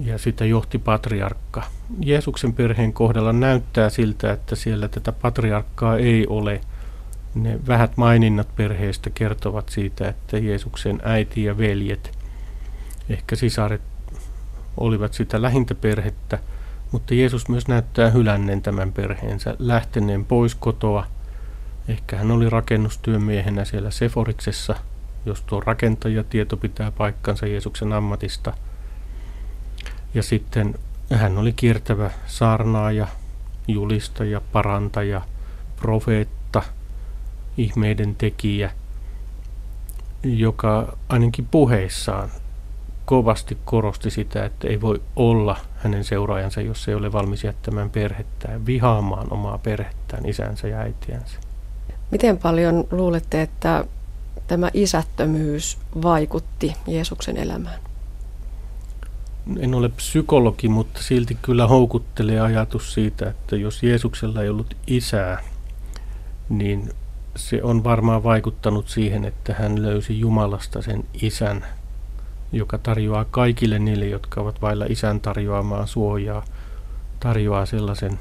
Ja 0.00 0.18
sitä 0.18 0.44
johti 0.44 0.78
patriarkka. 0.78 1.62
Jeesuksen 2.00 2.52
perheen 2.52 2.92
kohdalla 2.92 3.32
näyttää 3.32 3.90
siltä, 3.90 4.32
että 4.32 4.56
siellä 4.56 4.88
tätä 4.88 5.12
patriarkkaa 5.12 5.96
ei 5.96 6.26
ole– 6.26 6.60
ne 7.34 7.60
vähät 7.66 7.96
maininnat 7.96 8.56
perheestä 8.56 9.10
kertovat 9.10 9.68
siitä, 9.68 10.08
että 10.08 10.38
Jeesuksen 10.38 11.00
äiti 11.04 11.44
ja 11.44 11.58
veljet, 11.58 12.18
ehkä 13.08 13.36
sisaret, 13.36 13.82
olivat 14.76 15.14
sitä 15.14 15.42
lähintä 15.42 15.74
perhettä, 15.74 16.38
mutta 16.92 17.14
Jeesus 17.14 17.48
myös 17.48 17.68
näyttää 17.68 18.10
hylänneen 18.10 18.62
tämän 18.62 18.92
perheensä, 18.92 19.56
lähteneen 19.58 20.24
pois 20.24 20.54
kotoa. 20.54 21.06
Ehkä 21.88 22.16
hän 22.16 22.30
oli 22.30 22.50
rakennustyömiehenä 22.50 23.64
siellä 23.64 23.90
Seforiksessa, 23.90 24.74
jos 25.26 25.42
tuo 25.42 25.60
rakentajatieto 25.60 26.56
pitää 26.56 26.90
paikkansa 26.90 27.46
Jeesuksen 27.46 27.92
ammatista. 27.92 28.52
Ja 30.14 30.22
sitten 30.22 30.74
hän 31.10 31.38
oli 31.38 31.52
kiertävä 31.52 32.10
saarnaaja, 32.26 33.06
julistaja, 33.68 34.40
parantaja, 34.52 35.22
profeetta– 35.76 36.62
ihmeiden 37.56 38.14
tekijä, 38.14 38.70
joka 40.22 40.96
ainakin 41.08 41.48
puheissaan 41.50 42.30
kovasti 43.04 43.58
korosti 43.64 44.10
sitä, 44.10 44.44
että 44.44 44.68
ei 44.68 44.80
voi 44.80 45.02
olla 45.16 45.56
hänen 45.76 46.04
seuraajansa, 46.04 46.60
jos 46.60 46.88
ei 46.88 46.94
ole 46.94 47.12
valmis 47.12 47.44
jättämään 47.44 47.90
perhettään, 47.90 48.66
vihaamaan 48.66 49.32
omaa 49.32 49.58
perhettään, 49.58 50.28
isänsä 50.28 50.68
ja 50.68 50.78
äitiänsä. 50.78 51.38
Miten 52.10 52.38
paljon 52.38 52.84
luulette, 52.90 53.42
että 53.42 53.84
tämä 54.46 54.70
isättömyys 54.74 55.78
vaikutti 56.02 56.74
Jeesuksen 56.86 57.36
elämään? 57.36 57.80
En 59.58 59.74
ole 59.74 59.88
psykologi, 59.88 60.68
mutta 60.68 61.02
silti 61.02 61.38
kyllä 61.42 61.66
houkuttelee 61.66 62.40
ajatus 62.40 62.94
siitä, 62.94 63.30
että 63.30 63.56
jos 63.56 63.82
Jeesuksella 63.82 64.42
ei 64.42 64.48
ollut 64.48 64.76
isää, 64.86 65.42
niin 66.48 66.90
se 67.36 67.62
on 67.62 67.84
varmaan 67.84 68.22
vaikuttanut 68.22 68.88
siihen, 68.88 69.24
että 69.24 69.54
hän 69.58 69.82
löysi 69.82 70.20
Jumalasta 70.20 70.82
sen 70.82 71.04
isän, 71.22 71.66
joka 72.52 72.78
tarjoaa 72.78 73.24
kaikille 73.24 73.78
niille, 73.78 74.06
jotka 74.06 74.40
ovat 74.40 74.62
vailla 74.62 74.84
isän 74.88 75.20
tarjoamaa 75.20 75.86
suojaa, 75.86 76.44
tarjoaa 77.20 77.66
sellaisen 77.66 78.18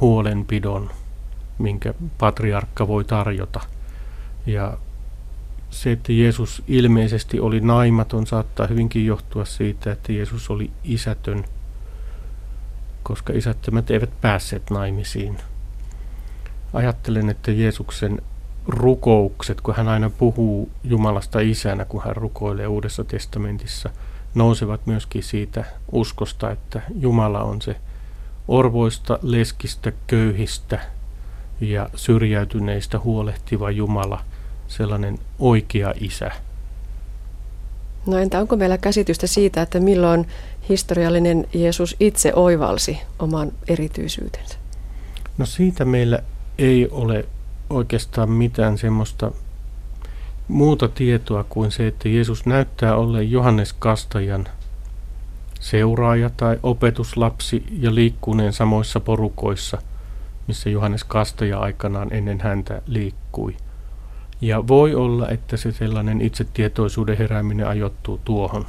huolenpidon, 0.00 0.90
minkä 1.58 1.94
patriarkka 2.18 2.88
voi 2.88 3.04
tarjota. 3.04 3.60
Ja 4.46 4.78
se, 5.70 5.92
että 5.92 6.12
Jeesus 6.12 6.62
ilmeisesti 6.68 7.40
oli 7.40 7.60
naimaton, 7.60 8.26
saattaa 8.26 8.66
hyvinkin 8.66 9.06
johtua 9.06 9.44
siitä, 9.44 9.92
että 9.92 10.12
Jeesus 10.12 10.50
oli 10.50 10.70
isätön, 10.84 11.44
koska 13.02 13.32
isättömät 13.32 13.90
eivät 13.90 14.20
päässeet 14.20 14.70
naimisiin. 14.70 15.38
Ajattelen, 16.72 17.30
että 17.30 17.50
Jeesuksen 17.50 18.22
rukoukset, 18.68 19.60
kun 19.60 19.74
hän 19.76 19.88
aina 19.88 20.10
puhuu 20.10 20.70
Jumalasta 20.84 21.40
isänä, 21.40 21.84
kun 21.84 22.02
hän 22.04 22.16
rukoilee 22.16 22.66
Uudessa 22.66 23.04
testamentissa, 23.04 23.90
nousevat 24.34 24.86
myöskin 24.86 25.22
siitä 25.22 25.64
uskosta, 25.92 26.50
että 26.50 26.82
Jumala 26.94 27.42
on 27.42 27.62
se 27.62 27.76
orvoista, 28.48 29.18
leskistä, 29.22 29.92
köyhistä 30.06 30.80
ja 31.60 31.90
syrjäytyneistä 31.94 32.98
huolehtiva 32.98 33.70
Jumala, 33.70 34.24
sellainen 34.68 35.18
oikea 35.38 35.94
isä. 36.00 36.30
No 38.06 38.18
entä 38.18 38.40
onko 38.40 38.56
meillä 38.56 38.78
käsitystä 38.78 39.26
siitä, 39.26 39.62
että 39.62 39.80
milloin 39.80 40.28
historiallinen 40.68 41.46
Jeesus 41.54 41.96
itse 42.00 42.32
oivalsi 42.34 42.98
oman 43.18 43.52
erityisyytensä? 43.68 44.58
No 45.38 45.46
siitä 45.46 45.84
meillä 45.84 46.18
ei 46.58 46.88
ole 46.90 47.24
oikeastaan 47.70 48.30
mitään 48.30 48.78
semmoista 48.78 49.32
muuta 50.48 50.88
tietoa 50.88 51.44
kuin 51.48 51.70
se, 51.70 51.86
että 51.86 52.08
Jeesus 52.08 52.46
näyttää 52.46 52.96
olleen 52.96 53.30
Johannes 53.30 53.72
Kastajan 53.72 54.48
seuraaja 55.60 56.30
tai 56.36 56.58
opetuslapsi 56.62 57.64
ja 57.80 57.94
liikkuneen 57.94 58.52
samoissa 58.52 59.00
porukoissa, 59.00 59.78
missä 60.46 60.70
Johannes 60.70 61.04
Kastaja 61.04 61.58
aikanaan 61.58 62.12
ennen 62.12 62.40
häntä 62.40 62.82
liikkui. 62.86 63.56
Ja 64.40 64.68
voi 64.68 64.94
olla, 64.94 65.28
että 65.28 65.56
se 65.56 65.72
sellainen 65.72 66.20
itsetietoisuuden 66.20 67.18
herääminen 67.18 67.66
ajoittuu 67.68 68.20
tuohon 68.24 68.66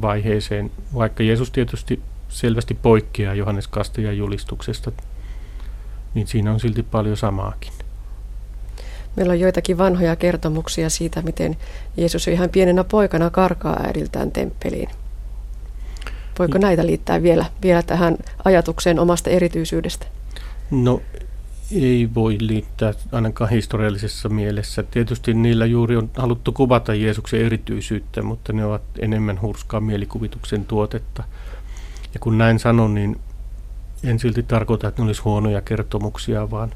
vaiheeseen, 0.00 0.70
vaikka 0.94 1.22
Jeesus 1.22 1.50
tietysti 1.50 2.00
selvästi 2.28 2.74
poikkeaa 2.74 3.34
Johannes 3.34 3.68
Kastajan 3.68 4.16
julistuksesta, 4.16 4.92
niin 6.14 6.26
siinä 6.26 6.52
on 6.52 6.60
silti 6.60 6.82
paljon 6.82 7.16
samaakin. 7.16 7.72
Meillä 9.16 9.32
on 9.32 9.40
joitakin 9.40 9.78
vanhoja 9.78 10.16
kertomuksia 10.16 10.90
siitä, 10.90 11.22
miten 11.22 11.56
Jeesus 11.96 12.28
ihan 12.28 12.50
pienenä 12.50 12.84
poikana 12.84 13.30
karkaa 13.30 13.80
äidiltään 13.84 14.30
temppeliin. 14.30 14.88
Voiko 16.38 16.58
näitä 16.58 16.86
liittää 16.86 17.22
vielä, 17.22 17.44
vielä 17.62 17.82
tähän 17.82 18.16
ajatukseen 18.44 18.98
omasta 18.98 19.30
erityisyydestä? 19.30 20.06
No 20.70 21.02
ei 21.72 22.08
voi 22.14 22.36
liittää 22.40 22.94
ainakaan 23.12 23.50
historiallisessa 23.50 24.28
mielessä. 24.28 24.82
Tietysti 24.82 25.34
niillä 25.34 25.66
juuri 25.66 25.96
on 25.96 26.10
haluttu 26.16 26.52
kuvata 26.52 26.94
Jeesuksen 26.94 27.40
erityisyyttä, 27.40 28.22
mutta 28.22 28.52
ne 28.52 28.64
ovat 28.64 28.82
enemmän 28.98 29.42
hurskaa 29.42 29.80
mielikuvituksen 29.80 30.64
tuotetta. 30.64 31.24
Ja 32.14 32.20
kun 32.20 32.38
näin 32.38 32.58
sanon, 32.58 32.94
niin 32.94 33.20
en 34.04 34.18
silti 34.18 34.42
tarkoita, 34.42 34.88
että 34.88 35.02
ne 35.02 35.06
olisi 35.06 35.22
huonoja 35.22 35.60
kertomuksia, 35.60 36.50
vaan 36.50 36.70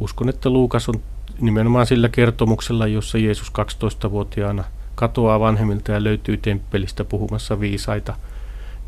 uskon, 0.00 0.28
että 0.28 0.50
Luukas 0.50 0.88
on 0.88 0.94
nimenomaan 1.40 1.86
sillä 1.86 2.08
kertomuksella, 2.08 2.86
jossa 2.86 3.18
Jeesus 3.18 3.52
12-vuotiaana 3.58 4.64
katoaa 4.94 5.40
vanhemmilta 5.40 5.92
ja 5.92 6.04
löytyy 6.04 6.36
temppelistä 6.36 7.04
puhumassa 7.04 7.60
viisaita, 7.60 8.16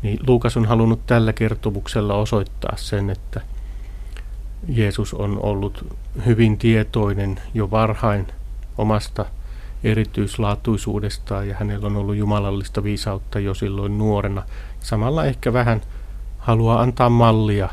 niin 0.01 0.19
Luukas 0.27 0.57
on 0.57 0.65
halunnut 0.65 1.05
tällä 1.07 1.33
kertomuksella 1.33 2.13
osoittaa 2.13 2.77
sen, 2.77 3.09
että 3.09 3.41
Jeesus 4.67 5.13
on 5.13 5.39
ollut 5.43 5.85
hyvin 6.25 6.57
tietoinen 6.57 7.41
jo 7.53 7.71
varhain 7.71 8.27
omasta 8.77 9.25
erityislaatuisuudestaan 9.83 11.47
ja 11.47 11.55
hänellä 11.59 11.87
on 11.87 11.97
ollut 11.97 12.15
jumalallista 12.15 12.83
viisautta 12.83 13.39
jo 13.39 13.53
silloin 13.53 13.97
nuorena. 13.97 14.43
Samalla 14.79 15.25
ehkä 15.25 15.53
vähän 15.53 15.81
haluaa 16.37 16.81
antaa 16.81 17.09
mallia 17.09 17.69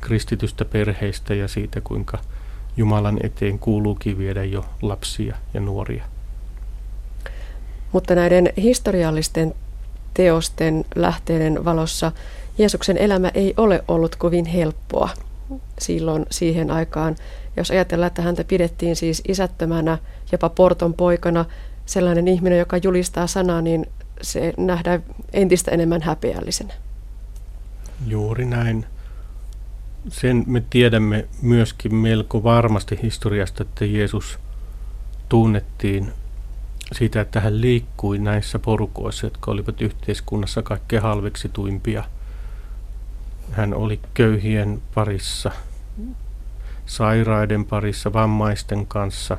kristitystä 0.00 0.64
perheistä 0.64 1.34
ja 1.34 1.48
siitä, 1.48 1.80
kuinka– 1.80 2.18
Jumalan 2.76 3.18
eteen 3.22 3.58
kuuluukin 3.58 4.18
viedä 4.18 4.44
jo 4.44 4.64
lapsia 4.82 5.36
ja 5.54 5.60
nuoria. 5.60 6.04
Mutta 7.92 8.14
näiden 8.14 8.52
historiallisten 8.56 9.54
teosten 10.14 10.84
lähteiden 10.94 11.64
valossa 11.64 12.12
Jeesuksen 12.58 12.98
elämä 12.98 13.30
ei 13.34 13.54
ole 13.56 13.84
ollut 13.88 14.16
kovin 14.16 14.44
helppoa 14.44 15.08
silloin 15.78 16.26
siihen 16.30 16.70
aikaan. 16.70 17.16
Jos 17.56 17.70
ajatellaan, 17.70 18.06
että 18.06 18.22
häntä 18.22 18.44
pidettiin 18.44 18.96
siis 18.96 19.22
isättömänä, 19.28 19.98
jopa 20.32 20.48
porton 20.48 20.94
poikana, 20.94 21.44
sellainen 21.86 22.28
ihminen, 22.28 22.58
joka 22.58 22.76
julistaa 22.76 23.26
sanaa, 23.26 23.62
niin 23.62 23.86
se 24.22 24.54
nähdään 24.56 25.02
entistä 25.32 25.70
enemmän 25.70 26.02
häpeällisenä. 26.02 26.74
Juuri 28.06 28.44
näin 28.44 28.86
sen 30.08 30.44
me 30.46 30.62
tiedämme 30.70 31.28
myöskin 31.42 31.94
melko 31.94 32.42
varmasti 32.42 32.98
historiasta, 33.02 33.62
että 33.62 33.84
Jeesus 33.84 34.38
tunnettiin 35.28 36.12
siitä, 36.92 37.20
että 37.20 37.40
hän 37.40 37.60
liikkui 37.60 38.18
näissä 38.18 38.58
porukoissa, 38.58 39.26
jotka 39.26 39.50
olivat 39.50 39.80
yhteiskunnassa 39.80 40.62
kaikkein 40.62 41.02
halveksituimpia. 41.02 42.04
Hän 43.50 43.74
oli 43.74 44.00
köyhien 44.14 44.82
parissa, 44.94 45.50
sairaiden 46.86 47.64
parissa, 47.64 48.12
vammaisten 48.12 48.86
kanssa, 48.86 49.36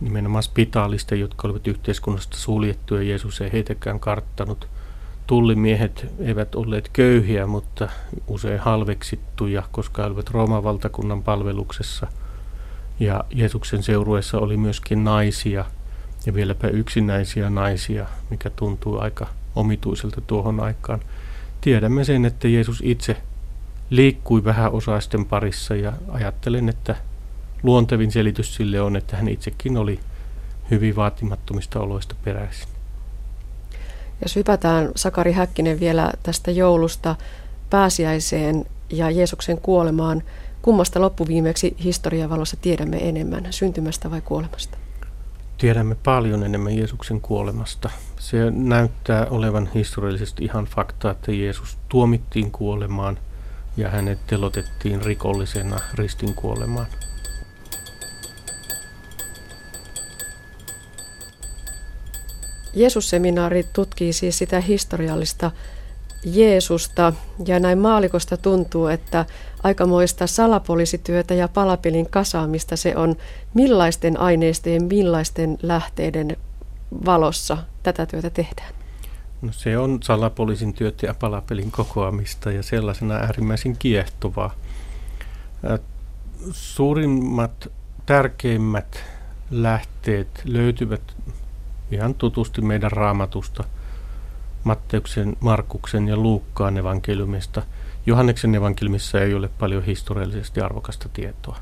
nimenomaan 0.00 0.42
spitaalisten, 0.42 1.20
jotka 1.20 1.48
olivat 1.48 1.66
yhteiskunnasta 1.66 2.36
suljettuja. 2.36 3.02
Jeesus 3.02 3.40
ei 3.40 3.52
heitäkään 3.52 4.00
karttanut– 4.00 4.68
tullimiehet 5.26 6.06
eivät 6.18 6.54
olleet 6.54 6.90
köyhiä, 6.92 7.46
mutta 7.46 7.88
usein 8.26 8.60
halveksittuja, 8.60 9.62
koska 9.72 10.04
olivat 10.04 10.30
Rooman 10.30 10.64
valtakunnan 10.64 11.22
palveluksessa. 11.22 12.06
Ja 13.00 13.24
Jeesuksen 13.30 13.82
seurueessa 13.82 14.38
oli 14.38 14.56
myöskin 14.56 15.04
naisia 15.04 15.64
ja 16.26 16.34
vieläpä 16.34 16.68
yksinäisiä 16.68 17.50
naisia, 17.50 18.06
mikä 18.30 18.50
tuntuu 18.50 18.98
aika 18.98 19.26
omituiselta 19.56 20.20
tuohon 20.20 20.60
aikaan. 20.60 21.00
Tiedämme 21.66 22.04
sen, 22.04 22.24
että 22.24 22.48
Jeesus 22.48 22.82
itse 22.84 23.16
liikkui 23.90 24.44
vähän 24.44 24.72
osaisten 24.72 25.24
parissa 25.24 25.74
ja 25.74 25.92
ajattelen, 26.08 26.68
että 26.68 26.96
luontevin 27.62 28.12
selitys 28.12 28.54
sille 28.54 28.80
on, 28.80 28.96
että 28.96 29.16
hän 29.16 29.28
itsekin 29.28 29.76
oli 29.76 30.00
hyvin 30.70 30.96
vaatimattomista 30.96 31.80
oloista 31.80 32.14
peräisin. 32.24 32.68
Jos 34.22 34.36
hypätään 34.36 34.90
Sakari 34.96 35.32
Häkkinen 35.32 35.80
vielä 35.80 36.12
tästä 36.22 36.50
joulusta 36.50 37.16
pääsiäiseen 37.70 38.64
ja 38.90 39.10
Jeesuksen 39.10 39.58
kuolemaan, 39.60 40.22
kummasta 40.62 41.00
loppuviimeksi 41.00 41.76
historian 41.84 42.30
valossa 42.30 42.56
tiedämme 42.56 43.08
enemmän, 43.08 43.46
syntymästä 43.50 44.10
vai 44.10 44.20
kuolemasta? 44.20 44.78
Tiedämme 45.58 45.94
paljon 45.94 46.44
enemmän 46.44 46.76
Jeesuksen 46.76 47.20
kuolemasta. 47.20 47.90
Se 48.18 48.50
näyttää 48.50 49.26
olevan 49.30 49.70
historiallisesti 49.74 50.44
ihan 50.44 50.64
fakta, 50.64 51.10
että 51.10 51.32
Jeesus 51.32 51.78
tuomittiin 51.88 52.50
kuolemaan 52.50 53.18
ja 53.76 53.90
hänet 53.90 54.18
telotettiin 54.26 55.02
rikollisena 55.02 55.80
ristin 55.94 56.34
kuolemaan. 56.34 56.86
Jeesus-seminaari 62.74 63.64
tutkii 63.72 64.12
siis 64.12 64.38
sitä 64.38 64.60
historiallista 64.60 65.50
Jeesusta 66.26 67.12
ja 67.46 67.60
näin 67.60 67.78
maalikosta 67.78 68.36
tuntuu, 68.36 68.86
että 68.86 69.24
aikamoista 69.62 70.26
salapoliisityötä 70.26 71.34
ja 71.34 71.48
palapelin 71.48 72.10
kasaamista 72.10 72.76
se 72.76 72.96
on 72.96 73.16
millaisten 73.54 74.20
aineistojen, 74.20 74.84
millaisten 74.84 75.58
lähteiden 75.62 76.36
valossa 77.04 77.58
tätä 77.82 78.06
työtä 78.06 78.30
tehdään. 78.30 78.74
No 79.42 79.52
se 79.52 79.78
on 79.78 79.98
salapoliisin 80.02 80.74
työt 80.74 81.02
ja 81.02 81.14
palapelin 81.14 81.70
kokoamista 81.70 82.50
ja 82.50 82.62
sellaisena 82.62 83.14
äärimmäisen 83.14 83.76
kiehtovaa. 83.76 84.54
Suurimmat, 86.50 87.68
tärkeimmät 88.06 89.04
lähteet 89.50 90.28
löytyvät 90.44 91.16
ihan 91.90 92.14
tutusti 92.14 92.62
meidän 92.62 92.92
raamatusta, 92.92 93.64
Matteuksen, 94.66 95.36
Markuksen 95.40 96.08
ja 96.08 96.16
Luukkaan 96.16 96.78
evankeliumista. 96.78 97.62
Johanneksen 98.06 98.54
evankeliumissa 98.54 99.20
ei 99.20 99.34
ole 99.34 99.48
paljon 99.48 99.84
historiallisesti 99.84 100.60
arvokasta 100.60 101.08
tietoa. 101.08 101.56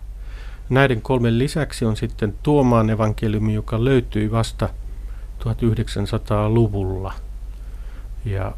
Näiden 0.69 1.03
kolmen 1.03 1.39
lisäksi 1.39 1.85
on 1.85 1.97
sitten 1.97 2.35
Tuomaan 2.43 2.91
evankeliumi, 2.91 3.55
joka 3.55 3.85
löytyi 3.85 4.31
vasta 4.31 4.69
1900-luvulla. 5.41 7.13
Ja 8.25 8.53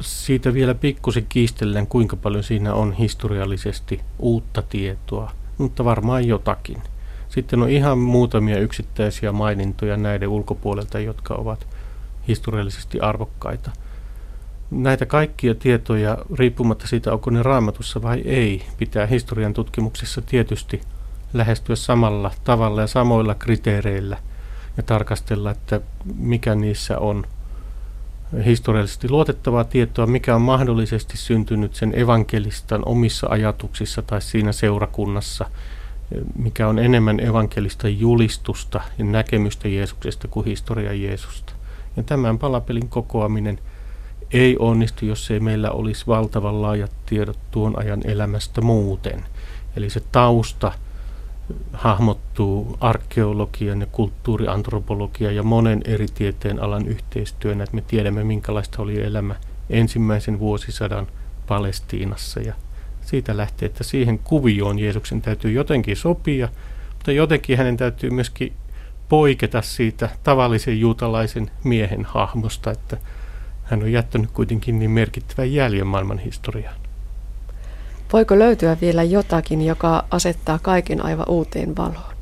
siitä 0.00 0.54
vielä 0.54 0.74
pikkusen 0.74 1.26
kiistellen, 1.28 1.86
kuinka 1.86 2.16
paljon 2.16 2.44
siinä 2.44 2.74
on 2.74 2.92
historiallisesti 2.92 4.00
uutta 4.18 4.62
tietoa, 4.62 5.32
mutta 5.58 5.84
varmaan 5.84 6.26
jotakin. 6.26 6.82
Sitten 7.28 7.62
on 7.62 7.70
ihan 7.70 7.98
muutamia 7.98 8.58
yksittäisiä 8.58 9.32
mainintoja 9.32 9.96
näiden 9.96 10.28
ulkopuolelta, 10.28 11.00
jotka 11.00 11.34
ovat 11.34 11.66
historiallisesti 12.28 13.00
arvokkaita. 13.00 13.70
Näitä 14.70 15.06
kaikkia 15.06 15.54
tietoja, 15.54 16.18
riippumatta 16.34 16.86
siitä, 16.86 17.12
onko 17.12 17.30
ne 17.30 17.42
raamatussa 17.42 18.02
vai 18.02 18.20
ei, 18.20 18.66
pitää 18.78 19.06
historian 19.06 19.54
tutkimuksessa 19.54 20.22
tietysti 20.22 20.80
lähestyä 21.34 21.76
samalla 21.76 22.30
tavalla 22.44 22.80
ja 22.80 22.86
samoilla 22.86 23.34
kriteereillä 23.34 24.18
ja 24.76 24.82
tarkastella, 24.82 25.50
että 25.50 25.80
mikä 26.16 26.54
niissä 26.54 26.98
on 26.98 27.26
historiallisesti 28.44 29.08
luotettavaa 29.08 29.64
tietoa, 29.64 30.06
mikä 30.06 30.34
on 30.34 30.42
mahdollisesti 30.42 31.16
syntynyt 31.16 31.74
sen 31.74 31.98
evankelistan 31.98 32.82
omissa 32.86 33.26
ajatuksissa 33.30 34.02
tai 34.02 34.22
siinä 34.22 34.52
seurakunnassa, 34.52 35.50
mikä 36.38 36.68
on 36.68 36.78
enemmän 36.78 37.20
evankelistan 37.20 37.98
julistusta 37.98 38.80
ja 38.98 39.04
näkemystä 39.04 39.68
Jeesuksesta 39.68 40.28
kuin 40.28 40.46
historia 40.46 40.92
Jeesusta. 40.92 41.53
Ja 41.96 42.02
tämän 42.02 42.38
palapelin 42.38 42.88
kokoaminen 42.88 43.58
ei 44.32 44.56
onnistu, 44.58 45.06
jos 45.06 45.30
ei 45.30 45.40
meillä 45.40 45.70
olisi 45.70 46.06
valtavan 46.06 46.62
laajat 46.62 46.92
tiedot 47.06 47.38
tuon 47.50 47.78
ajan 47.78 48.00
elämästä 48.04 48.60
muuten. 48.60 49.24
Eli 49.76 49.90
se 49.90 50.02
tausta 50.12 50.72
hahmottuu 51.72 52.76
arkeologian 52.80 53.80
ja 53.80 53.86
kulttuuriantropologian 53.86 55.36
ja 55.36 55.42
monen 55.42 55.80
eri 55.84 56.06
tieteen 56.14 56.62
alan 56.62 56.88
yhteistyönä, 56.88 57.64
että 57.64 57.76
me 57.76 57.82
tiedämme 57.86 58.24
minkälaista 58.24 58.82
oli 58.82 59.02
elämä 59.02 59.34
ensimmäisen 59.70 60.38
vuosisadan 60.38 61.06
Palestiinassa 61.46 62.40
ja 62.40 62.54
siitä 63.00 63.36
lähtee, 63.36 63.66
että 63.66 63.84
siihen 63.84 64.18
kuvioon 64.18 64.78
Jeesuksen 64.78 65.22
täytyy 65.22 65.52
jotenkin 65.52 65.96
sopia, 65.96 66.48
mutta 66.92 67.12
jotenkin 67.12 67.58
hänen 67.58 67.76
täytyy 67.76 68.10
myöskin 68.10 68.52
poiketa 69.08 69.62
siitä 69.62 70.08
tavallisen 70.24 70.80
juutalaisen 70.80 71.50
miehen 71.64 72.04
hahmosta, 72.04 72.70
että 72.70 72.96
hän 73.64 73.82
on 73.82 73.92
jättänyt 73.92 74.30
kuitenkin 74.30 74.78
niin 74.78 74.90
merkittävän 74.90 75.52
jäljen 75.52 75.86
maailman 75.86 76.18
historiaan. 76.18 76.76
Voiko 78.12 78.38
löytyä 78.38 78.76
vielä 78.80 79.02
jotakin, 79.02 79.62
joka 79.62 80.04
asettaa 80.10 80.58
kaiken 80.58 81.04
aivan 81.04 81.28
uuteen 81.28 81.76
valoon? 81.76 82.14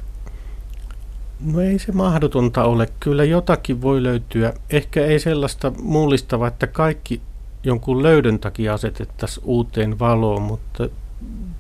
No 1.45 1.61
ei 1.61 1.79
se 1.79 1.93
mahdotonta 1.93 2.65
ole. 2.65 2.89
Kyllä 3.01 3.25
jotakin 3.25 3.83
voi 3.83 4.03
löytyä. 4.03 4.53
Ehkä 4.71 5.05
ei 5.07 5.19
sellaista 5.19 5.73
mullistavaa, 5.83 6.49
että 6.49 6.67
kaikki 6.67 7.21
jonkun 7.65 8.03
löydön 8.03 8.39
takia 8.39 8.75
asetettaisiin 8.75 9.47
uuteen 9.47 9.99
valoon, 9.99 10.43
mutta 10.43 10.89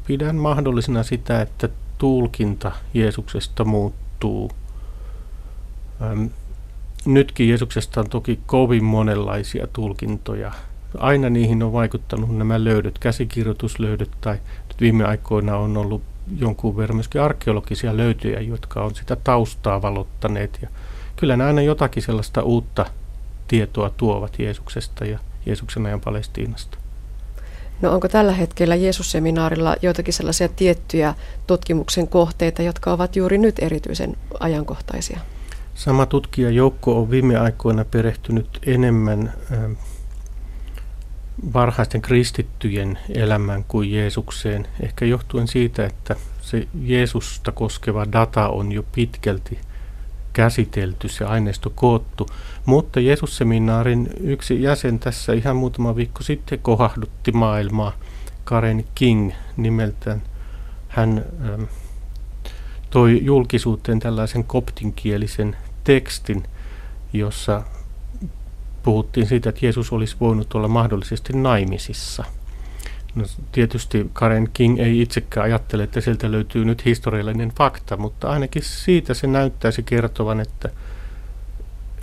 pidän 0.07 0.37
mahdollisena 0.37 1.03
sitä, 1.03 1.41
että 1.41 1.69
tulkinta 1.99 2.73
Jeesuksesta 2.95 3.65
muuttuu. 3.65 4.51
Ähm, 6.03 6.27
nytkin 7.05 7.49
Jeesuksesta 7.49 8.01
on 8.01 8.09
toki 8.09 8.41
kovin 8.47 8.85
monenlaisia 8.85 9.67
tulkintoja. 9.67 10.53
Aina 10.99 11.31
niihin 11.31 11.63
on 11.63 11.73
vaikuttanut 11.73 12.39
nämä 12.39 12.65
löydöt, 12.65 12.99
käsikirjoituslöydöt 12.99 14.11
tai 14.21 14.35
nyt 14.69 14.81
viime 14.81 15.05
aikoina 15.05 15.57
on 15.57 15.77
ollut 15.77 16.03
jonkun 16.39 16.77
verran 16.77 16.97
myöskin 16.97 17.21
arkeologisia 17.21 17.97
löytöjä, 17.97 18.41
jotka 18.41 18.83
on 18.83 18.95
sitä 18.95 19.17
taustaa 19.17 19.83
valottaneet. 19.83 20.59
Ja 20.63 20.69
kyllä 21.17 21.37
ne 21.37 21.45
aina 21.45 21.63
jotakin 21.63 22.03
sellaista 22.03 22.43
uutta 22.43 22.87
tietoa 23.49 23.91
tuovat 23.91 24.39
Jeesuksesta 24.39 25.05
ja 25.05 25.19
Jeesuksen 25.47 25.87
ajan 25.87 26.01
Palestiinasta. 26.01 26.79
No 27.81 27.93
onko 27.93 28.09
tällä 28.09 28.33
hetkellä 28.33 28.75
Jeesusseminaarilla 28.75 29.77
joitakin 29.83 30.15
sellaisia 30.15 30.49
tiettyjä 30.49 31.15
tutkimuksen 31.47 32.09
kohteita, 32.09 32.63
jotka 32.63 32.93
ovat 32.93 33.17
juuri 33.17 33.39
nyt 33.39 33.55
erityisen 33.59 34.17
ajankohtaisia? 34.41 35.21
Sama 35.75 36.07
tutkijajoukko 36.07 37.01
on 37.01 37.11
viime 37.11 37.37
aikoina 37.39 37.85
perehtynyt 37.85 38.59
enemmän 38.67 39.33
ähm, 39.53 39.73
varhaisten 41.53 42.03
kristittyjen 42.03 42.99
elämään 43.15 43.65
kuin 43.69 43.93
Jeesukseen, 43.93 44.69
ehkä 44.81 45.05
johtuen 45.05 45.49
siitä, 45.49 45.87
että 45.87 46.17
se 46.41 46.69
Jeesusta 46.83 47.53
koskeva 47.53 48.07
data 48.13 48.49
on 48.49 48.73
jo 48.73 48.85
pitkälti 48.93 49.59
käsitelty, 50.33 51.09
se 51.09 51.25
aineisto 51.25 51.73
koottu. 51.75 52.27
Mutta 52.65 53.01
Jeesusseminaarin 53.01 54.11
yksi 54.21 54.63
jäsen 54.63 54.99
tässä 54.99 55.33
ihan 55.33 55.57
muutama 55.57 55.97
viikko 55.97 56.23
sitten 56.23 56.59
kohahdutti 56.59 57.33
maailmaa, 57.33 57.93
Karen 58.45 58.85
King 58.95 59.33
nimeltään. 59.57 60.23
Hän 60.89 61.25
ähm, 61.45 61.63
toi 62.93 63.21
julkisuuteen 63.23 64.01
tällaisen 64.01 64.45
koptinkielisen 64.45 65.57
tekstin, 65.85 66.43
jossa 67.13 67.63
puhuttiin 68.83 69.27
siitä, 69.27 69.49
että 69.49 69.67
Jeesus 69.67 69.93
olisi 69.93 70.17
voinut 70.21 70.55
olla 70.55 70.69
mahdollisesti 70.69 71.33
naimisissa. 71.33 72.25
No, 73.15 73.25
tietysti 73.53 74.11
Karen 74.13 74.49
King 74.53 74.79
ei 74.79 75.01
itsekään 75.01 75.45
ajattele, 75.45 75.83
että 75.83 76.01
sieltä 76.01 76.33
löytyy 76.33 76.65
nyt 76.65 76.85
historiallinen 76.85 77.53
fakta, 77.59 77.97
mutta 77.97 78.31
ainakin 78.31 78.63
siitä 78.63 79.15
se 79.15 79.27
näyttäisi 79.27 79.83
kertovan, 79.83 80.41
että 80.41 80.71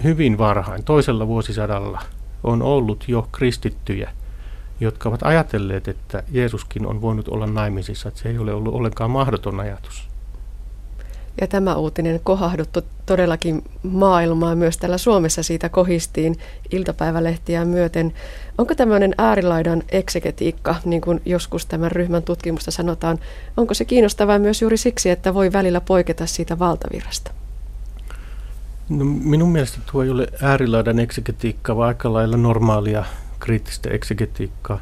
hyvin 0.04 0.38
varhain, 0.38 0.84
toisella 0.84 1.28
vuosisadalla, 1.28 2.02
on 2.44 2.62
ollut 2.62 3.06
jo 3.08 3.28
kristittyjä, 3.32 4.12
jotka 4.80 5.10
ovat 5.10 5.24
ajatelleet, 5.24 5.88
että 5.88 6.24
Jeesuskin 6.32 6.86
on 6.86 7.02
voinut 7.02 7.28
olla 7.28 7.48
naimisissa, 7.48 8.08
että 8.08 8.20
se 8.20 8.30
ei 8.30 8.38
ole 8.38 8.54
ollut 8.54 8.74
ollenkaan 8.74 9.12
mahdoton 9.12 9.60
ajatus. 9.60 10.09
Ja 11.42 11.48
tämä 11.48 11.76
uutinen 11.76 12.20
kohahduttu 12.24 12.82
todellakin 13.06 13.64
maailmaa. 13.84 14.56
Myös 14.56 14.78
täällä 14.78 14.98
Suomessa 14.98 15.44
siitä 15.44 15.70
kohistiin 15.70 16.36
iltapäivälehtiä 16.72 17.66
myöten. 17.66 18.14
Onko 18.58 18.76
tämmöinen 18.76 19.16
äärilaidan 19.18 19.84
eksegetiikka, 19.90 20.76
niin 20.86 21.02
kuin 21.02 21.22
joskus 21.26 21.66
tämän 21.66 21.92
ryhmän 21.92 22.24
tutkimusta 22.24 22.72
sanotaan, 22.72 23.20
onko 23.58 23.74
se 23.74 23.86
kiinnostavaa 23.86 24.40
myös 24.40 24.62
juuri 24.62 24.78
siksi, 24.78 25.10
että 25.10 25.34
voi 25.34 25.54
välillä 25.54 25.82
poiketa 25.82 26.26
siitä 26.26 26.60
valtavirrasta? 26.60 27.32
No, 28.90 29.06
minun 29.06 29.52
mielestä 29.52 29.80
tuo 29.92 30.04
ei 30.04 30.10
ole 30.10 30.28
äärilaidan 30.42 31.00
eksegetiikka, 31.00 31.76
vaan 31.76 31.88
aika 31.88 32.14
lailla 32.14 32.38
normaalia 32.38 33.06
kriittistä 33.40 33.90
eksegetiikkaa 33.90 34.80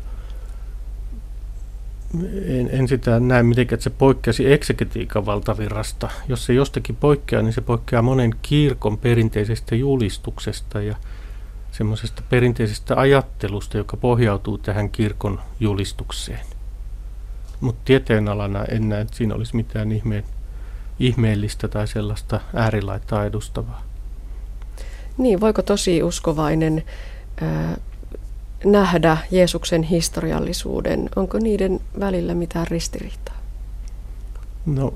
en, 2.45 2.70
en 2.72 2.88
sitä 2.88 3.20
näe 3.20 3.43
mitenkään, 3.43 3.78
että 3.78 3.84
se 3.84 3.89
poikkeasi 3.89 4.53
eksegetiikan 4.53 5.26
valtavirrasta. 5.26 6.10
Jos 6.28 6.45
se 6.45 6.53
jostakin 6.53 6.95
poikkeaa, 6.95 7.41
niin 7.41 7.53
se 7.53 7.62
poikkeaa 7.62 8.01
monen 8.01 8.36
kirkon 8.41 8.97
perinteisestä 8.97 9.76
julistuksesta 9.76 10.82
ja 10.82 10.95
semmoisesta 11.72 12.24
perinteisestä 12.30 12.95
ajattelusta, 12.95 13.78
joka 13.78 13.97
pohjautuu 13.97 14.58
tähän 14.58 14.89
kirkon 14.89 15.39
julistukseen. 15.60 16.45
Mutta 17.62 17.82
tieteenalana 17.86 18.66
en 18.66 18.89
näe, 18.89 19.01
että 19.01 19.18
siinä 19.18 19.36
olisi 19.36 19.55
mitään 19.55 19.91
ihmeen, 19.91 20.24
ihmeellistä 20.99 21.68
tai 21.68 21.88
sellaista 21.88 22.39
äärilaittaa 22.53 23.26
edustavaa. 23.26 23.84
Niin, 25.18 25.41
voiko 25.41 25.62
tosi 25.62 26.03
uskovainen 26.03 26.84
nähdä 28.66 29.18
Jeesuksen 29.32 29.84
historiallisuuden? 29.84 31.10
Onko 31.16 31.39
niiden 31.39 31.80
välillä 31.99 32.34
mitään 32.34 32.68
ristiriitaa? 32.68 33.36
No 34.66 34.93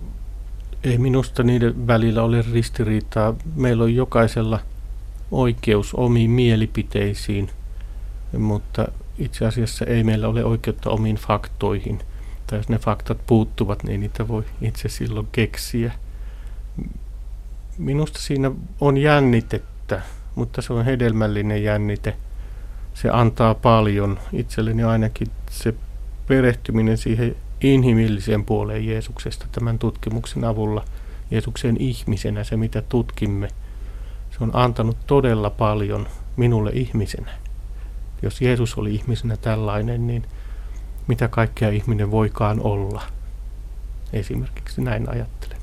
ei 0.84 0.98
minusta 0.98 1.44
niiden 1.44 1.88
välillä 1.88 2.24
ole 2.24 2.46
ristiriitaa. 2.54 3.34
Meillä 3.56 3.84
on 3.84 3.96
jokaisella 3.96 4.60
oikeus 5.32 5.94
omiin 5.94 6.32
mielipiteisiin, 6.32 7.50
mutta 8.38 8.88
itse 9.18 9.46
asiassa 9.46 9.86
ei 9.86 10.04
meillä 10.04 10.28
ole 10.28 10.46
oikeutta 10.46 10.90
omiin 10.90 11.16
faktoihin. 11.16 12.00
Tai 12.48 12.60
jos 12.60 12.70
ne 12.70 12.78
faktat 12.78 13.18
puuttuvat, 13.28 13.84
niin 13.84 14.00
niitä 14.00 14.28
voi 14.28 14.44
itse 14.62 14.90
silloin 14.90 15.28
keksiä. 15.32 15.92
Minusta 17.78 18.20
siinä 18.20 18.52
on 18.82 18.98
jännitettä, 18.98 20.02
mutta 20.36 20.62
se 20.62 20.74
on 20.74 20.86
hedelmällinen 20.86 21.64
jännite– 21.64 22.16
se 22.94 23.10
antaa 23.10 23.56
paljon. 23.56 24.20
Itselleni 24.34 24.84
ainakin 24.84 25.28
se 25.50 25.74
perehtyminen 26.28 26.98
siihen 26.98 27.36
inhimilliseen 27.62 28.46
puoleen 28.46 28.88
Jeesuksesta 28.88 29.46
tämän 29.52 29.80
tutkimuksen 29.80 30.44
avulla, 30.44 30.86
Jeesuksen 31.32 31.78
ihmisenä, 31.80 32.44
se 32.44 32.58
mitä 32.58 32.82
tutkimme, 32.82 33.48
se 34.32 34.38
on 34.40 34.52
antanut 34.54 34.98
todella 35.08 35.50
paljon 35.50 36.08
minulle 36.36 36.72
ihmisenä. 36.74 37.32
Jos 38.22 38.42
Jeesus 38.42 38.78
oli 38.78 38.96
ihmisenä 38.96 39.38
tällainen, 39.38 40.08
niin 40.08 40.26
mitä 41.08 41.28
kaikkea 41.28 41.70
ihminen 41.70 42.12
voikaan 42.12 42.60
olla. 42.60 43.02
Esimerkiksi 44.14 44.82
näin 44.82 45.10
ajattelen. 45.10 45.58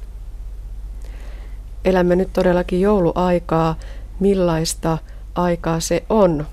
Elämme 1.85 2.17
nyt 2.17 2.33
todellakin 2.33 2.81
jouluaikaa. 2.81 3.77
Millaista 4.21 4.99
aikaa 5.35 5.81
se 5.81 6.05
on 6.09 6.47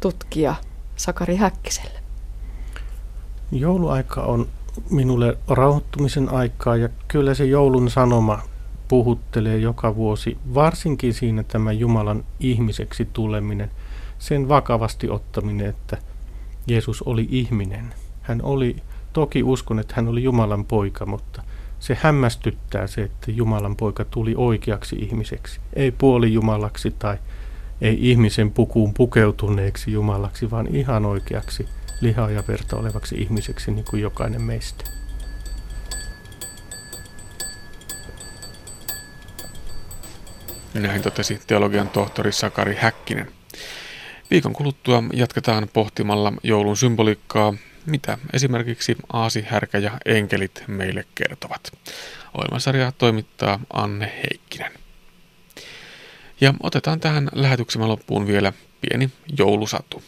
tutkija 0.00 0.54
Sakari 0.96 1.36
Häkkiselle? 1.36 2.00
Jouluaika 3.52 4.22
on 4.22 4.48
minulle 4.90 5.38
rauhoittumisen 5.48 6.28
aikaa 6.28 6.76
ja 6.76 6.88
kyllä 7.08 7.34
se 7.34 7.44
joulun 7.44 7.90
sanoma 7.90 8.42
puhuttelee 8.88 9.58
joka 9.58 9.96
vuosi, 9.96 10.38
varsinkin 10.54 11.14
siinä 11.14 11.42
tämä 11.42 11.72
Jumalan 11.72 12.24
ihmiseksi 12.40 13.08
tuleminen, 13.12 13.70
sen 14.18 14.48
vakavasti 14.48 15.10
ottaminen, 15.10 15.66
että 15.66 15.96
Jeesus 16.66 17.02
oli 17.02 17.28
ihminen. 17.30 17.94
Hän 18.22 18.42
oli, 18.42 18.76
toki 19.12 19.42
uskon, 19.42 19.78
että 19.78 19.94
hän 19.96 20.08
oli 20.08 20.22
Jumalan 20.22 20.64
poika, 20.64 21.06
mutta 21.06 21.42
se 21.80 21.98
hämmästyttää 22.00 22.86
se, 22.86 23.02
että 23.02 23.30
Jumalan 23.30 23.76
poika 23.76 24.04
tuli 24.04 24.34
oikeaksi 24.36 24.96
ihmiseksi. 24.96 25.60
Ei 25.72 25.90
puoli 25.90 26.32
Jumalaksi 26.32 26.90
tai 26.98 27.18
ei 27.80 28.10
ihmisen 28.10 28.50
pukuun 28.50 28.94
pukeutuneeksi 28.94 29.92
Jumalaksi, 29.92 30.50
vaan 30.50 30.74
ihan 30.74 31.04
oikeaksi 31.06 31.68
lihaa 32.00 32.30
ja 32.30 32.42
verta 32.48 32.76
olevaksi 32.76 33.14
ihmiseksi 33.14 33.70
niin 33.70 33.84
kuin 33.90 34.02
jokainen 34.02 34.42
meistä. 34.42 34.84
Näin 40.74 41.02
totesi 41.02 41.40
teologian 41.46 41.88
tohtori 41.88 42.32
Sakari 42.32 42.74
Häkkinen. 42.74 43.32
Viikon 44.30 44.52
kuluttua 44.52 45.02
jatketaan 45.12 45.68
pohtimalla 45.72 46.32
joulun 46.42 46.76
symboliikkaa, 46.76 47.54
mitä 47.86 48.18
esimerkiksi 48.32 48.96
aasi, 49.12 49.44
härkä 49.48 49.78
ja 49.78 49.90
enkelit 50.04 50.64
meille 50.66 51.04
kertovat. 51.14 51.72
Ohjelmasarja 52.38 52.92
toimittaa 52.92 53.60
Anne 53.72 54.12
Heikkinen. 54.16 54.72
Ja 56.40 56.54
otetaan 56.62 57.00
tähän 57.00 57.28
lähetyksemme 57.32 57.86
loppuun 57.86 58.26
vielä 58.26 58.52
pieni 58.80 59.10
joulusatu. 59.38 60.02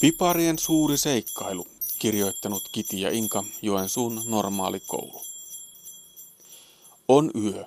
Piparien 0.00 0.58
suuri 0.58 0.96
seikkailu, 0.96 1.66
kirjoittanut 1.98 2.62
Kiti 2.72 3.00
ja 3.00 3.10
Inka 3.10 3.44
Joensuun 3.62 4.22
normaali 4.26 4.80
koulu. 4.80 5.22
On 7.08 7.30
yö. 7.44 7.64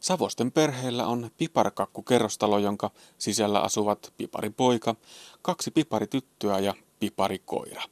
Savosten 0.00 0.52
perheellä 0.52 1.06
on 1.06 1.30
piparkakku-kerrostalo, 1.36 2.58
jonka 2.58 2.90
sisällä 3.18 3.60
asuvat 3.60 4.12
piparipoika, 4.16 4.94
kaksi 5.42 5.70
piparityttöä 5.70 6.58
ja 6.58 6.74
piparikoira. 7.00 7.82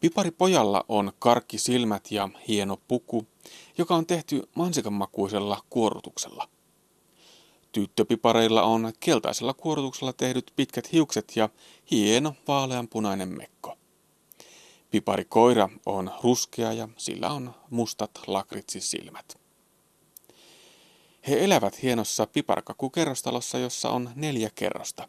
Piparipojalla 0.00 0.84
on 0.88 1.12
karkkisilmät 1.18 2.10
ja 2.10 2.28
hieno 2.48 2.78
puku, 2.88 3.26
joka 3.78 3.94
on 3.94 4.06
tehty 4.06 4.48
mansikanmakuisella 4.54 5.62
kuorutuksella. 5.70 6.48
Tyttöpipareilla 7.72 8.62
on 8.62 8.92
keltaisella 9.00 9.54
kuorutuksella 9.54 10.12
tehdyt 10.12 10.52
pitkät 10.56 10.92
hiukset 10.92 11.32
ja 11.36 11.48
hieno 11.90 12.34
vaaleanpunainen 12.48 13.28
mekko. 13.28 13.78
Piparikoira 14.90 15.68
on 15.86 16.10
ruskea 16.22 16.72
ja 16.72 16.88
sillä 16.96 17.30
on 17.30 17.54
mustat 17.70 18.10
lakritsissilmät. 18.26 19.38
He 21.28 21.44
elävät 21.44 21.82
hienossa 21.82 22.26
piparkakkukerrostalossa, 22.26 23.58
jossa 23.58 23.90
on 23.90 24.10
neljä 24.14 24.50
kerrosta. 24.54 25.08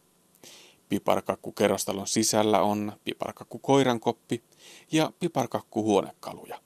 Piparkakkukerrostalon 0.89 2.07
sisällä 2.07 2.61
on 2.61 2.93
piparkakkukoirankoppi 3.03 4.43
ja 4.91 5.11
piparkakkuhuonekaluja. 5.19 6.61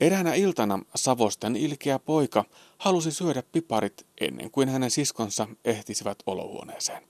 Eräänä 0.00 0.34
iltana 0.34 0.78
Savosten 0.94 1.56
ilkeä 1.56 1.98
poika 1.98 2.44
halusi 2.78 3.12
syödä 3.12 3.42
piparit 3.52 4.06
ennen 4.20 4.50
kuin 4.50 4.68
hänen 4.68 4.90
siskonsa 4.90 5.48
ehtisivät 5.64 6.18
olohuoneeseen. 6.26 7.02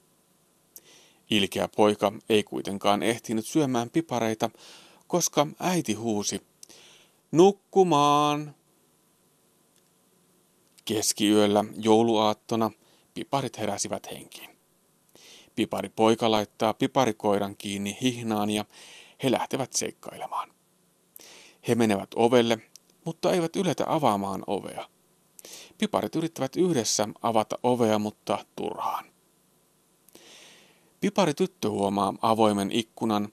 Ilkeä 1.30 1.68
poika 1.76 2.12
ei 2.28 2.42
kuitenkaan 2.42 3.02
ehtinyt 3.02 3.46
syömään 3.46 3.90
pipareita, 3.90 4.50
koska 5.06 5.46
äiti 5.60 5.94
huusi, 5.94 6.42
Nukkumaan! 7.32 8.54
Keskiyöllä 10.84 11.64
jouluaattona 11.76 12.70
piparit 13.14 13.58
heräsivät 13.58 14.10
henkiin. 14.10 14.53
Pipari 15.54 15.88
poika 15.88 16.30
laittaa 16.30 16.74
piparikoiran 16.74 17.56
kiinni 17.56 17.98
hihnaan 18.00 18.50
ja 18.50 18.64
he 19.22 19.30
lähtevät 19.30 19.72
seikkailemaan. 19.72 20.52
He 21.68 21.74
menevät 21.74 22.08
ovelle, 22.16 22.58
mutta 23.04 23.32
eivät 23.32 23.56
yletä 23.56 23.84
avaamaan 23.86 24.42
ovea. 24.46 24.88
Piparit 25.78 26.16
yrittävät 26.16 26.56
yhdessä 26.56 27.08
avata 27.22 27.58
ovea, 27.62 27.98
mutta 27.98 28.44
turhaan. 28.56 29.04
Piparityttö 31.00 31.70
huomaa 31.70 32.14
avoimen 32.22 32.72
ikkunan, 32.72 33.28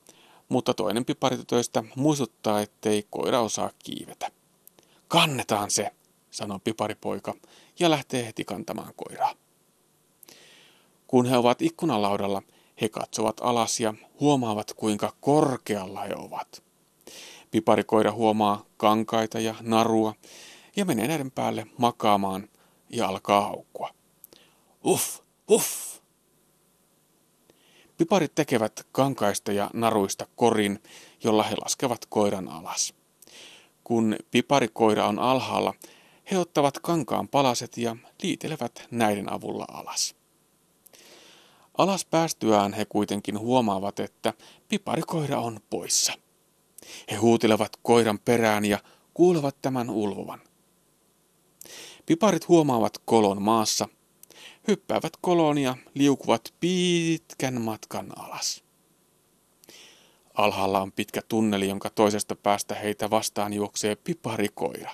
mutta 0.49 0.73
toinen 0.73 1.05
piparitytöistä 1.05 1.83
muistuttaa, 1.95 2.61
ettei 2.61 3.07
koira 3.09 3.41
osaa 3.41 3.71
kiivetä. 3.83 4.31
Kannetaan 5.07 5.71
se, 5.71 5.91
sanoo 6.31 6.59
piparipoika 6.59 7.33
ja 7.79 7.89
lähtee 7.89 8.25
heti 8.25 8.45
kantamaan 8.45 8.93
koiraa. 8.95 9.33
Kun 11.11 11.25
he 11.25 11.37
ovat 11.37 11.61
ikkunalaudalla, 11.61 12.41
he 12.81 12.89
katsovat 12.89 13.37
alas 13.41 13.79
ja 13.79 13.93
huomaavat, 14.19 14.73
kuinka 14.73 15.13
korkealla 15.21 16.01
he 16.01 16.15
ovat. 16.15 16.63
Piparikoira 17.51 18.11
huomaa 18.11 18.65
kankaita 18.77 19.39
ja 19.39 19.55
narua 19.61 20.13
ja 20.75 20.85
menee 20.85 21.07
näiden 21.07 21.31
päälle 21.31 21.67
makaamaan 21.77 22.49
ja 22.89 23.07
alkaa 23.07 23.41
haukkua. 23.41 23.89
Uff, 24.85 25.19
uff. 25.49 25.99
Piparit 27.97 28.35
tekevät 28.35 28.87
kankaista 28.91 29.51
ja 29.51 29.69
naruista 29.73 30.27
korin, 30.35 30.79
jolla 31.23 31.43
he 31.43 31.55
laskevat 31.63 32.05
koiran 32.09 32.47
alas. 32.47 32.93
Kun 33.83 34.15
piparikoira 34.31 35.07
on 35.07 35.19
alhaalla, 35.19 35.73
he 36.31 36.37
ottavat 36.37 36.79
kankaan 36.79 37.27
palaset 37.27 37.77
ja 37.77 37.95
liitelevät 38.23 38.87
näiden 38.91 39.33
avulla 39.33 39.65
alas. 39.71 40.20
Alas 41.81 42.05
päästyään 42.05 42.73
he 42.73 42.85
kuitenkin 42.85 43.39
huomaavat, 43.39 43.99
että 43.99 44.33
piparikoira 44.67 45.39
on 45.39 45.59
poissa. 45.69 46.13
He 47.11 47.15
huutelevat 47.15 47.71
koiran 47.83 48.19
perään 48.19 48.65
ja 48.65 48.79
kuulevat 49.13 49.55
tämän 49.61 49.89
ulvovan. 49.89 50.41
Piparit 52.05 52.47
huomaavat 52.47 52.93
kolon 53.05 53.41
maassa, 53.41 53.87
hyppäävät 54.67 55.13
koloon 55.21 55.57
ja 55.57 55.75
liukuvat 55.93 56.53
pitkän 56.59 57.61
matkan 57.61 58.19
alas. 58.19 58.63
Alhaalla 60.33 60.81
on 60.81 60.91
pitkä 60.91 61.21
tunneli, 61.27 61.69
jonka 61.69 61.89
toisesta 61.89 62.35
päästä 62.35 62.75
heitä 62.75 63.09
vastaan 63.09 63.53
juoksee 63.53 63.95
piparikoira. 63.95 64.91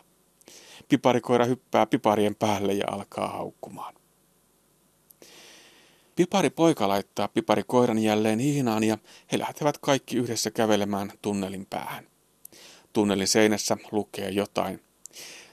Piparikoira 0.90 1.46
hyppää 1.46 1.86
piparien 1.86 2.36
päälle 2.36 2.74
ja 2.74 2.86
alkaa 2.92 3.28
haukkumaan. 3.28 3.97
Pipari 6.18 6.50
poika 6.50 6.88
laittaa 6.88 7.28
pipari 7.28 7.64
koiran 7.68 8.00
jälleen 8.00 8.40
hihnaan 8.40 8.84
ja 8.84 8.98
he 9.32 9.40
lähtevät 9.40 9.78
kaikki 9.78 10.18
yhdessä 10.18 10.52
kävelemään 10.52 11.12
tunnelin 11.22 11.66
päähän. 11.70 12.08
Tunnelin 12.94 13.28
seinässä 13.28 13.78
lukee 13.92 14.30
jotain. 14.30 14.84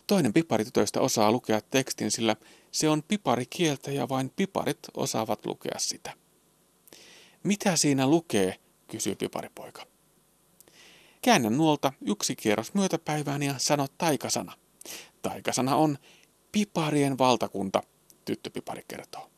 Toinen 0.07 0.33
piparitytöistä 0.33 1.01
osaa 1.01 1.33
lukea 1.33 1.61
tekstin, 1.61 2.11
sillä 2.11 2.37
se 2.73 2.89
on 2.89 3.03
piparikieltä 3.03 3.91
ja 3.91 4.09
vain 4.09 4.31
piparit 4.37 4.79
osaavat 4.97 5.47
lukea 5.47 5.79
sitä. 5.79 6.13
Mitä 7.43 7.77
siinä 7.77 8.07
lukee, 8.07 8.59
kysyy 8.89 9.15
piparipoika. 9.15 9.87
Käännä 11.23 11.51
nuolta 11.51 11.93
yksi 12.07 12.37
kierros 12.37 12.75
myötäpäivään 12.75 13.43
ja 13.43 13.55
sano 13.59 13.87
taikasana. 13.99 14.53
Taikasana 15.23 15.77
on 15.77 15.99
piparien 16.53 17.19
valtakunta, 17.19 17.83
tyttöpipari 18.25 18.83
kertoo. 18.89 19.34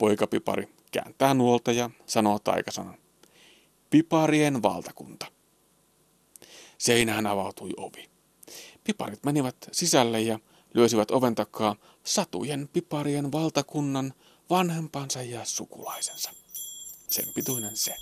Poikapipari 0.00 0.68
kääntää 0.92 1.34
nuolta 1.34 1.72
ja 1.72 1.90
sanoo 2.06 2.38
taikasanan. 2.38 2.98
Piparien 3.90 4.62
valtakunta. 4.62 5.26
Seinään 6.78 7.26
avautui 7.26 7.70
ovi. 7.76 8.10
Piparit 8.84 9.24
menivät 9.24 9.56
sisälle 9.72 10.20
ja 10.20 10.38
lyösivät 10.74 11.10
oven 11.10 11.34
takaa 11.34 11.76
satujen 12.04 12.68
piparien 12.72 13.32
valtakunnan 13.32 14.14
vanhempansa 14.50 15.22
ja 15.22 15.44
sukulaisensa. 15.44 16.30
Sen 17.08 17.26
pituinen 17.34 17.76
se. 17.76 17.96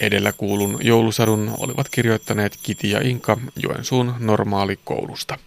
Edellä 0.00 0.32
kuulun 0.32 0.78
joulusadun 0.80 1.54
olivat 1.58 1.88
kirjoittaneet 1.88 2.58
Kiti 2.62 2.90
ja 2.90 3.00
Inka 3.00 3.38
Joensuun 3.56 4.14
normaalikoulusta. 4.18 5.38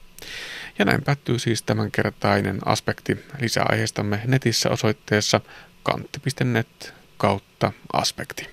Ja 0.80 0.86
näin 0.86 1.04
päättyy 1.04 1.40
siis 1.40 1.64
tämänkertainen 1.64 2.60
aspekti. 2.66 3.26
Lisää 3.40 3.66
aiheestamme 3.70 4.22
netissä 4.26 4.70
osoitteessa 4.70 5.42
kantti.net 5.84 6.94
kautta 7.18 7.72
aspekti. 7.94 8.50